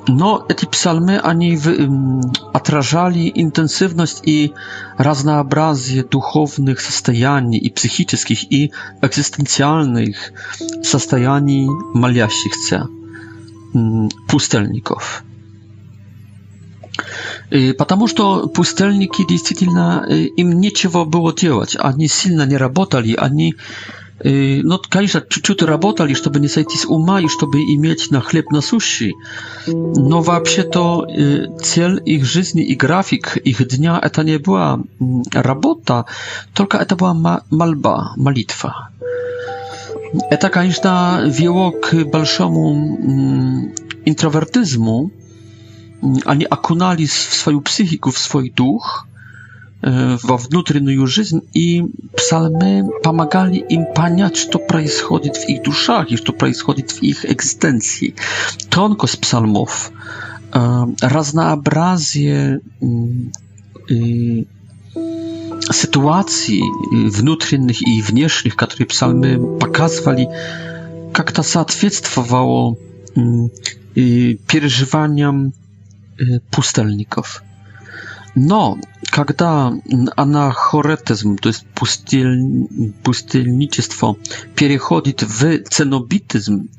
No, 0.08 0.46
eti 0.50 0.68
psalmy 0.68 1.22
ani 1.22 1.54
mm, 1.66 2.22
atrażali 2.54 3.40
intensywność 3.40 4.20
i 4.26 4.50
raznobrazie 4.98 6.04
duchownych 6.04 6.82
состояний 6.82 7.68
i 7.68 7.72
psychicznych 7.72 8.52
i 8.52 8.70
egzystencjalnych 9.02 10.34
состояний 10.84 11.68
maliasich 11.94 12.54
mm, 12.54 14.10
pustelników. 14.28 14.28
pustelników. 14.28 15.33
Потому 17.78 18.07
что 18.07 18.47
пустельники 18.47 19.24
действительно, 19.28 20.05
им 20.09 20.53
нечего 20.59 21.05
было 21.05 21.34
делать. 21.34 21.76
Они 21.80 22.07
сильно 22.07 22.45
не 22.45 22.57
работали, 22.57 23.14
они 23.16 23.55
no, 24.22 24.80
конечно, 24.89 25.24
чуть-чуть 25.28 25.61
работали, 25.64 26.14
чтобы 26.14 26.39
не 26.39 26.47
сойти 26.47 26.78
с 26.78 26.86
ума 26.86 27.22
и 27.22 27.28
чтобы 27.28 27.59
иметь 27.61 28.09
на 28.11 28.22
хлеб 28.22 28.49
насущий. 28.51 29.14
Но 29.68 30.22
вообще-то 30.22 31.05
цель 31.61 32.01
их 32.05 32.26
жизни 32.26 32.66
и 32.66 32.76
график 32.76 33.38
их 33.38 33.68
дня 33.68 33.99
это 34.01 34.24
не 34.24 34.38
была 34.39 34.80
работа, 35.32 36.05
только 36.53 36.78
это 36.78 36.95
была 36.95 37.41
мольба, 37.51 38.14
молитва. 38.16 38.89
Это, 40.30 40.49
конечно, 40.49 41.24
вело 41.26 41.72
к 41.72 41.93
большому 42.05 43.66
интровертизму, 44.05 45.11
они 46.26 46.43
окунались 46.45 47.12
в 47.14 47.36
свою 47.36 47.62
психику, 47.62 48.12
в 48.12 48.18
свой 48.18 48.49
дух, 48.49 49.08
во 49.82 50.38
внутреннюю 50.38 51.08
жизнь, 51.08 51.41
и 51.54 51.84
псалмы 52.16 52.89
помогали 53.04 53.58
им 53.58 53.86
понять, 53.93 54.38
что 54.38 54.58
происходит 54.60 55.36
в 55.36 55.49
их 55.49 55.64
душах 55.64 56.10
и 56.12 56.16
что 56.16 56.32
происходит 56.32 56.91
в 56.91 57.04
их 57.04 57.26
экзистенции. 57.30 58.16
Тонкость 58.70 59.20
псалмов, 59.20 59.91
разнообразие 60.54 62.62
ситуаций 65.70 66.62
внутренних 66.91 67.82
и 67.86 68.01
внешних, 68.01 68.56
которые 68.56 68.88
псалмы 68.88 69.60
показывали, 69.60 70.30
как-то 71.14 71.43
соответствовало 71.43 72.78
переживаниям 73.93 75.54
pustelników. 76.51 77.43
Но 78.36 78.78
когда 79.11 79.72
анахоретизм, 80.16 81.36
то 81.38 81.49
есть 81.49 81.66
пустель, 81.76 82.39
пустельничество, 83.03 84.16
переходит 84.55 85.22
в 85.22 85.64
ценобитизм, 85.70 86.70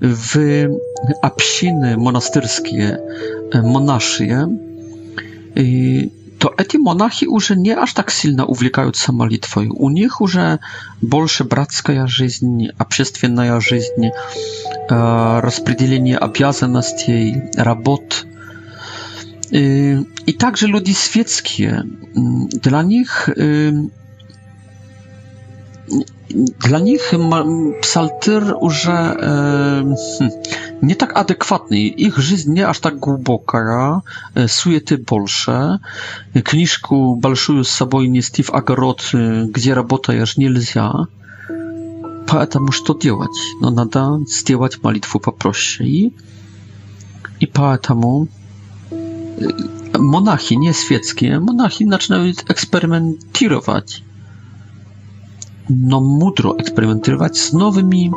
в 0.00 0.68
общины 1.22 1.96
монастырские, 1.96 2.98
монашие, 3.54 4.48
to 6.38 6.50
эти 6.58 6.76
монахи 6.76 7.24
уже 7.26 7.56
не 7.56 7.70
аж 7.70 7.94
так 7.94 8.10
сильно 8.10 8.44
увлекаются 8.44 9.12
молитвой. 9.12 9.68
У 9.68 9.88
них 9.90 10.20
уже 10.20 10.58
больше 11.00 11.44
братская 11.44 12.06
жизнь, 12.08 12.66
общественная 12.78 13.58
жизнь, 13.60 14.10
распределение 14.90 16.18
обязанностей, 16.18 17.42
работ– 17.54 18.26
Y, 19.52 20.02
I 20.26 20.34
także 20.34 20.66
ludzi 20.66 20.94
świeckie, 20.94 21.70
mm, 22.16 22.46
dla 22.62 22.82
nich 22.82 23.28
y, 23.28 23.72
dla 26.68 26.78
nich 26.78 27.12
psaltyr 27.82 28.54
już 28.62 28.86
e, 28.86 28.96
hm, 30.18 30.30
nie 30.82 30.96
tak 30.96 31.16
adekwatny, 31.16 31.78
ich 31.80 32.18
życie 32.18 32.42
nie 32.46 32.68
aż 32.68 32.80
tak 32.80 32.96
głęboka, 32.96 34.00
e, 34.74 34.80
ty 34.80 34.98
bolsze. 34.98 35.78
Kniżku 36.44 37.16
большую 37.22 37.64
z 37.64 37.68
sobą 37.70 38.02
nie 38.02 38.22
Steve 38.22 38.50
Agarot, 38.54 39.12
y, 39.14 39.46
gdzie 39.52 39.74
robota 39.74 40.12
już 40.12 40.36
nie 40.36 40.50
lzia. 40.50 40.90
Поэтому 42.26 42.72
что 42.72 42.92
делать? 42.94 43.38
Но 43.60 43.70
надо 43.70 44.18
сделать 44.26 44.82
молитву 44.82 45.20
попроще. 45.20 45.86
И, 45.86 46.12
и 47.40 47.46
поэтому 47.46 48.26
Monachi 49.98 50.58
nie 50.58 50.74
świeckie, 50.74 51.40
monachi 51.40 51.88
zaczynają 51.90 52.32
eksperymentować. 52.48 54.02
No 55.70 56.00
mudro 56.00 56.58
eksperymentować 56.58 57.38
z 57.38 57.52
nowymi 57.52 58.10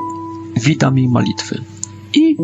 widami 0.64 1.10
malitwy. 1.10 1.62
I 2.14 2.36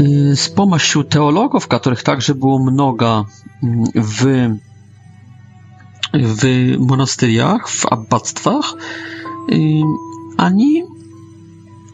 y, 0.00 0.36
z 0.36 0.48
pomocą 0.48 1.04
teologów, 1.04 1.68
których 1.68 2.02
także 2.02 2.34
było 2.34 2.58
mnoga 2.64 3.24
mm, 3.62 3.84
w, 3.94 4.26
w 6.14 6.44
monasteriach, 6.78 7.68
w 7.68 7.86
abbactwach, 7.86 8.74
y, 9.52 9.56
ani 10.36 10.82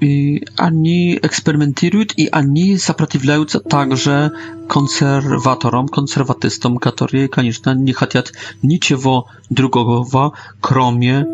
Y, 0.02 0.06
I 0.06 0.40
ani 0.56 1.18
eksperymentują 1.22 1.80
i 2.16 2.30
ani 2.30 2.78
сопротивляją 2.78 3.44
także 3.68 4.30
konserwatorom, 4.66 5.88
konserwatystom, 5.88 6.78
którzy, 6.78 7.28
конечно, 7.28 7.74
nie 7.74 7.92
chcą 7.94 8.20
niczego 8.62 9.24
drugiego, 9.50 10.32
kromie, 10.60 11.24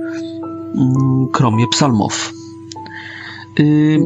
mm, 0.74 1.28
kromie 1.32 1.66
psalmów. 1.70 2.32
Y, 3.60 3.98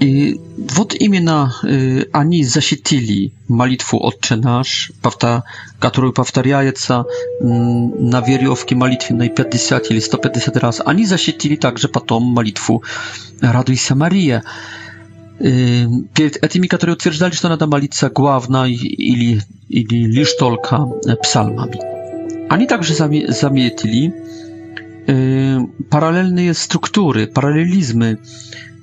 Вот 0.00 0.94
именно 0.94 1.52
они 2.12 2.42
защитили 2.42 3.34
молитву 3.48 3.98
«Отче 4.02 4.36
наш», 4.36 4.92
которую 5.78 6.14
повторяется 6.14 7.04
на 7.42 8.20
веревке 8.22 8.74
молитвенной 8.76 9.28
50 9.28 9.90
или 9.90 10.00
150 10.00 10.56
раз. 10.56 10.80
Они 10.86 11.04
защитили 11.04 11.56
также 11.56 11.88
потом 11.88 12.22
молитву 12.22 12.82
«Радуйся, 13.42 13.94
Мария». 13.94 14.42
Перед 15.38 16.42
этими, 16.42 16.66
которые 16.66 16.96
утверждали, 16.96 17.32
что 17.32 17.48
надо 17.50 17.66
молиться 17.66 18.08
главной 18.08 18.72
или, 18.74 19.42
или 19.68 20.04
лишь 20.06 20.32
только 20.38 20.78
псалмами. 21.22 21.78
Они 22.50 22.66
также 22.66 22.94
заметили 22.94 24.14
параллельные 25.90 26.54
структуры, 26.54 27.26
параллелизмы, 27.26 28.18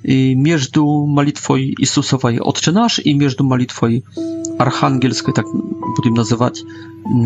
между 0.02 1.06
молитвой 1.06 1.74
Иисусовой 1.78 2.38
«Отче 2.38 2.70
наш» 2.70 2.98
и 2.98 3.12
между 3.14 3.44
молитвой 3.44 4.04
архангельской, 4.58 5.34
так 5.34 5.46
будем 5.46 6.14
называть, 6.14 6.62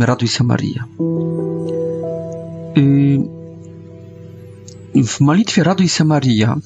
«Радуйся, 0.00 0.44
Мария». 0.44 0.86
В 4.94 5.20
молитве 5.20 5.62
«Радуйся, 5.62 6.04
Мария» 6.04 6.56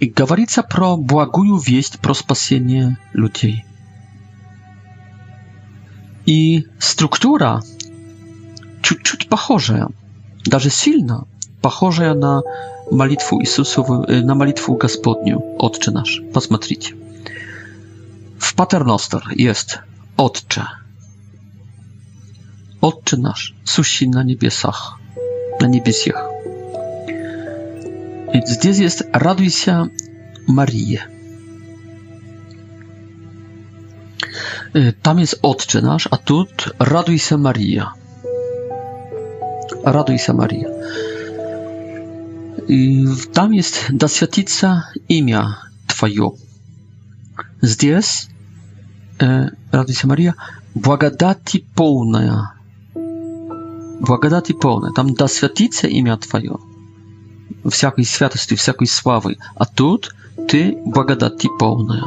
говорится 0.00 0.62
про 0.62 0.96
благую 0.96 1.56
весть 1.58 1.98
про 2.00 2.14
спасение 2.14 2.98
людей. 3.12 3.64
И 6.26 6.66
структура 6.78 7.62
чуть-чуть 8.82 9.28
похожая, 9.28 9.88
даже 10.44 10.70
сильно 10.70 11.24
похожая 11.60 12.14
на 12.14 12.42
молитву 12.90 13.40
Иисусову, 13.40 14.04
на 14.06 14.34
молитву 14.34 14.74
Господню, 14.76 15.38
Отче 15.58 15.90
наш. 15.90 16.20
Посмотрите. 16.34 16.94
В 18.38 18.54
Патерностер 18.54 19.22
есть 19.34 19.78
Отче. 20.16 20.64
Отче 22.80 23.16
наш, 23.16 23.54
сущий 23.64 24.08
на 24.08 24.22
небесах, 24.24 24.98
на 25.60 25.66
небесах. 25.66 26.28
И 28.32 28.46
здесь 28.46 28.78
есть 28.78 29.02
«Радуйся, 29.12 29.88
Мария». 30.46 31.06
Tam 35.02 35.18
jest 35.18 35.38
Otcze 35.42 35.82
nasz, 35.82 36.08
a 36.10 36.16
tu 36.16 36.44
Raduj 36.78 37.18
się 37.18 37.36
Maria. 37.38 37.92
Raduj 39.84 40.18
się 40.18 40.32
Maria 40.32 40.68
tam 43.32 43.54
jest 43.54 43.86
doświadczyca 43.92 44.82
imię 45.08 45.42
Twoje. 45.86 46.30
Zdjęs, 47.62 48.28
e, 49.22 49.50
radzi 49.72 49.94
się 49.94 50.08
Maria, 50.08 50.32
błagadati 50.76 51.60
pełna. 51.74 52.48
Błagadati 54.00 54.54
pełna. 54.54 54.90
Tam 54.96 55.14
doświadczyca 55.14 55.88
imię 55.88 56.16
Twoje. 56.16 56.54
Wsiakiej 57.70 58.04
świętości, 58.04 58.56
wsiakiej 58.56 58.86
sławy. 58.86 59.34
A 59.56 59.66
tu 59.66 59.98
ty 60.48 60.76
błagadati 60.86 61.48
pełna. 61.58 62.04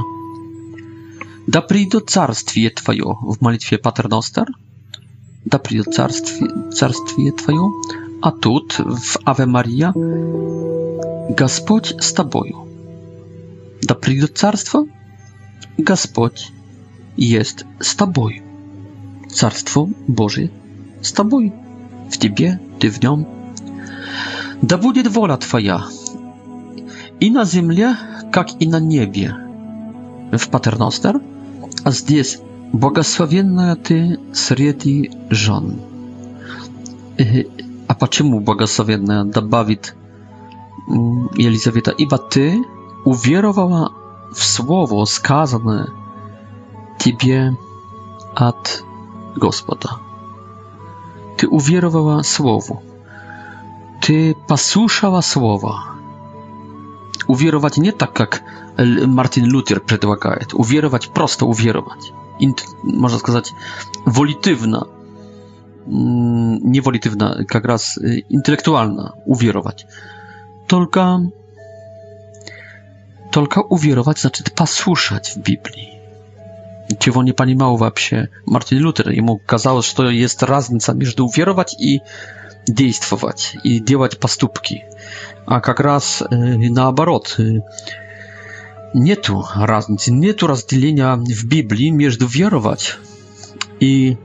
Da 1.47 1.61
przyjdzie 1.61 2.01
carstwie 2.07 2.71
Twoje 2.71 3.03
w 3.37 3.41
modlitwie 3.41 3.77
Paternoster. 3.77 4.45
Da 5.45 5.59
przyjdzie 5.59 5.91
carstwie, 5.91 6.45
carstwie 6.77 7.31
Twoje 7.37 7.69
a 8.23 8.31
tut 8.31 8.77
w 9.03 9.17
Ave 9.25 9.45
Maria, 9.47 9.93
Gospodź 11.37 11.93
z 11.99 12.13
Tobą. 12.13 12.41
Da 13.87 13.95
do 14.21 14.27
Carstwo, 14.33 14.85
Gospodź 15.79 16.51
jest 17.17 17.65
z 17.81 17.95
Tobą. 17.95 18.27
Carstwo 19.33 19.87
Boży 20.07 20.49
z 21.01 21.13
Tobą, 21.13 21.49
w 22.09 22.17
Tobie, 22.17 22.57
Ty 22.79 22.91
w 22.91 23.03
Nią. 23.03 23.23
Da 24.63 24.77
będzie 24.77 25.03
wola 25.09 25.37
Twoja 25.37 25.87
i 27.19 27.31
na 27.31 27.45
ziemi, 27.45 27.75
jak 27.77 28.61
i 28.61 28.67
na 28.67 28.79
niebie. 28.79 29.33
W 30.39 30.47
Paternoster, 30.47 31.19
a 31.83 31.91
zdjęć 31.91 32.39
błogosławiona 32.73 33.75
Ty, 33.75 34.17
Sredi 34.33 35.09
żon. 35.31 35.75
Y, 37.19 37.45
a 37.93 37.95
почему, 37.95 38.39
благословенная, 38.39 39.23
добавит 39.23 39.93
Елизавета, 41.35 41.91
ибо 41.91 42.17
ты 42.17 42.65
уверовала 43.05 43.93
в 44.33 44.43
слово, 44.43 45.05
сказанное 45.05 45.89
тебе 46.97 47.55
от 48.33 48.83
Господа. 49.35 49.99
Ты 51.37 51.47
уверовала 51.47 52.23
слову. 52.23 52.81
Ты 54.01 54.35
послушала 54.47 55.21
слово. 55.21 55.83
Уверовать 57.27 57.77
не 57.77 57.91
так, 57.91 58.11
как 58.13 58.41
Мартин 58.75 59.45
Лютер 59.45 59.81
предлагает. 59.81 60.55
Уверовать, 60.55 61.09
просто 61.13 61.45
уверовать. 61.45 62.11
Int, 62.41 62.59
можно 62.81 63.19
сказать, 63.19 63.53
волитивно 64.03 64.87
Mm, 65.87 66.59
niewolitywna, 66.63 67.35
jak 67.53 67.65
raz 67.65 67.97
y, 67.97 68.21
intelektualna, 68.29 69.13
uwierować. 69.25 69.85
Tylko, 70.67 71.21
tylko 73.31 73.61
uwierować 73.69 74.19
znaczy 74.19 74.43
posłuchać 74.55 75.29
w 75.31 75.37
Biblii. 75.37 75.87
Czego 76.99 77.23
nie 77.23 77.33
pani 77.33 77.55
mało 77.55 77.91
się 77.95 78.27
Martin 78.47 78.79
Luther 78.79 79.13
i 79.13 79.21
mu 79.21 79.39
kazało, 79.45 79.81
że 79.81 79.93
to 79.93 80.09
jest 80.09 80.43
różnica 80.43 80.93
między 80.93 81.23
uwierować 81.23 81.75
i 81.79 81.99
działać 83.09 83.57
i 83.63 83.83
działać 83.85 84.15
postupki. 84.15 84.81
A 85.45 85.53
jak 85.53 85.79
raz 85.79 86.21
y, 86.21 86.69
na 86.71 86.87
obrót. 86.87 87.37
Y, 87.39 87.61
nie 88.95 89.15
tu 89.17 89.43
różnicy, 89.67 90.11
nie 90.13 90.33
tu 90.33 90.47
rozdzielenia 90.47 91.17
w 91.35 91.43
Biblii 91.45 91.93
między 91.93 92.27
wierować 92.27 92.97
i 93.79 94.15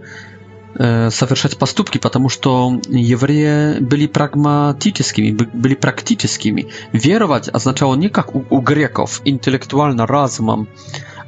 совершать 0.77 1.59
поступки, 1.59 1.99
потому 1.99 2.29
что 2.29 2.79
евреи 2.89 3.79
были 3.81 4.07
прагматическими, 4.07 5.31
были 5.53 5.75
практическими. 5.75 6.69
Веровать 6.93 7.49
означало 7.53 7.95
не 7.97 8.09
как 8.09 8.35
у, 8.35 8.45
у 8.51 8.61
греков, 8.61 9.21
интеллектуально, 9.25 10.07
разумом, 10.07 10.69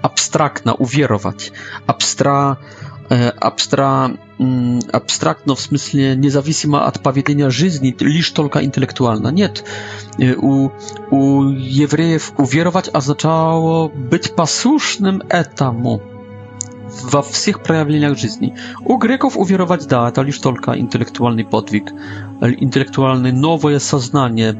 абстрактно 0.02 0.74
уверовать, 0.74 1.52
абстра, 1.86 2.58
абстра, 3.38 4.16
абстрактно 4.92 5.54
в 5.54 5.60
смысле 5.60 6.14
независимо 6.16 6.86
от 6.86 7.02
поведения 7.02 7.50
жизни, 7.50 7.96
лишь 7.98 8.30
только 8.30 8.62
интеллектуально. 8.62 9.28
Нет, 9.28 9.64
у, 10.18 10.68
у 11.10 11.42
евреев 11.50 12.32
уверовать 12.36 12.90
означало 12.92 13.88
быть 13.88 14.34
послушным 14.36 15.22
этому 15.28 16.02
во 17.02 17.22
всех 17.22 17.62
проявлениях 17.62 18.18
жизни. 18.18 18.54
У 18.84 18.96
греков 18.96 19.36
уверовать, 19.36 19.86
да, 19.88 20.08
это 20.08 20.22
лишь 20.22 20.38
только 20.38 20.78
интеллектуальный 20.78 21.44
подвиг, 21.44 21.92
интеллектуальное 22.42 23.32
новое 23.32 23.78
сознание. 23.78 24.54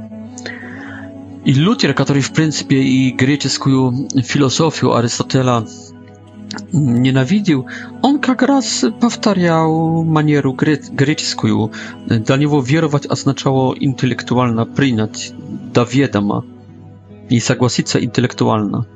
И 1.45 1.53
Лютер, 1.53 1.95
который, 1.95 2.23
в 2.23 2.33
принципе, 2.33 2.77
и 2.83 3.11
греческую 3.11 4.09
философию 4.23 4.95
Аристотеля 4.95 5.67
ненавидел, 6.73 7.67
он 8.03 8.19
как 8.19 8.43
раз 8.43 8.85
повторял 9.01 10.03
манеру 10.05 10.53
греческую. 10.53 11.71
Для 12.07 12.37
него 12.37 12.61
веровать 12.61 13.07
означало 13.07 13.75
интеллектуально 13.79 14.67
принять 14.67 15.33
до 15.73 15.85
ведома 15.85 16.45
и 17.31 17.41
согласиться 17.41 18.05
интеллектуально. 18.05 18.87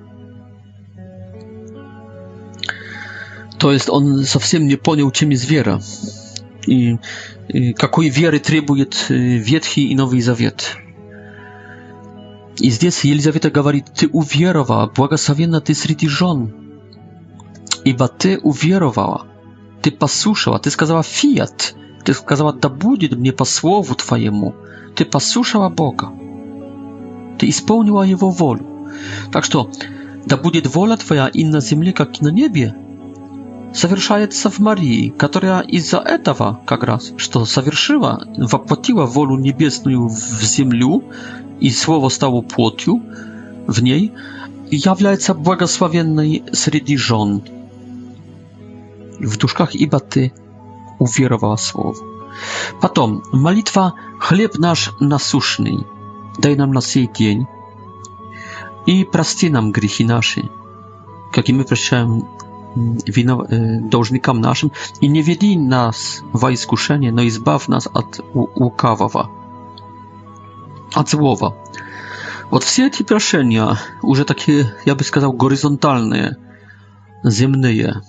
то 3.58 3.72
есть 3.72 3.88
он 3.88 4.24
совсем 4.24 4.66
не 4.66 4.76
понял, 4.76 5.10
чем 5.10 5.30
есть 5.30 5.48
вера 5.50 5.80
и, 6.66 6.98
и 7.48 7.72
какой 7.74 8.08
веры 8.08 8.38
требует 8.38 9.06
Ветхий 9.08 9.88
и 9.90 9.94
Новый 9.94 10.20
Завет. 10.22 10.76
И 12.56 12.70
здесь 12.70 13.04
Елизавета 13.04 13.50
говорит, 13.50 13.86
ты 13.96 14.08
уверовала, 14.08 14.86
благословенна 14.86 15.60
ты 15.60 15.74
среди 15.74 16.08
жен, 16.08 16.52
ибо 17.84 18.06
ты 18.08 18.38
уверовала, 18.38 19.26
ты 19.82 19.90
послушала, 19.90 20.58
ты 20.60 20.70
сказала 20.70 21.02
«фиат», 21.02 21.74
ты 22.04 22.14
сказала 22.14 22.52
«да 22.54 22.68
будет 22.70 23.12
мне 23.16 23.32
по 23.32 23.44
слову 23.44 23.94
твоему», 23.94 24.54
ты 24.94 25.04
послушала 25.04 25.68
Бога, 25.68 26.10
ты 27.38 27.48
исполнила 27.50 28.02
Его 28.02 28.30
волю. 28.30 28.66
Так 29.32 29.44
что 29.44 29.68
«да 30.24 30.36
будет 30.38 30.66
воля 30.74 30.96
твоя 30.96 31.28
и 31.28 31.44
на 31.44 31.60
земле, 31.60 31.92
как 31.92 32.20
и 32.20 32.24
на 32.24 32.28
небе», 32.28 32.74
совершается 33.74 34.50
в 34.50 34.60
Марии, 34.60 35.10
которая 35.10 35.60
из-за 35.62 35.98
этого 35.98 36.60
как 36.66 36.84
раз, 36.84 37.12
что 37.16 37.44
совершила, 37.44 38.24
воплотила 38.36 39.04
волю 39.04 39.36
небесную 39.36 40.06
в 40.06 40.12
землю, 40.42 41.04
и 41.60 41.70
слово 41.70 42.08
стало 42.08 42.40
плотью 42.42 43.02
в 43.66 43.82
ней, 43.82 44.12
является 44.70 45.34
благословенной 45.34 46.44
среди 46.52 46.96
жен. 46.96 47.42
В 49.18 49.36
душках 49.38 49.74
ибо 49.74 49.98
ты 49.98 50.32
уверовала 50.98 51.56
слово. 51.56 51.96
Потом 52.80 53.22
молитва 53.32 53.94
«Хлеб 54.20 54.56
наш 54.58 54.90
насущный, 55.00 55.78
дай 56.38 56.54
нам 56.56 56.72
на 56.72 56.80
сей 56.80 57.08
день» 57.12 57.46
и 58.86 59.04
«Прости 59.04 59.48
нам 59.48 59.72
грехи 59.72 60.04
наши, 60.04 60.42
как 61.32 61.48
и 61.48 61.52
мы 61.52 61.64
прощаем 61.64 62.26
wino, 62.76 63.46
должникам 63.90 64.40
нашим, 64.40 64.72
и 65.00 65.06
не 65.08 65.22
веди 65.22 65.56
нас 65.56 66.22
во 66.32 66.52
искушение, 66.52 67.12
но 67.12 67.26
избав 67.26 67.68
нас 67.68 67.86
от 67.92 68.20
лукавого, 68.34 69.30
от 70.94 71.08
злого. 71.08 71.56
Вот 72.50 72.62
все 72.64 72.86
эти 72.86 73.02
прошения 73.02 73.78
уже 74.02 74.24
такие, 74.24 74.74
я 74.84 74.94
бы 74.94 75.02
сказал, 75.04 75.32
горизонтальные, 75.32 76.36
земные, 77.24 78.00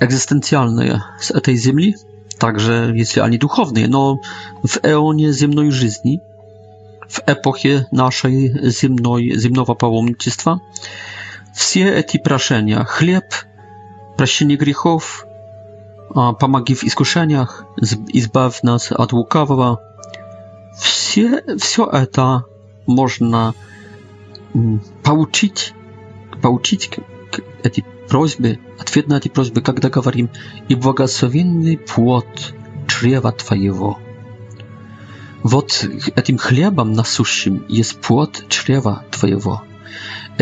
экзистенциальные 0.00 1.04
с 1.20 1.30
этой 1.30 1.54
земли, 1.56 1.94
также, 2.38 2.92
если 2.96 3.20
они 3.20 3.38
духовные, 3.38 3.88
но 3.88 4.20
в 4.62 4.78
эоне 4.84 5.32
земной 5.32 5.70
жизни, 5.70 6.20
в 7.08 7.20
эпохе 7.26 7.86
нашей 7.90 8.70
земной, 8.70 9.32
земного 9.36 9.74
паломничества, 9.74 10.60
все 11.58 11.88
эти 11.92 12.18
прошения, 12.18 12.84
хлеб, 12.84 13.24
прощение 14.16 14.56
грехов, 14.56 15.24
помоги 16.14 16.76
в 16.76 16.84
искушениях, 16.84 17.64
избавь 17.78 18.62
нас 18.62 18.92
от 18.92 19.12
лукавого, 19.12 19.80
все, 20.78 21.42
все 21.58 21.84
это 21.90 22.44
можно 22.86 23.54
получить, 25.02 25.74
получить 26.40 26.90
эти 27.64 27.84
просьбы, 28.08 28.60
ответ 28.78 29.08
на 29.08 29.16
эти 29.18 29.26
просьбы, 29.26 29.60
когда 29.60 29.90
говорим 29.90 30.30
«И 30.68 30.76
благословенный 30.76 31.76
плод 31.76 32.54
чрева 32.86 33.32
Твоего». 33.32 33.98
Вот 35.42 35.86
этим 36.14 36.38
хлебом 36.38 36.92
насущим 36.92 37.66
есть 37.68 38.00
плод 38.00 38.44
чрева 38.48 39.02
Твоего 39.10 39.62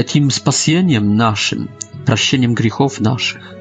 tym 0.05 0.31
spasieniem 0.31 1.17
naszym, 1.17 1.69
prosieniem 2.05 2.55
grzechów 2.55 3.01
naszych, 3.01 3.55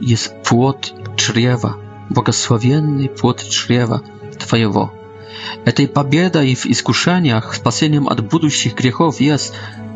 jest 0.00 0.34
płot 0.34 0.94
czrewa, 1.16 1.74
błogosławiony 2.10 3.08
płot 3.08 3.44
czrewa 3.44 4.00
Twojego. 4.38 4.88
E 5.64 5.72
tej 5.72 5.88
pobieda 5.88 6.42
i 6.42 6.56
w 6.56 6.66
iskuszeniach, 6.66 7.56
spasieniem 7.56 8.06
od 8.06 8.20
budущих 8.20 8.74
grzechów 8.74 9.20
jest, 9.20 9.52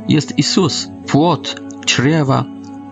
jest 0.08 0.38
Jezus, 0.38 0.88
płot 1.06 1.60
czrewa 1.86 2.44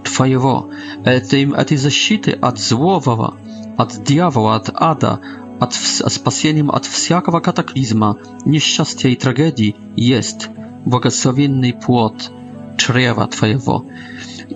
Twojego. 0.03 0.69
ety 1.05 1.49
e 1.75 1.79
zaszczyty 1.79 2.41
od 2.41 2.61
złowowa, 2.61 3.33
od 3.77 3.97
diabła, 3.97 4.55
od 4.55 4.71
ada, 4.75 5.19
od 5.61 5.75
spasieniem 6.09 6.71
od 6.71 6.87
wszelkiego 6.87 7.41
kataklizma, 7.41 8.15
nieszczęścia 8.47 9.09
i 9.09 9.17
tragedii 9.17 9.75
jest 9.97 10.51
błogosławiony 10.87 11.73
płot 11.73 12.31
чрева 12.77 13.27
Твоего. 13.29 13.85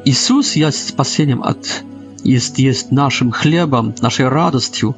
Иисус 0.05 0.53
есть 0.55 0.89
спасением 0.89 1.43
от, 1.43 1.83
есть, 2.23 2.59
есть 2.59 2.93
нашим 2.93 3.33
хлебом, 3.33 3.95
нашей 4.01 4.29
радостью, 4.29 4.95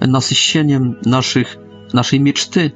насыщением 0.00 0.98
наших, 1.04 1.56
нашей 1.92 2.18
мечты. 2.18 2.74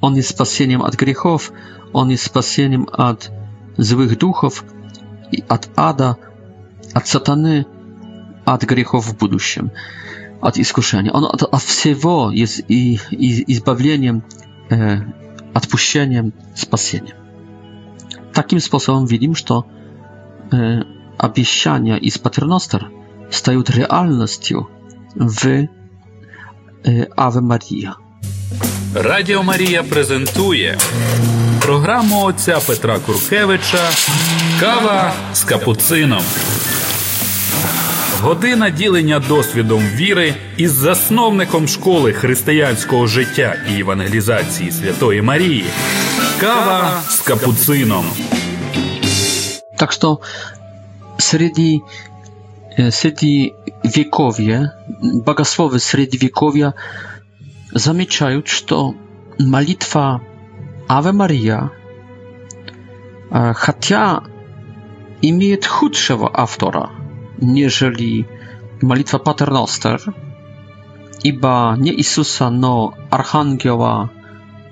Он 0.00 0.16
есть 0.16 0.30
спасением 0.30 0.82
от 0.82 0.94
грехов, 0.96 1.52
Он 1.92 2.10
есть 2.10 2.24
спасением 2.24 2.88
от 2.92 3.30
злых 3.76 4.18
духов, 4.18 4.64
от 5.48 5.68
ада, 5.76 6.16
от 6.92 7.06
сатаны, 7.06 7.66
от 8.44 8.64
грехов 8.64 9.06
в 9.06 9.16
будущем, 9.16 9.70
от 10.40 10.58
искушения. 10.58 11.12
Он 11.12 11.24
от, 11.24 11.42
от 11.42 11.62
всего 11.62 12.30
есть 12.32 12.64
и, 12.68 12.98
и 13.10 13.52
избавлением, 13.54 14.22
э, 14.70 14.98
отпущением, 15.54 16.32
спасением. 16.54 17.16
takim 18.34 18.60
sposobem 18.60 19.06
видим, 19.06 19.34
что 19.34 19.64
э, 20.52 20.80
обещания 21.18 21.96
из 21.96 22.18
Патерностер 22.18 22.90
стают 23.30 23.70
реальностью 23.70 24.68
в 25.16 25.68
э, 26.84 27.06
Аве 27.16 27.40
Марія. 27.40 27.94
Радіо 28.94 29.42
Марія 29.42 29.82
презентує 29.82 30.78
програму 31.60 32.24
отця 32.24 32.58
Петра 32.66 32.98
Куркевича 32.98 33.88
Кава 34.60 35.12
з 35.34 35.44
капуцином. 35.44 36.22
Година 38.20 38.70
ділення 38.70 39.18
досвідом 39.18 39.82
віри 39.94 40.34
із 40.56 40.72
засновником 40.72 41.68
школи 41.68 42.12
християнського 42.12 43.06
життя 43.06 43.54
і 43.76 43.80
евангелізації 43.80 44.70
Святої 44.70 45.22
Марії. 45.22 45.64
Kawa 46.40 47.00
z 47.08 47.22
kapucyną. 47.22 48.02
Tak 49.76 49.96
to 49.96 50.18
średni 51.20 51.80
Sredi 52.90 53.50
e, 53.84 53.88
wiekowie, 53.88 54.68
bogosłowy 55.24 55.80
sredi 55.80 56.18
wiekowia 56.18 56.72
zamieczają, 57.74 58.40
że 58.44 58.76
malitwa 59.46 60.20
Ave 60.88 61.12
Maria, 61.12 61.68
Hatia 63.56 64.20
imię 65.22 65.56
chudszego 65.68 66.36
autora, 66.36 66.88
nieżeli 67.42 68.24
malitwa 68.82 69.18
Paternoster, 69.18 70.00
iba 71.24 71.76
nie 71.80 71.92
Jezusa, 71.92 72.50
no 72.50 72.92
Archangioła 73.10 74.08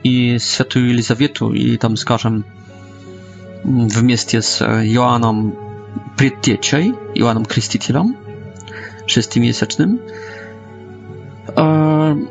i 0.04 0.36
Świętą 0.40 0.80
Елизавету, 0.80 1.54
i 1.54 1.78
tam, 1.78 1.96
скажем, 1.96 2.44
вместе 3.64 4.42
с 4.42 4.60
Иоанном 4.94 5.52
Предтечей, 6.16 6.92
Иоанном 7.14 7.44
Крестителем, 7.44 8.14
шестимесячным, 9.06 9.98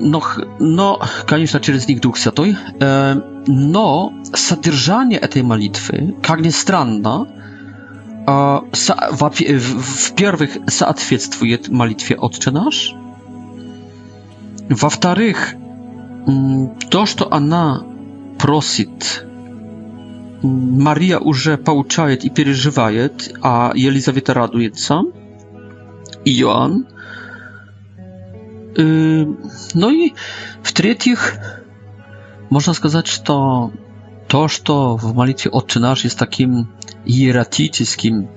no, 0.01 0.19
no, 0.59 0.97
конечно, 1.27 1.59
через 1.59 1.87
них 1.87 1.99
Дух 2.01 2.17
Святой, 2.17 2.57
но 3.47 4.11
содержание 4.33 5.19
этой 5.19 5.43
молитвы, 5.43 6.13
как 6.21 6.41
ни 6.41 6.49
странно, 6.49 7.27
во-первых, 9.11 10.57
соответствует 10.67 11.69
молитве 11.69 12.15
«Отче 12.17 12.51
наш», 12.51 12.93
во-вторых, 14.69 15.53
то, 16.89 17.05
что 17.05 17.31
она 17.33 17.83
просит, 18.39 19.25
Мария 20.41 21.19
уже 21.19 21.57
получает 21.57 22.23
и 22.25 22.29
переживает, 22.29 23.33
а 23.41 23.71
Елизавета 23.75 24.33
радуется, 24.33 25.01
и 26.25 26.41
Иоанн. 26.41 26.87
Ну 28.77 29.89
и 29.89 30.13
в-третьих, 30.63 31.35
можно 32.49 32.73
сказать, 32.73 33.07
что 33.07 33.71
то, 34.27 34.47
что 34.47 34.95
в 34.95 35.13
молитве 35.13 35.51
«Отче 35.51 35.79
наш» 35.79 36.03
есть 36.05 36.17
таким 36.17 36.69
иератическим, 37.05 38.29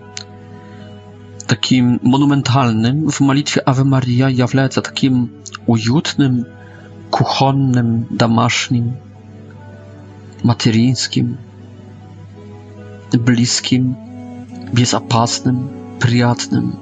таким 1.47 2.01
монументальным, 2.03 3.09
в 3.09 3.21
молитве 3.21 3.63
«Аве 3.65 3.85
Мария» 3.85 4.27
является 4.29 4.83
таким 4.83 5.31
уютным, 5.67 6.47
kuchonnym, 7.15 8.05
damasznym, 8.11 8.93
materińskim, 10.45 11.37
bliskim, 13.21 13.95
bezpiecznym, 14.73 15.69
przyjatnym. 15.99 16.73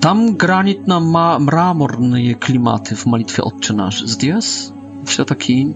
Tam 0.00 0.36
granitna 0.36 1.00
ma 1.00 1.38
mramorne 1.38 2.34
klimaty 2.34 2.96
w 2.96 3.06
modlitwie 3.06 3.44
Ojcze 3.44 3.74
nasz. 3.74 4.06
Zdjęs, 4.08 4.72
wszystko 5.04 5.24
taki 5.24 5.74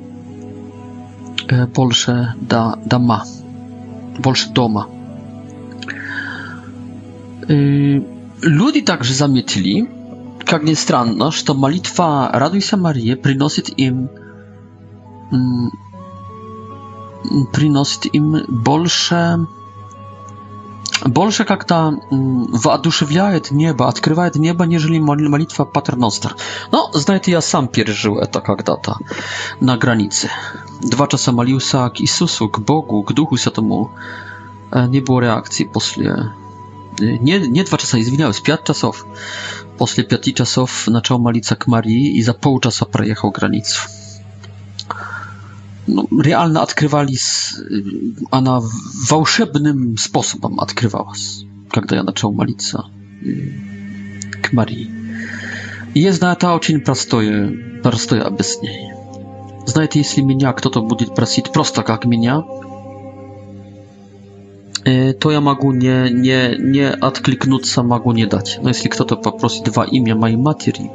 e, 1.49 1.67
Polsze 1.67 2.33
da 2.43 2.75
dama, 2.87 3.25
Polsze 4.23 4.49
doma. 4.53 4.87
E, 7.51 7.55
Ludzie 8.43 8.83
także 8.83 9.15
zamietli, 9.15 9.87
как 10.51 10.65
ни 10.65 10.75
странно, 10.75 11.31
что 11.31 11.55
молитва 11.55 12.29
«Радуйся, 12.33 12.77
Мария» 12.77 13.17
приносит 13.17 13.69
им 13.79 14.09
приносит 17.53 18.07
им 18.13 18.45
больше 18.49 19.39
больше 21.05 21.45
как-то 21.45 21.95
воодушевляет 22.11 23.53
небо, 23.53 23.87
открывает 23.87 24.35
небо, 24.35 24.65
нежели 24.67 24.99
молитва 24.99 25.65
Патерностер. 25.65 26.35
Но, 26.73 26.91
знаете, 26.95 27.31
я 27.31 27.41
сам 27.41 27.69
пережил 27.69 28.19
это 28.19 28.41
когда-то 28.41 28.97
на 29.61 29.77
границе. 29.77 30.31
Два 30.83 31.07
часа 31.07 31.31
молился 31.31 31.89
к 31.91 32.01
Иисусу, 32.01 32.49
к 32.49 32.59
Богу, 32.59 33.05
к 33.05 33.13
Духу 33.13 33.37
Святому. 33.37 33.93
Не 34.73 34.99
было 35.01 35.21
реакции 35.21 35.63
после... 35.65 36.33
Не, 36.99 37.39
не 37.39 37.63
два 37.63 37.79
часа, 37.79 37.99
извиняюсь, 38.01 38.41
пять 38.41 38.65
часов 38.67 39.07
после 39.81 40.05
пяти 40.05 40.35
часов 40.35 40.89
начал 40.89 41.19
молиться 41.19 41.57
к 41.57 41.67
Марии 41.67 42.13
и 42.19 42.23
за 42.23 42.35
полчаса 42.35 42.85
проехал 42.85 43.31
границу. 43.31 43.81
No, 45.89 46.05
realne 46.23 46.61
odkrywali, 46.63 47.17
ona 48.31 48.61
wolszebnym 49.09 49.95
sposobem 49.99 50.59
odkrywała, 50.59 51.13
когда 51.71 51.97
я 51.97 52.03
начал 52.03 52.31
молиться 52.33 52.83
к 54.43 54.53
Марии. 54.53 54.91
И 55.95 56.01
я 56.01 56.13
знаю, 56.13 56.37
это 56.37 56.53
очень 56.53 56.81
простое, 56.81 57.51
простое 57.83 58.21
объяснение. 58.23 58.95
Знаете, 59.67 59.99
если 59.99 60.21
меня 60.21 60.53
кто-то 60.53 60.83
будет 60.83 61.15
просить 61.15 61.51
просто 61.53 61.83
как 61.83 62.05
меня, 62.05 62.43
E, 64.85 65.15
to 65.15 65.31
ja 65.31 65.41
nie 65.41 65.71
nie 65.79 66.11
nie, 66.21 66.57
nie 66.65 66.97
откликнуться, 67.01 67.85
nie 68.15 68.27
dać. 68.27 68.59
No 68.63 68.69
jeśli 68.69 68.91
kto 68.91 69.05
to 69.05 69.17
то 69.17 69.37
dwa 69.65 69.85
imię 69.87 70.13
имя 70.13 70.15
моей 70.19 70.37
матери, 70.37 70.89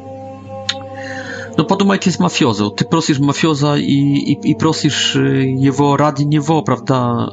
no 1.58 1.64
podumajcie 1.66 2.12
z 2.12 2.20
mafiozą. 2.20 2.70
Ty 2.70 2.86
prosisz 2.86 3.20
mafioza 3.20 3.78
i, 3.78 3.82
i, 3.84 4.50
i 4.52 4.56
prosisz 4.56 5.16
y, 5.16 5.46
jego 5.58 5.98
radi 5.98 6.28
niewo, 6.28 6.64
prawda? 6.64 7.28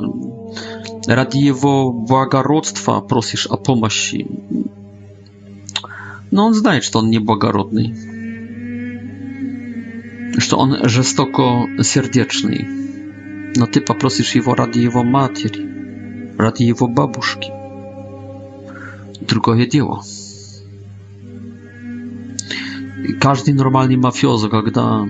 Radi 1.09 1.41
jego 1.41 1.91
błagarodztwa 1.93 3.01
prosisz 3.01 3.47
o 3.47 3.57
pomoc. 3.57 3.93
No 6.33 6.43
on 6.47 6.55
znaje, 6.55 6.83
że 6.83 6.91
on 6.95 7.11
niebłagorodny. 7.11 7.95
Że 10.39 10.57
on 10.57 10.77
rzestoko 10.83 11.65
serdeczny. 11.83 12.67
No 13.57 13.67
ty 13.67 13.81
poprosisz 13.81 14.35
jego 14.35 14.55
radi 14.55 14.83
jego 14.83 15.05
materii 15.05 15.72
ради 16.39 16.63
его 16.65 16.89
бабушки. 16.89 17.53
Другое 19.21 19.67
дело. 19.67 20.03
Каждый 23.21 23.55
нормальный 23.55 23.97
мафиоза, 23.97 24.49
когда 24.49 25.05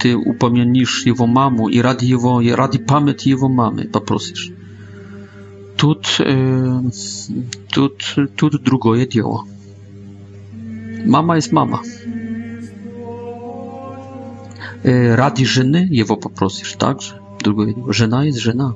ты 0.00 0.14
упомянишь 0.16 1.04
его 1.06 1.26
маму 1.26 1.68
и 1.68 1.80
ради 1.80 2.04
его, 2.04 2.40
и 2.40 2.50
ради 2.50 2.78
памяти 2.78 3.28
его 3.28 3.48
мамы 3.48 3.84
попросишь. 3.88 4.50
Тут, 5.76 6.06
э, 6.20 6.80
тут, 7.72 8.16
тут 8.36 8.62
другое 8.62 9.06
дело. 9.06 9.44
Mama 11.06 11.36
jest 11.36 11.52
mama. 11.52 11.80
Radi 15.14 15.46
żeny 15.46 15.88
jego 15.90 16.16
poprosisz, 16.16 16.76
także. 16.76 17.18
Drugie, 17.44 17.74
żena 17.88 18.24
jest 18.24 18.38
żena. 18.38 18.74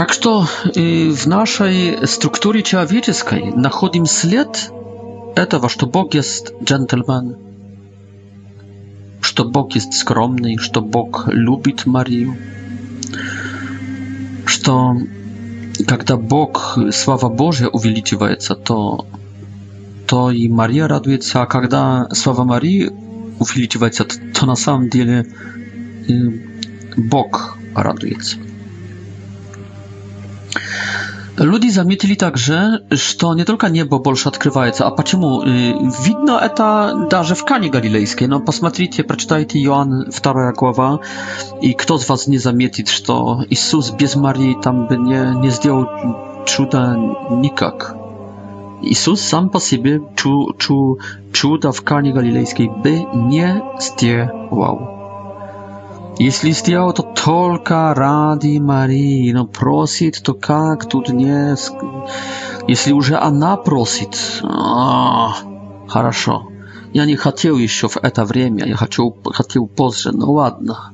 Так 0.00 0.14
что 0.14 0.46
и 0.74 1.10
в 1.14 1.26
нашей 1.26 1.98
структуре 2.06 2.62
человеческой 2.62 3.52
находим 3.52 4.06
след 4.06 4.70
этого, 5.36 5.68
что 5.68 5.86
Бог 5.86 6.14
есть 6.14 6.54
джентльмен, 6.64 7.36
что 9.20 9.44
Бог 9.44 9.74
есть 9.74 9.92
скромный, 9.92 10.56
что 10.56 10.80
Бог 10.80 11.28
любит 11.28 11.84
Марию, 11.84 12.34
что 14.46 14.94
когда 15.86 16.16
Бог, 16.16 16.78
слава 16.94 17.28
Божья, 17.28 17.68
увеличивается, 17.68 18.54
то, 18.54 19.04
то 20.06 20.30
и 20.30 20.48
Мария 20.48 20.88
радуется, 20.88 21.42
а 21.42 21.46
когда 21.46 22.08
слава 22.14 22.44
Марии 22.44 22.90
увеличивается, 23.38 24.04
то, 24.06 24.14
то 24.32 24.46
на 24.46 24.56
самом 24.56 24.88
деле 24.88 25.26
Бог 26.96 27.58
радуется. 27.74 28.38
Люди 31.38 31.68
заметили 31.70 32.16
также, 32.16 32.82
что 32.90 33.32
не 33.34 33.44
только 33.44 33.68
небо 33.70 33.98
больше 33.98 34.28
открывается, 34.28 34.86
а 34.86 34.90
почему? 34.90 35.40
Видно 35.42 36.32
это 36.42 37.06
даже 37.10 37.34
в 37.34 37.44
Кане 37.46 37.70
Галилейской, 37.70 38.26
но 38.26 38.40
посмотрите, 38.40 39.02
прочитайте 39.04 39.58
Иоанн 39.62 40.10
2 40.10 40.52
глава, 40.52 41.00
и 41.62 41.72
кто 41.72 41.96
из 41.96 42.06
вас 42.10 42.26
не 42.26 42.36
заметит, 42.36 42.88
что 42.88 43.42
Иисус 43.48 43.90
без 43.90 44.16
Марии 44.16 44.54
там 44.62 44.86
бы 44.86 44.98
не, 44.98 45.38
не 45.40 45.48
сделал 45.48 45.88
чуда 46.44 46.94
никак. 47.30 47.96
Иисус 48.82 49.22
сам 49.22 49.48
по 49.48 49.60
себе 49.60 50.02
чу, 50.16 50.54
чу, 50.58 50.98
чуда 51.32 51.72
в 51.72 51.80
Кане 51.82 52.12
Галилейской 52.12 52.68
бы 52.68 52.90
не 53.14 53.62
сделал. 53.80 54.98
Если 56.20 56.50
сделал 56.50 56.90
это 56.90 57.02
только 57.02 57.94
ради 57.94 58.58
Марии, 58.58 59.32
но 59.32 59.46
просит, 59.46 60.22
то 60.22 60.34
как 60.34 60.86
тут 60.86 61.08
не... 61.08 61.56
Если 62.68 62.92
уже 62.92 63.16
она 63.16 63.56
просит... 63.56 64.18
А, 64.42 65.30
хорошо. 65.88 66.46
Я 66.92 67.06
не 67.06 67.16
хотел 67.16 67.56
еще 67.56 67.88
в 67.88 67.96
это 67.96 68.26
время, 68.26 68.66
я 68.66 68.76
хочу, 68.76 69.16
хотел 69.32 69.66
позже, 69.66 70.12
но 70.12 70.30
ладно. 70.30 70.90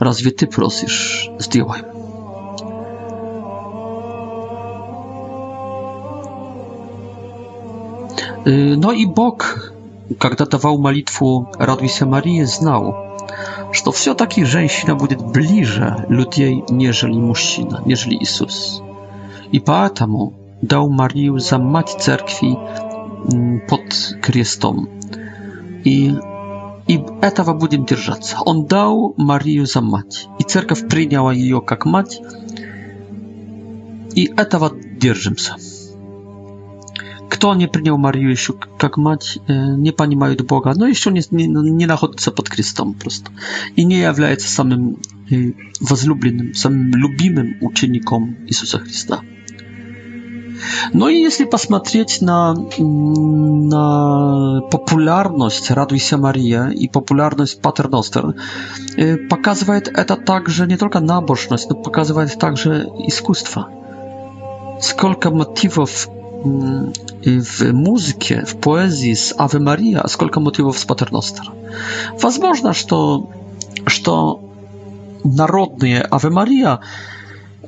Разве 0.00 0.32
ты 0.32 0.46
просишь? 0.46 1.30
Сделай. 1.38 1.78
No 8.44 8.90
i 8.94 9.06
Bóg, 9.06 9.44
когда 10.20 10.44
давал 10.44 10.76
молитву 10.78 11.50
«Радуйся, 11.58 12.04
Мария», 12.04 12.44
знал, 12.44 13.07
что 13.72 13.92
все-таки 13.92 14.44
женщина 14.44 14.94
будет 14.94 15.22
ближе 15.24 15.96
людей, 16.08 16.64
нежели 16.68 17.16
мужчина, 17.18 17.80
нежели 17.84 18.16
Иисус. 18.16 18.82
И 19.52 19.60
поэтому 19.60 20.34
дал 20.62 20.88
Марию 20.90 21.38
за 21.38 21.58
мать 21.58 21.96
церкви 22.00 22.56
под 23.68 23.82
крестом. 24.22 24.88
И, 25.84 26.14
и 26.86 27.00
этого 27.22 27.54
будем 27.54 27.84
держаться. 27.86 28.36
Он 28.44 28.66
дал 28.66 29.14
Марию 29.16 29.66
за 29.66 29.80
мать, 29.80 30.28
и 30.38 30.42
церковь 30.44 30.88
приняла 30.88 31.32
ее 31.32 31.60
как 31.60 31.84
мать, 31.86 32.20
и 34.14 34.26
этого 34.36 34.72
держимся 34.76 35.56
кто 37.28 37.54
не 37.54 37.68
принял 37.68 37.98
Марию 37.98 38.30
еще 38.30 38.54
как 38.78 38.96
мать, 38.96 39.38
не 39.48 39.92
понимает 39.92 40.44
Бога, 40.46 40.72
но 40.74 40.86
еще 40.86 41.10
не, 41.10 41.20
не, 41.30 41.46
не 41.46 41.86
находится 41.86 42.30
под 42.30 42.48
крестом 42.48 42.94
просто. 42.94 43.30
И 43.76 43.84
не 43.84 43.98
является 44.00 44.48
самым 44.50 44.96
возлюбленным, 45.80 46.54
самым 46.54 46.90
любимым 46.94 47.56
учеником 47.60 48.36
Иисуса 48.46 48.78
Христа. 48.78 49.20
No 50.92 51.08
i 51.08 51.20
jeśli 51.22 51.46
посмотреть 51.46 52.22
na, 52.22 52.54
na 53.58 54.60
popularność 54.70 55.70
Raduj 55.70 55.98
się 56.00 56.16
Maria 56.18 56.72
i 56.72 56.88
popularność 56.88 57.54
Paternoster, 57.56 58.22
pokazuje 59.28 59.80
to 59.80 60.16
także 60.16 60.66
nie 60.66 60.76
tylko 60.76 61.00
nabożność, 61.00 61.68
no 61.68 61.74
pokazuje 61.76 62.26
także 62.26 62.86
искусство. 63.08 63.64
Сколько 64.80 65.30
мотивов 65.30 66.08
Mm, 66.44 66.92
w 67.44 67.72
muzyce, 67.72 68.46
w 68.46 68.54
poezji 68.56 69.16
z 69.16 69.34
Ave 69.38 69.60
Maria 69.60 70.08
сколько 70.08 70.38
мотивов 70.40 70.78
с 70.78 70.84
Патерностера. 70.84 71.50
Возможно, 72.22 72.72
что, 72.74 73.28
что 73.86 74.40
народные 75.24 76.00
Ave 76.08 76.30
Maria 76.30 76.78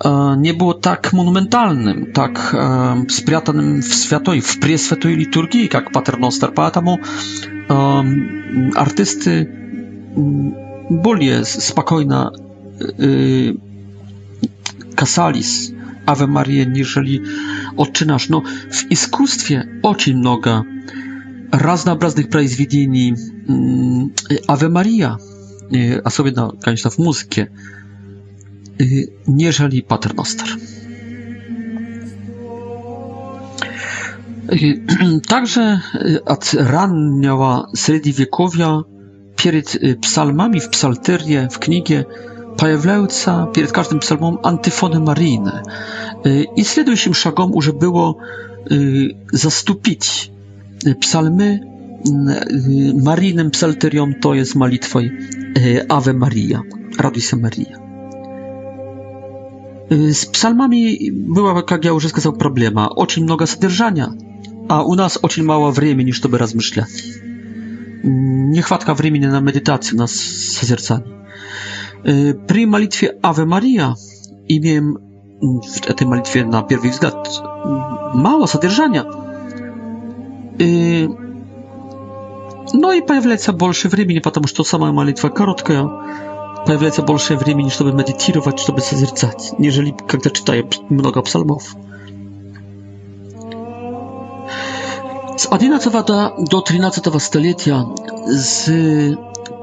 e, 0.05 0.37
nie 0.41 0.55
było 0.55 0.75
tak 0.75 1.13
monumentalnym, 1.13 2.13
tak 2.15 2.55
e, 2.59 3.05
spрятанным 3.09 3.83
w 3.83 3.95
świętej, 3.95 4.41
w 4.41 4.59
preswętej 4.59 5.17
liturgii, 5.17 5.69
jak 5.75 5.91
Paternoster, 5.91 6.53
поэтому 6.55 6.97
e, 7.71 8.03
artysty 8.77 9.47
mm, 10.17 10.55
bardziej 10.91 11.45
spokojnie 11.45 12.25
kasali 14.95 15.43
Ave 16.11 16.27
Maria, 16.27 16.65
niżeli 16.65 17.23
odczynasz. 17.77 18.29
No, 18.29 18.43
w 18.71 18.91
iskustwie 18.91 19.69
oczy 19.83 20.15
mnoga 20.15 20.63
raznobraznych 21.53 22.29
prajzwidieni 22.29 23.15
mm, 23.49 24.09
Ave 24.49 24.69
Maria, 24.71 25.17
y, 25.75 26.01
a 26.05 26.11
sobie 26.11 26.33
na 26.33 26.51
koniec 26.65 26.83
w 26.83 26.99
muzykę, 26.99 27.47
y, 28.83 29.05
niżeli 29.29 29.83
paternoster. 29.83 30.47
Y, 34.53 34.81
także 35.29 35.81
od 36.27 36.53
ranniała 36.59 37.53
raniego 37.53 37.73
średniowiecza, 37.77 38.83
przed 39.37 39.79
psalmami 40.01 40.61
w 40.61 40.69
psalterie, 40.69 41.49
w 41.51 41.59
księdze, 41.59 42.05
pojawiająca 42.61 43.47
przed 43.53 43.73
każdym 43.73 43.99
psalmem 43.99 44.37
antyfony 44.43 45.01
maryjne. 45.01 45.63
Y, 46.27 46.45
I 46.57 46.65
следующим 46.65 47.15
szagom 47.15 47.53
już 47.55 47.73
było 47.73 48.17
y, 48.73 49.17
zastąpić 49.33 50.31
y, 50.87 50.95
psalmy 50.95 51.61
maryjnym 53.03 53.51
psalterią. 53.51 54.13
to 54.23 54.35
jest 54.35 54.55
modlitwą 54.55 55.01
Ave 55.89 56.13
Maria, 56.15 56.61
Radio 56.99 57.21
się 57.23 57.37
Maria. 57.37 57.79
Z 60.13 60.27
psalmami 60.27 60.99
była, 61.13 61.63
jak 61.71 61.85
ja 61.85 61.91
już 61.91 62.07
сказал, 62.09 62.37
problema. 62.37 62.89
Oczyń 62.91 63.23
mnoga 63.25 63.47
zadrżania, 63.47 64.13
a 64.69 64.83
u 64.83 64.95
nas 64.95 65.17
oczyń 65.17 65.45
mało 65.45 65.73
времени, 65.73 66.13
żeby 66.13 66.39
rozmyślać. 66.39 66.89
Niechwatka 68.55 68.95
времени 68.95 69.29
na 69.29 69.41
medytację, 69.41 69.97
na 69.99 70.07
zazercanie. 70.61 71.20
Pri 72.49 72.65
modlitwie 72.67 73.19
Ave 73.23 73.45
Maria 73.47 73.95
imię 74.49 74.83
w 75.77 75.95
tej 75.95 76.07
modlitwie 76.07 76.45
na 76.47 76.63
pierwszy 76.63 76.89
wzgląd 76.91 77.29
mało 78.15 78.45
содержания. 78.47 79.05
No 82.75 82.93
и 82.93 83.01
появляется 83.03 83.53
больше 83.53 83.89
времени, 83.89 84.19
потому 84.21 84.47
что 84.47 84.63
сама 84.65 84.93
молитва 84.93 85.29
короткая. 85.29 85.89
Появляется 86.67 87.03
больше 87.03 87.37
времени, 87.37 87.69
чтобы 87.71 87.93
медитировать, 87.93 88.61
чтобы 88.61 88.81
созерцать, 88.81 89.53
нежели 89.59 89.95
когда 90.09 90.31
читаю 90.31 90.69
много 90.91 91.23
псалмов. 91.23 91.75
Z 95.37 95.47
XI 95.47 95.91
do 96.51 96.63
XIII 96.63 97.19
stulecia 97.21 97.85
z 98.37 98.71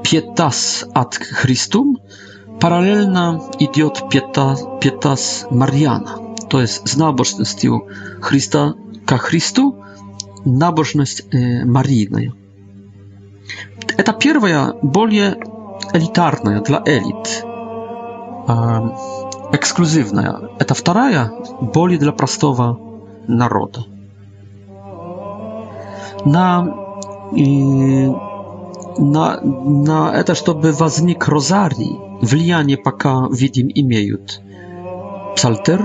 pietas 0.02 0.84
ad 0.94 1.18
Christum 1.18 1.96
Paralelna 2.60 3.38
idiot 3.62 4.00
pietas 4.80 5.46
Mariana, 5.50 6.18
to 6.48 6.60
jest 6.60 6.88
z 6.88 6.96
nabożnością 6.96 7.78
Chrysta 8.22 8.72
ka 9.06 9.18
Chrystu, 9.18 9.74
nabożność 10.46 11.20
e, 11.20 11.24
y, 11.38 11.64
Marijna. 11.66 12.18
Eta 13.96 14.12
pierwsza, 14.12 14.72
bardziej 14.82 15.32
elitarna 15.92 16.60
dla 16.60 16.82
elit, 16.84 17.44
e, 18.48 18.88
ekskluzywna. 19.52 20.40
Eta 20.58 20.74
druga, 20.84 21.30
bardziej 21.74 21.98
dla 21.98 22.12
prostowa 22.12 22.74
narodu. 23.28 23.80
Y, 26.22 26.28
na, 26.28 26.64
e, 27.38 28.08
na, 29.12 29.40
na, 29.64 30.24
to, 30.24 30.34
żeby 30.46 30.72
wznik 30.72 31.26
rozarii, 31.28 32.07
влияние 32.20 32.76
пока 32.76 33.28
видим 33.30 33.68
имеют 33.74 34.40
псалтер, 35.36 35.80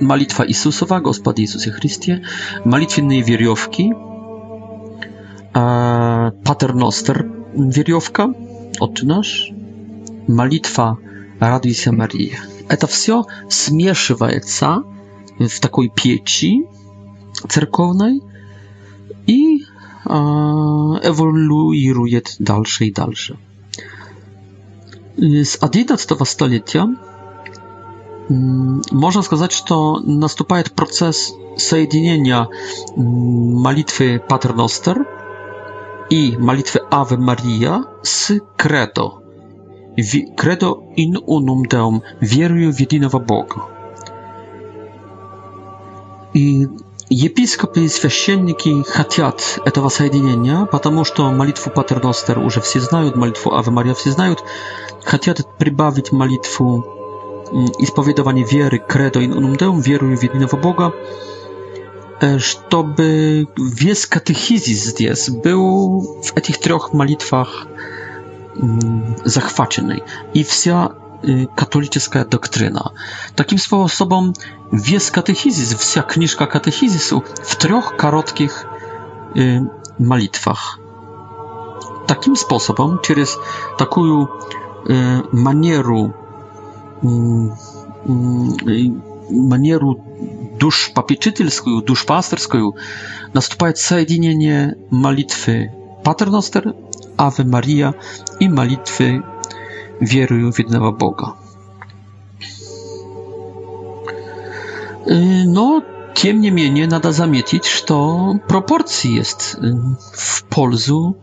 молитва 0.00 0.42
Иисусова, 0.48 1.00
Господи 1.00 1.42
Иисусе 1.42 1.70
Христе, 1.70 2.24
молитвенные 2.64 3.22
веревки, 3.22 3.92
патерностер 5.52 7.28
веревка, 7.54 8.34
Отче 8.80 9.06
наш, 9.06 9.50
молитва 10.26 10.98
Радуйся 11.38 11.92
Мария. 11.92 12.38
Это 12.68 12.86
все 12.86 13.24
смешивается 13.48 14.82
w 15.40 15.60
takiej 15.60 15.90
pieci 15.90 16.62
cerkownej 17.48 18.20
i 19.26 19.58
e, 20.06 20.20
ewoluuje 21.02 22.20
dalsze 22.40 22.84
i 22.84 22.92
dalsze. 22.92 23.36
Y, 25.18 25.44
z 25.44 25.58
11 25.62 26.16
stulecia 26.24 26.86
mm, 28.30 28.80
można 28.92 29.22
сказать, 29.22 29.54
że 29.54 29.74
nastąpił 30.06 30.62
proces 30.74 31.32
zjednienia 31.56 32.46
modlitwy 33.54 34.04
mm, 34.04 34.20
Paternoster 34.20 35.04
i 36.10 36.36
modlitwy 36.38 36.78
Ave 36.90 37.18
Maria 37.18 37.84
z 38.02 38.32
Credo. 38.56 39.20
Credo 40.36 40.82
in 40.96 41.16
unum 41.26 41.62
Deum, 41.70 42.00
wierzę 42.22 42.72
w 42.72 42.80
jedynego 42.80 43.20
Boga. 43.20 43.66
Епископы 47.10 47.80
и 47.80 47.88
священники 47.88 48.82
хотят 48.88 49.58
этого 49.64 49.88
соединения, 49.88 50.66
потому 50.66 51.04
что 51.04 51.30
молитву 51.30 51.70
Патерностер 51.70 52.38
уже 52.38 52.60
все 52.60 52.80
знают, 52.80 53.16
молитву 53.16 53.54
Аве 53.54 53.70
Мария 53.70 53.94
все 53.94 54.10
знают, 54.10 54.42
хотят 55.04 55.40
прибавить 55.58 56.12
молитву 56.12 56.82
исповедование 57.78 58.46
веры, 58.46 58.78
кредо 58.78 59.20
in 59.20 59.34
unum 59.34 59.56
deum, 59.58 59.82
верую 59.82 60.16
в 60.16 60.22
единого 60.22 60.56
Бога, 60.56 60.94
чтобы 62.38 63.46
весь 63.58 64.06
катехизис 64.06 64.84
здесь 64.92 65.28
был 65.28 66.22
в 66.22 66.36
этих 66.36 66.58
трех 66.60 66.92
молитвах 66.92 67.66
захваченный. 69.24 70.02
И 70.34 70.44
вся 70.44 70.92
Y, 71.28 71.46
katolicka 71.54 72.24
doktryna. 72.24 72.90
Takim 73.34 73.58
sposobem 73.58 74.32
wiesz 74.72 75.10
katechizis, 75.10 75.74
wsia 75.74 76.02
kniżka 76.02 76.46
katechizisu 76.46 77.22
w 77.42 77.56
trzech 77.56 77.96
krótkich 77.96 78.66
y, 79.36 79.64
malitwach. 80.00 80.78
Takim 82.06 82.36
sposobem, 82.36 82.98
przez 83.02 83.36
taką 83.78 84.22
y, 84.22 84.26
manierę 85.32 86.10
mm, 87.04 87.54
mm, 88.08 88.52
y, 88.68 89.36
manierę 89.48 89.94
dusz 90.58 90.90
papieczytelską, 90.94 91.80
dusz 91.80 92.04
pasterską, 92.04 92.70
następuje 93.34 93.72
zjednienie 93.76 94.74
malitwy 94.90 95.70
Paternoster, 96.02 96.72
Ave 97.16 97.44
Maria 97.46 97.94
i 98.40 98.48
malitwy 98.48 99.22
wierują 100.00 100.52
w 100.52 100.58
jednego 100.58 100.92
Boga. 100.92 101.32
Y, 105.08 105.44
no, 105.48 105.82
tym 106.14 106.40
niemniej 106.40 106.88
nada 106.88 107.12
zamietić, 107.12 107.68
że 107.88 107.94
proporcji 108.46 109.14
jest 109.16 109.54
y, 109.64 109.74
w 110.12 110.42
polzu 110.42 111.14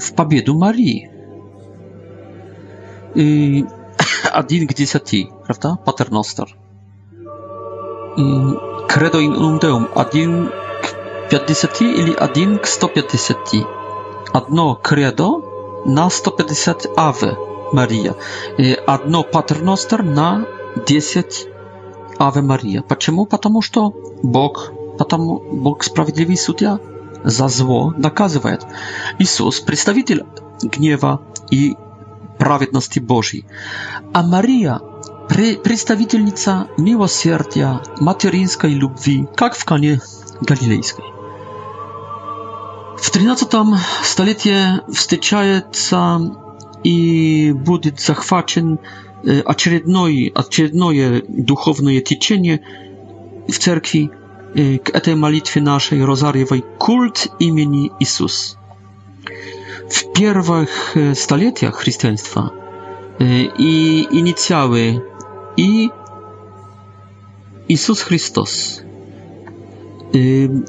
w 0.00 0.12
pabiedu 0.12 0.58
Marii. 0.58 1.08
I 3.14 3.64
y, 4.26 4.32
Adin 4.38 4.66
gdzie 4.66 4.84
prawda? 5.46 5.76
Paternoster. 5.84 6.46
I 8.16 8.34
credo 8.88 9.20
in 9.20 9.32
unum 9.32 9.58
deum, 9.58 9.86
adin 9.94 10.48
k 10.82 10.88
50 11.38 11.82
ili 11.82 12.18
adin 12.18 12.58
k 12.58 12.66
150. 12.66 13.38
Adno 14.32 14.76
credo 14.82 15.30
na 15.86 16.10
150 16.10 16.88
ave. 16.96 17.36
Мария. 17.72 18.14
Одно 18.86 19.24
патерностер 19.32 19.98
на 20.02 20.46
10 20.86 21.48
Аве 22.18 22.42
Мария. 22.42 22.82
Почему? 22.82 23.26
Потому 23.26 23.62
что 23.62 23.92
Бог, 24.22 24.70
потому 24.98 25.38
Бог 25.52 25.82
справедливый 25.82 26.36
судья, 26.36 26.78
за 27.24 27.46
зло 27.48 27.94
наказывает. 27.96 28.66
Иисус– 29.20 29.60
представитель 29.60 30.24
гнева 30.60 31.20
и 31.52 31.76
праведности 32.40 32.98
Божьей. 32.98 33.44
А 34.12 34.22
Мария– 34.24 34.80
представительница 35.28 36.66
милосердия, 36.78 37.80
материнской 38.00 38.72
любви, 38.74 39.28
как 39.36 39.54
в 39.54 39.64
Кане 39.64 40.00
Галилейской. 40.40 41.04
В 42.98 43.08
13 43.10 43.50
столетии 44.02 44.92
встречается 44.92 46.18
i 46.84 47.54
będzie 47.56 47.92
zachwacen 47.96 48.78
очередной, 49.44 50.32
очередное 50.34 51.22
духовное 51.28 52.00
течение 52.00 52.58
w 53.52 53.58
cerkwi 53.58 54.10
y, 54.56 54.78
k 54.84 55.00
tej 55.00 55.16
malitwie 55.16 55.60
naszej 55.62 56.06
rozariowej 56.06 56.62
kult 56.78 57.28
imieni 57.40 57.90
Jezus. 58.00 58.56
W 59.90 60.12
pierwszych 60.12 60.94
stuleciach 61.14 61.74
y, 61.74 61.78
chrześcijaństwa 61.80 62.50
y, 63.20 63.48
i 63.58 64.06
inicjały 64.10 65.00
i 65.56 65.90
Jezus 67.68 68.02
Chrystus. 68.02 68.82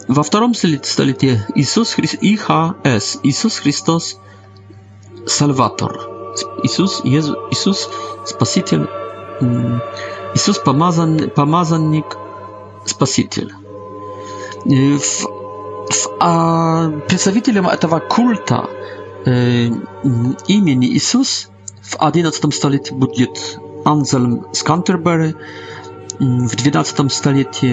W 0.09 0.30
drugim 0.30 0.55
stuleciu 0.84 1.28
Jezus 1.55 1.93
Chrystus 1.93 2.24
IHS 2.24 3.20
Jezus 3.24 3.57
Chrystus, 3.57 3.57
Chrystus 3.57 4.18
Salvator. 5.26 6.09
Jezus, 6.63 7.01
Jezus, 7.05 7.36
Jezus, 7.51 7.89
Spasiciel, 8.26 8.88
Jezus, 10.34 10.57
mm, 10.57 10.63
pomazan, 10.65 11.17
pomazannik, 11.36 12.05
Spasiciel. 12.86 13.49
Y, 14.65 14.97
w, 14.99 15.28
w, 15.91 16.07
a 16.19 16.89
przedstawicielem 17.07 17.65
tego 17.80 17.99
kulta 18.09 18.67
e, 19.26 19.30
y, 19.32 19.71
imieni 20.47 20.93
Jezus 20.93 21.47
w 21.82 21.95
XI 22.01 22.47
stuleciu 22.51 22.95
będzie 22.95 23.28
Anselm 23.86 24.41
z 24.51 24.63
Canterbury, 24.63 25.26
y, 25.26 25.34
w 26.49 26.53
XII 26.76 27.09
stuleciu 27.09 27.67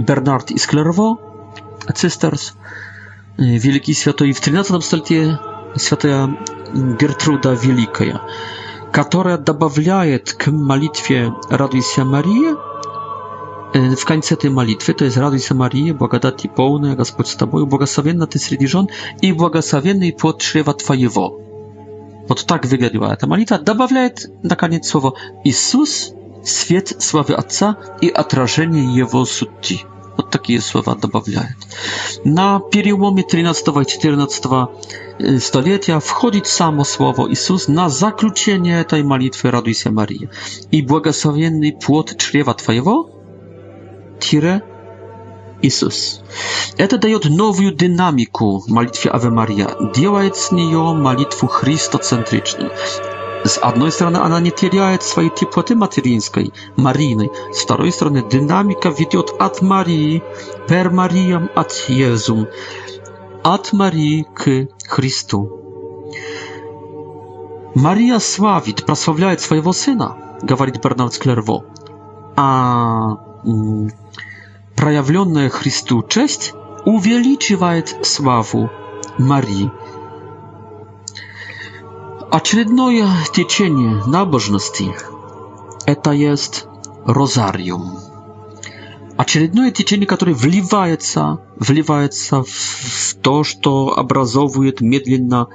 Bernard 0.00 0.50
i 0.50 0.58
Sklerwo, 0.58 1.16
Cisters, 1.94 2.52
Wielki 3.38 3.94
Święty, 3.94 4.34
w 4.34 4.38
XIII 4.40 4.82
stuleciu 4.82 5.14
Święta 5.78 6.08
Гертруда 6.74 7.52
Великая, 7.52 8.20
которая 8.90 9.38
добавляет 9.38 10.32
к 10.32 10.50
молитве 10.50 11.32
«Радуйся, 11.50 12.04
Мария», 12.04 12.56
w 13.96 14.04
końcu 14.04 14.36
tej 14.36 14.50
modlitwy 14.50 14.94
to 14.94 15.04
jest 15.04 15.16
Raduj 15.16 15.40
się 15.40 15.54
Maryjo, 15.54 15.94
благодати 15.94 16.48
pełna, 16.48 16.96
Господь 16.96 17.28
z 17.28 17.36
Tobą, 17.36 17.66
błogosławienna 17.66 18.26
Ty 18.26 18.38
среди 18.38 18.68
żon 18.68 18.86
i 19.22 19.32
błogosławienny 19.32 20.12
płod 20.12 20.38
czrewa 20.38 20.74
Twojego. 20.74 21.30
Вот 22.28 22.46
так 22.46 22.66
выглядела 22.66 23.12
эта 23.12 23.26
молитва. 23.26 23.58
Добавляет, 23.58 24.30
наконец, 24.42 24.86
слово 24.88 25.12
«Иисус, 25.44 26.12
свет 26.44 26.96
славы 27.02 27.34
Отца 27.34 27.76
и 28.00 28.08
отражение 28.10 28.94
Его 29.02 29.24
сути». 29.26 29.80
Вот 30.16 30.30
такие 30.30 30.60
слова 30.60 30.94
добавляет. 30.94 31.56
На 32.24 32.60
переломе 32.60 33.22
13 33.24 33.66
и 33.82 33.86
14 33.86 34.44
столетия 35.42 35.98
входит 35.98 36.46
само 36.46 36.84
слово 36.84 37.30
Иисус 37.32 37.68
на 37.68 37.88
заключение 37.88 38.80
этой 38.80 39.02
молитвы 39.02 39.50
«Радуйся, 39.50 39.90
Мария». 39.90 40.30
«И 40.70 40.82
благословенный 40.82 41.72
плод 41.72 42.16
чрева 42.18 42.54
Твоего» 42.54 43.10
тире 44.20 44.62
Иисус. 45.62 46.20
Это 46.78 46.98
дает 46.98 47.24
новую 47.26 47.72
динамику 47.74 48.62
молитве 48.68 49.10
Аве 49.10 49.30
Мария, 49.30 49.68
делает 49.94 50.36
с 50.36 50.50
нее 50.52 50.92
молитву 50.94 51.48
христоцентричной. 51.48 52.70
С 53.44 53.58
одной 53.60 53.92
стороны, 53.92 54.16
она 54.16 54.40
не 54.40 54.50
теряет 54.50 55.02
своей 55.02 55.28
теплоты 55.28 55.74
материнской, 55.74 56.54
Марины. 56.76 57.30
С 57.52 57.58
второй 57.58 57.92
стороны, 57.92 58.24
динамика 58.28 58.88
ведет 58.88 59.34
от 59.38 59.60
Марии, 59.60 60.22
per 60.66 60.90
Mariam 60.90 61.50
от 61.54 61.72
Иезум, 61.88 62.48
от 63.42 63.72
Марии 63.74 64.26
к 64.34 64.68
Христу. 64.88 65.60
Мария 67.74 68.18
славит, 68.18 68.86
прославляет 68.86 69.40
своего 69.42 69.72
сына, 69.74 70.38
говорит 70.42 70.80
Бернард 70.82 71.12
Склерво, 71.12 71.64
а 72.36 73.16
проявленная 74.74 75.50
Христу 75.50 76.02
честь 76.08 76.54
увеличивает 76.86 78.06
славу 78.06 78.70
Марии. 79.18 79.70
Очередное 82.34 83.08
течение 83.32 84.02
набожности– 84.06 84.92
это 85.86 86.10
есть 86.10 86.64
розариум. 87.06 88.00
Очередное 89.16 89.70
течение, 89.70 90.08
которое 90.08 90.32
вливается, 90.34 91.38
вливается 91.60 92.42
в 92.42 93.14
то, 93.22 93.44
что 93.44 93.96
образовывает 93.96 94.80
медленно 94.80 95.46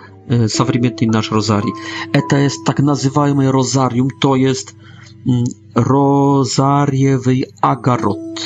современный 0.47 1.07
наш 1.07 1.33
розарий. 1.33 1.73
Это 2.13 2.37
есть 2.37 2.63
так 2.63 2.79
называемый 2.79 3.49
розариум, 3.49 4.07
то 4.21 4.37
есть 4.37 4.73
розарьевый 5.75 7.47
огород. 7.59 8.39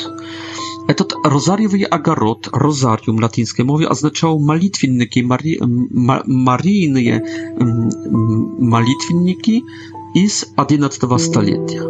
Этот 0.94 1.10
розарьевый 1.24 1.82
огород, 1.82 2.50
розариум 2.52 3.18
латинской 3.20 3.66
мове, 3.66 3.88
означал 3.88 4.38
молитвенники, 4.40 5.22
мари, 5.22 5.58
марийные 5.92 7.20
молитвенники 7.60 9.64
из 10.14 10.46
XI 10.56 11.18
столетия. 11.18 11.82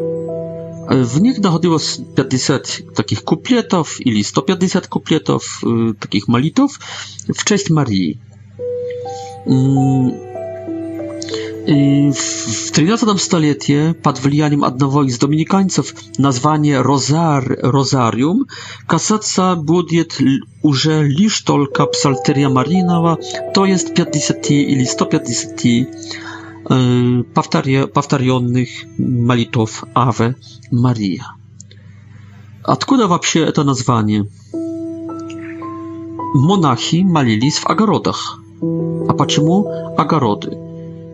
W 0.89 1.19
nich 1.21 1.39
dochodziło 1.41 1.77
50 2.15 2.81
takich 2.95 3.23
kupletów, 3.23 4.05
ili 4.07 4.23
150 4.23 4.87
kupletów, 4.87 5.61
takich 5.99 6.27
malitów 6.27 6.79
w 7.35 7.43
cześć 7.43 7.69
Marii. 7.69 8.17
I 11.67 12.11
w 12.15 12.71
13 12.71 13.05
stuleciu 13.17 13.73
pod 14.01 14.19
wlianiem 14.19 14.61
jednego 14.61 15.03
z 15.09 15.17
dominikańców 15.17 15.93
nazwanie 16.19 16.83
Rosarium, 16.83 17.49
rozarium 17.61 18.45
kasaca 18.87 19.55
budjet 19.55 20.17
już 20.63 20.87
lisz 21.03 21.43
tylko 21.43 21.87
psalteria 21.87 22.49
marinowa 22.49 23.17
to 23.53 23.65
jest 23.65 23.93
50 23.93 24.51
ili 24.51 24.85
150 24.85 25.61
y, 25.65 25.85
powtarzonych 27.93 28.69
malitów 28.99 29.85
Ave 29.93 30.19
Maria. 30.71 31.23
A 32.63 32.75
skąd 32.75 33.01
w 33.03 33.51
to 33.53 33.63
nazwanie? 33.63 34.23
Monachi 36.35 37.05
malili 37.05 37.51
w 37.51 37.67
agarodach. 37.67 38.37
A 39.07 39.13
dlaczego 39.13 39.63
ogrody? 39.97 40.72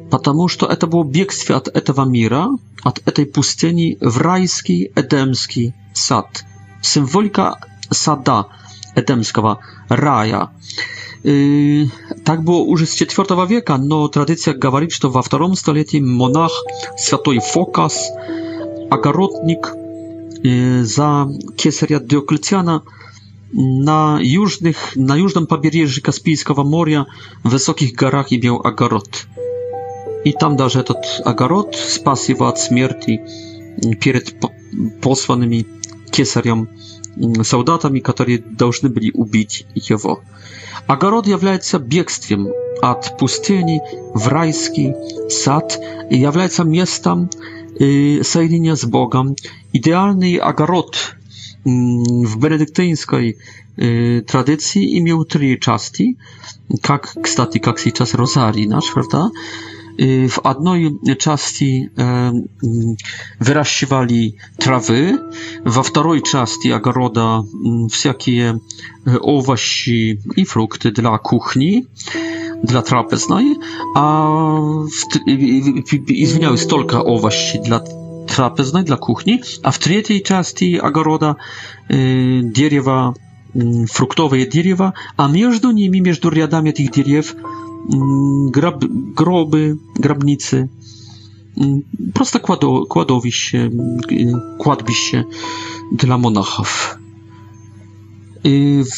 потому 0.09 0.47
что 0.47 0.65
это 0.65 0.87
был 0.87 1.03
бегстве 1.03 1.55
от 1.55 1.67
этого 1.69 2.05
мира, 2.05 2.49
от 2.83 3.01
этой 3.05 3.25
пустыни 3.25 3.97
в 4.01 4.17
райский 4.17 4.91
Эдемский 4.95 5.73
сад. 5.93 6.43
Символика 6.81 7.57
сада 7.89 8.47
Эдемского, 8.95 9.59
рая. 9.89 10.49
Так 11.21 12.43
было 12.43 12.59
уже 12.59 12.85
с 12.85 13.01
IV 13.01 13.47
века, 13.47 13.77
но 13.77 14.07
традиция 14.07 14.53
говорит, 14.53 14.91
что 14.91 15.09
во 15.09 15.21
втором 15.21 15.55
столетии 15.55 15.99
монах 15.99 16.51
святой 16.97 17.39
Фокас, 17.39 18.09
огородник 18.89 19.73
за 20.41 21.27
кесаря 21.57 21.99
Диоклетиана, 21.99 22.83
на, 23.51 24.19
южных, 24.21 24.95
на 24.95 25.15
южном 25.15 25.47
побережье 25.47 26.03
Каспийского 26.03 26.63
моря 26.63 27.07
в 27.43 27.49
высоких 27.49 27.93
горах 27.93 28.27
имел 28.29 28.61
огород. 28.63 29.25
И 30.25 30.33
там 30.33 30.57
даже 30.57 30.79
этот 30.79 31.21
огород 31.23 31.75
спас 31.75 32.29
его 32.29 32.47
от 32.47 32.59
смерти 32.59 33.21
перед 34.01 34.35
посланными 35.01 35.65
кесарем 36.11 36.69
солдатами, 37.43 37.99
которые 37.99 38.39
должны 38.39 38.89
были 38.89 39.11
убить 39.13 39.65
его. 39.75 40.21
Огород 40.87 41.27
является 41.27 41.79
бегством 41.79 42.49
от 42.81 43.17
пустыни 43.17 43.79
в 44.13 44.27
райский 44.27 44.93
сад 45.29 45.79
и 46.09 46.17
является 46.17 46.63
местом 46.63 47.29
соединения 47.77 48.75
с 48.75 48.83
Богом. 48.85 49.35
Идеальный 49.71 50.35
огород 50.35 51.15
в 51.63 52.39
бенедиктинской 52.39 53.37
традиции. 53.75 54.99
i 55.13 55.25
три 55.25 55.59
части, 55.59 56.17
как, 56.81 57.15
кстати, 57.23 57.59
как 57.59 57.77
jak 57.77 57.79
сейчас 57.83 58.13
rozarii 58.15 58.67
nasz, 58.67 58.87
prawda? 58.93 59.29
Y, 60.01 60.27
w 60.29 60.41
jednej 60.47 61.17
części 61.17 61.89
y, 61.99 62.03
mm, 62.03 62.39
wyraszywali 63.41 64.35
trawy, 64.57 65.17
w 65.65 65.91
drugiej 65.91 66.21
części 66.23 66.73
ogroda 66.73 67.43
mm, 67.65 67.89
wszelkie 67.89 68.55
y, 69.07 69.21
owoce 69.21 69.61
i 70.37 70.45
frukty 70.45 70.91
dla 70.91 71.17
kuchni, 71.17 71.85
dla 72.63 72.81
trapeznej, 72.81 73.55
a 73.95 74.27
izwiniały 76.07 76.57
stolka 76.57 77.05
owoce 77.05 77.59
dla 77.65 77.81
trapeznej, 78.27 78.83
dla 78.83 78.97
kuchni, 78.97 79.41
a 79.63 79.71
w 79.71 79.79
trzeciej 79.79 80.21
części 80.21 80.81
ogroda 80.81 81.35
drzewa 82.43 83.13
mm, 83.55 83.87
fruktowe 83.87 84.37
drzewa, 84.45 84.91
a 85.17 85.27
między 85.27 85.67
nimi, 85.73 86.01
między 86.01 86.29
riadami 86.29 86.73
tych 86.73 86.89
drzew 86.89 87.35
Mm, 87.87 88.51
grab, 88.51 88.83
groby, 89.15 89.75
grabnicy, 89.95 90.67
mm, 91.57 91.81
proste 92.13 92.39
kłado, 92.39 92.85
kładowisie, 92.89 93.57
mm, 93.57 94.41
kładbisie 94.57 95.23
dla 95.91 96.17
monachów. 96.17 96.97
Y, 98.45 98.83
w 98.85 98.93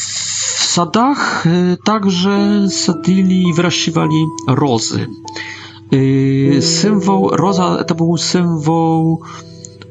sadach 0.65 1.45
y, 1.47 1.77
także 1.85 2.65
sadzili 2.69 3.47
i 3.49 3.53
wyraszywali 3.53 4.25
rozy. 4.47 5.07
Y, 5.93 6.59
symbol, 6.61 7.29
roza 7.31 7.83
to 7.83 7.95
był 7.95 8.17
symbol 8.17 9.15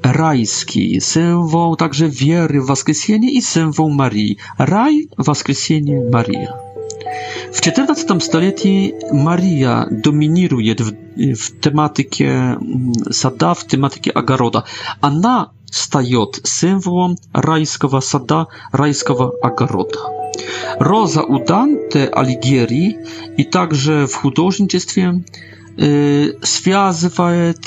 rajski, 0.03 1.01
symbol 1.01 1.77
także 1.77 2.09
wiery 2.09 2.61
w 2.61 2.75
i 3.09 3.43
symbol 3.43 3.91
Marii. 3.95 4.37
Raj, 4.59 5.09
Wskrzesienie, 5.35 6.03
Maria. 6.13 6.53
W 7.53 7.59
XIV 7.67 8.21
stuleciu 8.23 8.69
Maria 9.15 9.87
dominuje 9.91 10.75
w, 10.75 10.93
w 11.43 11.61
tematyce 11.61 12.25
mm, 12.25 12.93
sada, 13.13 13.55
w 13.55 13.65
tematyce 13.65 14.17
agaroda. 14.17 14.63
Ona 15.03 15.51
staje 15.73 16.25
symbolem 16.45 17.15
rajskiego 17.35 18.01
sada, 18.01 18.47
rajskiego 18.73 19.33
agaroda. 19.43 20.01
Rosa 20.81 21.23
u 21.23 21.45
Dante 21.45 22.15
Alighieri 22.19 22.97
i 23.37 23.47
także 23.47 24.07
w 24.07 24.15
художnictwie 24.15 25.21
связывает, 26.43 27.65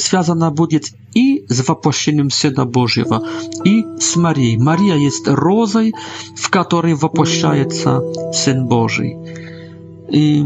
связана 0.00 0.50
будет 0.52 0.84
и 1.14 1.44
с 1.48 1.68
воплощением 1.68 2.30
Сына 2.30 2.64
Божьего, 2.64 3.24
и 3.64 3.84
с 4.00 4.14
Марией. 4.14 4.56
Мария 4.56 4.94
есть 4.94 5.26
розой, 5.26 5.94
в 6.36 6.48
которой 6.48 6.94
воплощается 6.94 8.00
Сын 8.32 8.66
Божий. 8.68 9.16
И 10.10 10.44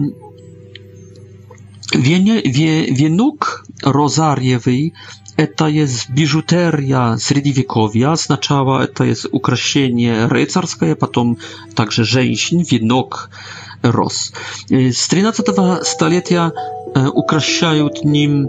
венок 1.92 3.66
розарьевый 3.82 4.92
это 5.36 5.68
jest 5.68 6.10
biżuteria 6.10 7.16
średniowiekowia, 7.20 8.12
oznaczała, 8.12 8.86
to 8.86 9.04
jest 9.04 9.28
ukraszenie 9.32 10.26
rycerskie, 10.30 10.96
potem 10.96 11.36
także 11.74 12.04
żeńszyn, 12.04 12.62
wienok, 12.70 13.30
roz. 13.92 14.32
Z 14.92 15.02
y, 15.12 15.30
13 15.32 15.42
stulecia 15.82 16.50
e, 16.96 17.08
ukraszają 17.10 17.88
nim 18.04 18.48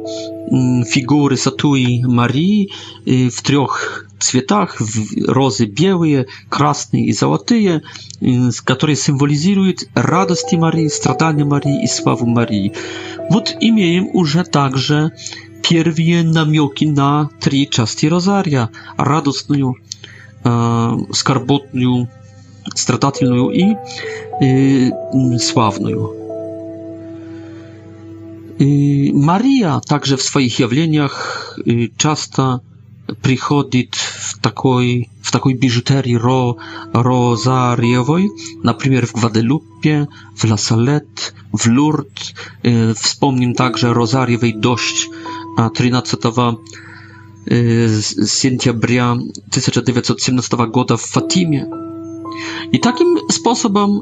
mm, 0.51 0.85
figury 0.85 1.37
Satui 1.37 2.03
Marii 2.07 2.67
y, 3.07 3.31
w 3.31 3.41
trzech 3.41 4.07
cwietach, 4.19 4.79
rozy 5.27 5.67
białe, 5.67 6.07
krasne 6.49 6.99
i 6.99 7.13
złote, 7.13 7.55
y, 7.55 7.81
które 8.65 8.95
symbolizują 8.95 9.71
radość 9.95 10.57
Marii, 10.59 10.89
stradanie 10.89 11.45
Marii 11.45 11.83
i 11.83 11.87
sławę 11.87 12.25
Marii. 12.27 12.71
Wot 13.31 13.53
imię 13.61 13.93
już 14.13 14.37
także 14.51 15.09
pierwsze 15.61 16.23
namioki 16.23 16.89
na 16.89 17.27
trzy 17.39 17.65
części 17.65 18.09
rozaria, 18.09 18.67
radosną, 18.97 19.73
e, 20.45 20.51
skarbotną, 21.13 22.07
страдательную 22.75 23.49
и, 23.49 23.75
и 24.43 25.37
славную. 25.39 26.13
Мария 28.59 29.79
также 29.87 30.17
в 30.17 30.23
своих 30.23 30.59
явлениях 30.59 31.59
часто 31.97 32.61
приходит 33.21 33.93
в 33.93 34.39
такой, 34.39 35.09
в 35.21 35.31
такой 35.31 35.53
бижутерии 35.53 36.15
ро, 36.15 36.57
розарьевой, 36.91 38.29
например, 38.63 39.05
в 39.05 39.13
Гваделупе, 39.13 40.07
в 40.35 40.43
Ласалет, 40.43 41.35
в 41.53 41.67
Лурд. 41.67 42.33
Вспомним 42.99 43.53
также 43.53 43.93
розарьевый 43.93 44.53
дождь 44.53 45.07
13 45.75 46.19
сентября 48.27 49.11
1917 49.11 50.53
года 50.53 50.97
в 50.97 51.01
Фатиме. 51.03 51.67
И 52.71 52.77
таким 52.77 53.19
способом, 53.29 54.01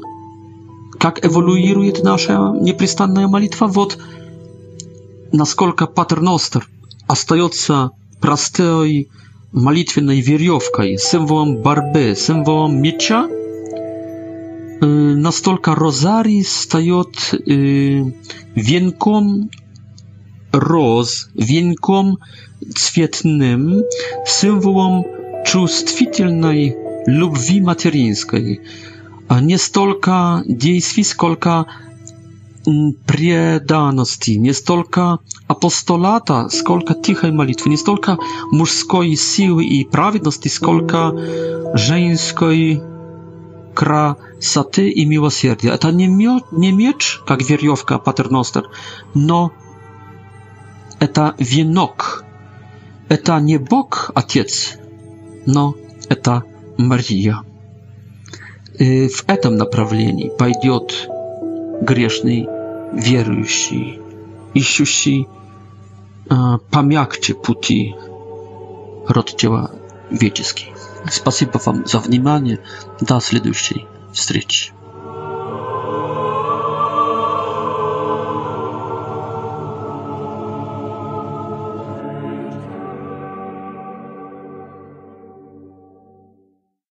как 0.98 1.24
эволюирует 1.24 2.02
наша 2.04 2.52
непрестанная 2.60 3.28
молитва, 3.28 3.66
вот 3.66 3.96
насколько 5.32 5.86
патерностер 5.86 6.66
остается 7.06 7.90
простой 8.20 9.08
молитвенной 9.52 10.20
веревкой, 10.20 10.98
символом 10.98 11.58
борьбы, 11.62 12.14
символом 12.16 12.80
меча, 12.82 13.28
настолько 14.80 15.74
розарий 15.76 16.42
встает 16.42 17.32
венком 17.34 19.50
роз, 20.52 21.28
венком 21.34 22.18
цветным, 22.74 23.82
символом 24.26 25.04
чувствительной 25.46 26.76
любви 27.06 27.60
материнской, 27.60 28.60
не 29.40 29.56
столько 29.56 30.42
действий, 30.46 31.04
сколько 31.04 31.66
преданности, 33.06 34.32
не 34.32 34.52
столько 34.52 35.18
апостолата, 35.46 36.48
сколько 36.48 36.94
тихой 36.94 37.30
молитвы, 37.30 37.70
не 37.70 37.76
столько 37.76 38.18
мужской 38.50 39.14
силы 39.14 39.64
и 39.64 39.84
праведности, 39.84 40.48
сколько 40.48 41.12
женской 41.74 42.82
красоты 43.74 44.88
и 44.90 45.04
милосердия. 45.04 45.70
Это 45.70 45.92
не, 45.92 46.08
мё, 46.08 46.40
не 46.50 46.72
меч, 46.72 47.20
как 47.26 47.48
веревка 47.48 47.98
патерностер, 47.98 48.68
но 49.14 49.52
это 50.98 51.34
венок. 51.38 52.24
Это 53.08 53.38
не 53.38 53.58
Бог 53.58 54.10
Отец, 54.16 54.78
но 55.44 55.76
это 56.08 56.42
Мария. 56.78 57.38
В 58.78 59.24
этом 59.26 59.56
направлении 59.56 60.28
пойдет 60.36 61.08
грешный, 61.80 62.46
верующий, 62.92 63.98
ищущий 64.54 65.26
э, 66.30 66.34
помягче 66.70 67.34
пути 67.34 67.94
род 69.08 69.34
человеческий. 69.36 70.72
Спасибо 71.10 71.58
вам 71.64 71.86
за 71.86 72.00
внимание. 72.00 72.60
До 73.00 73.20
следующей 73.20 73.86
встречи. 74.12 74.72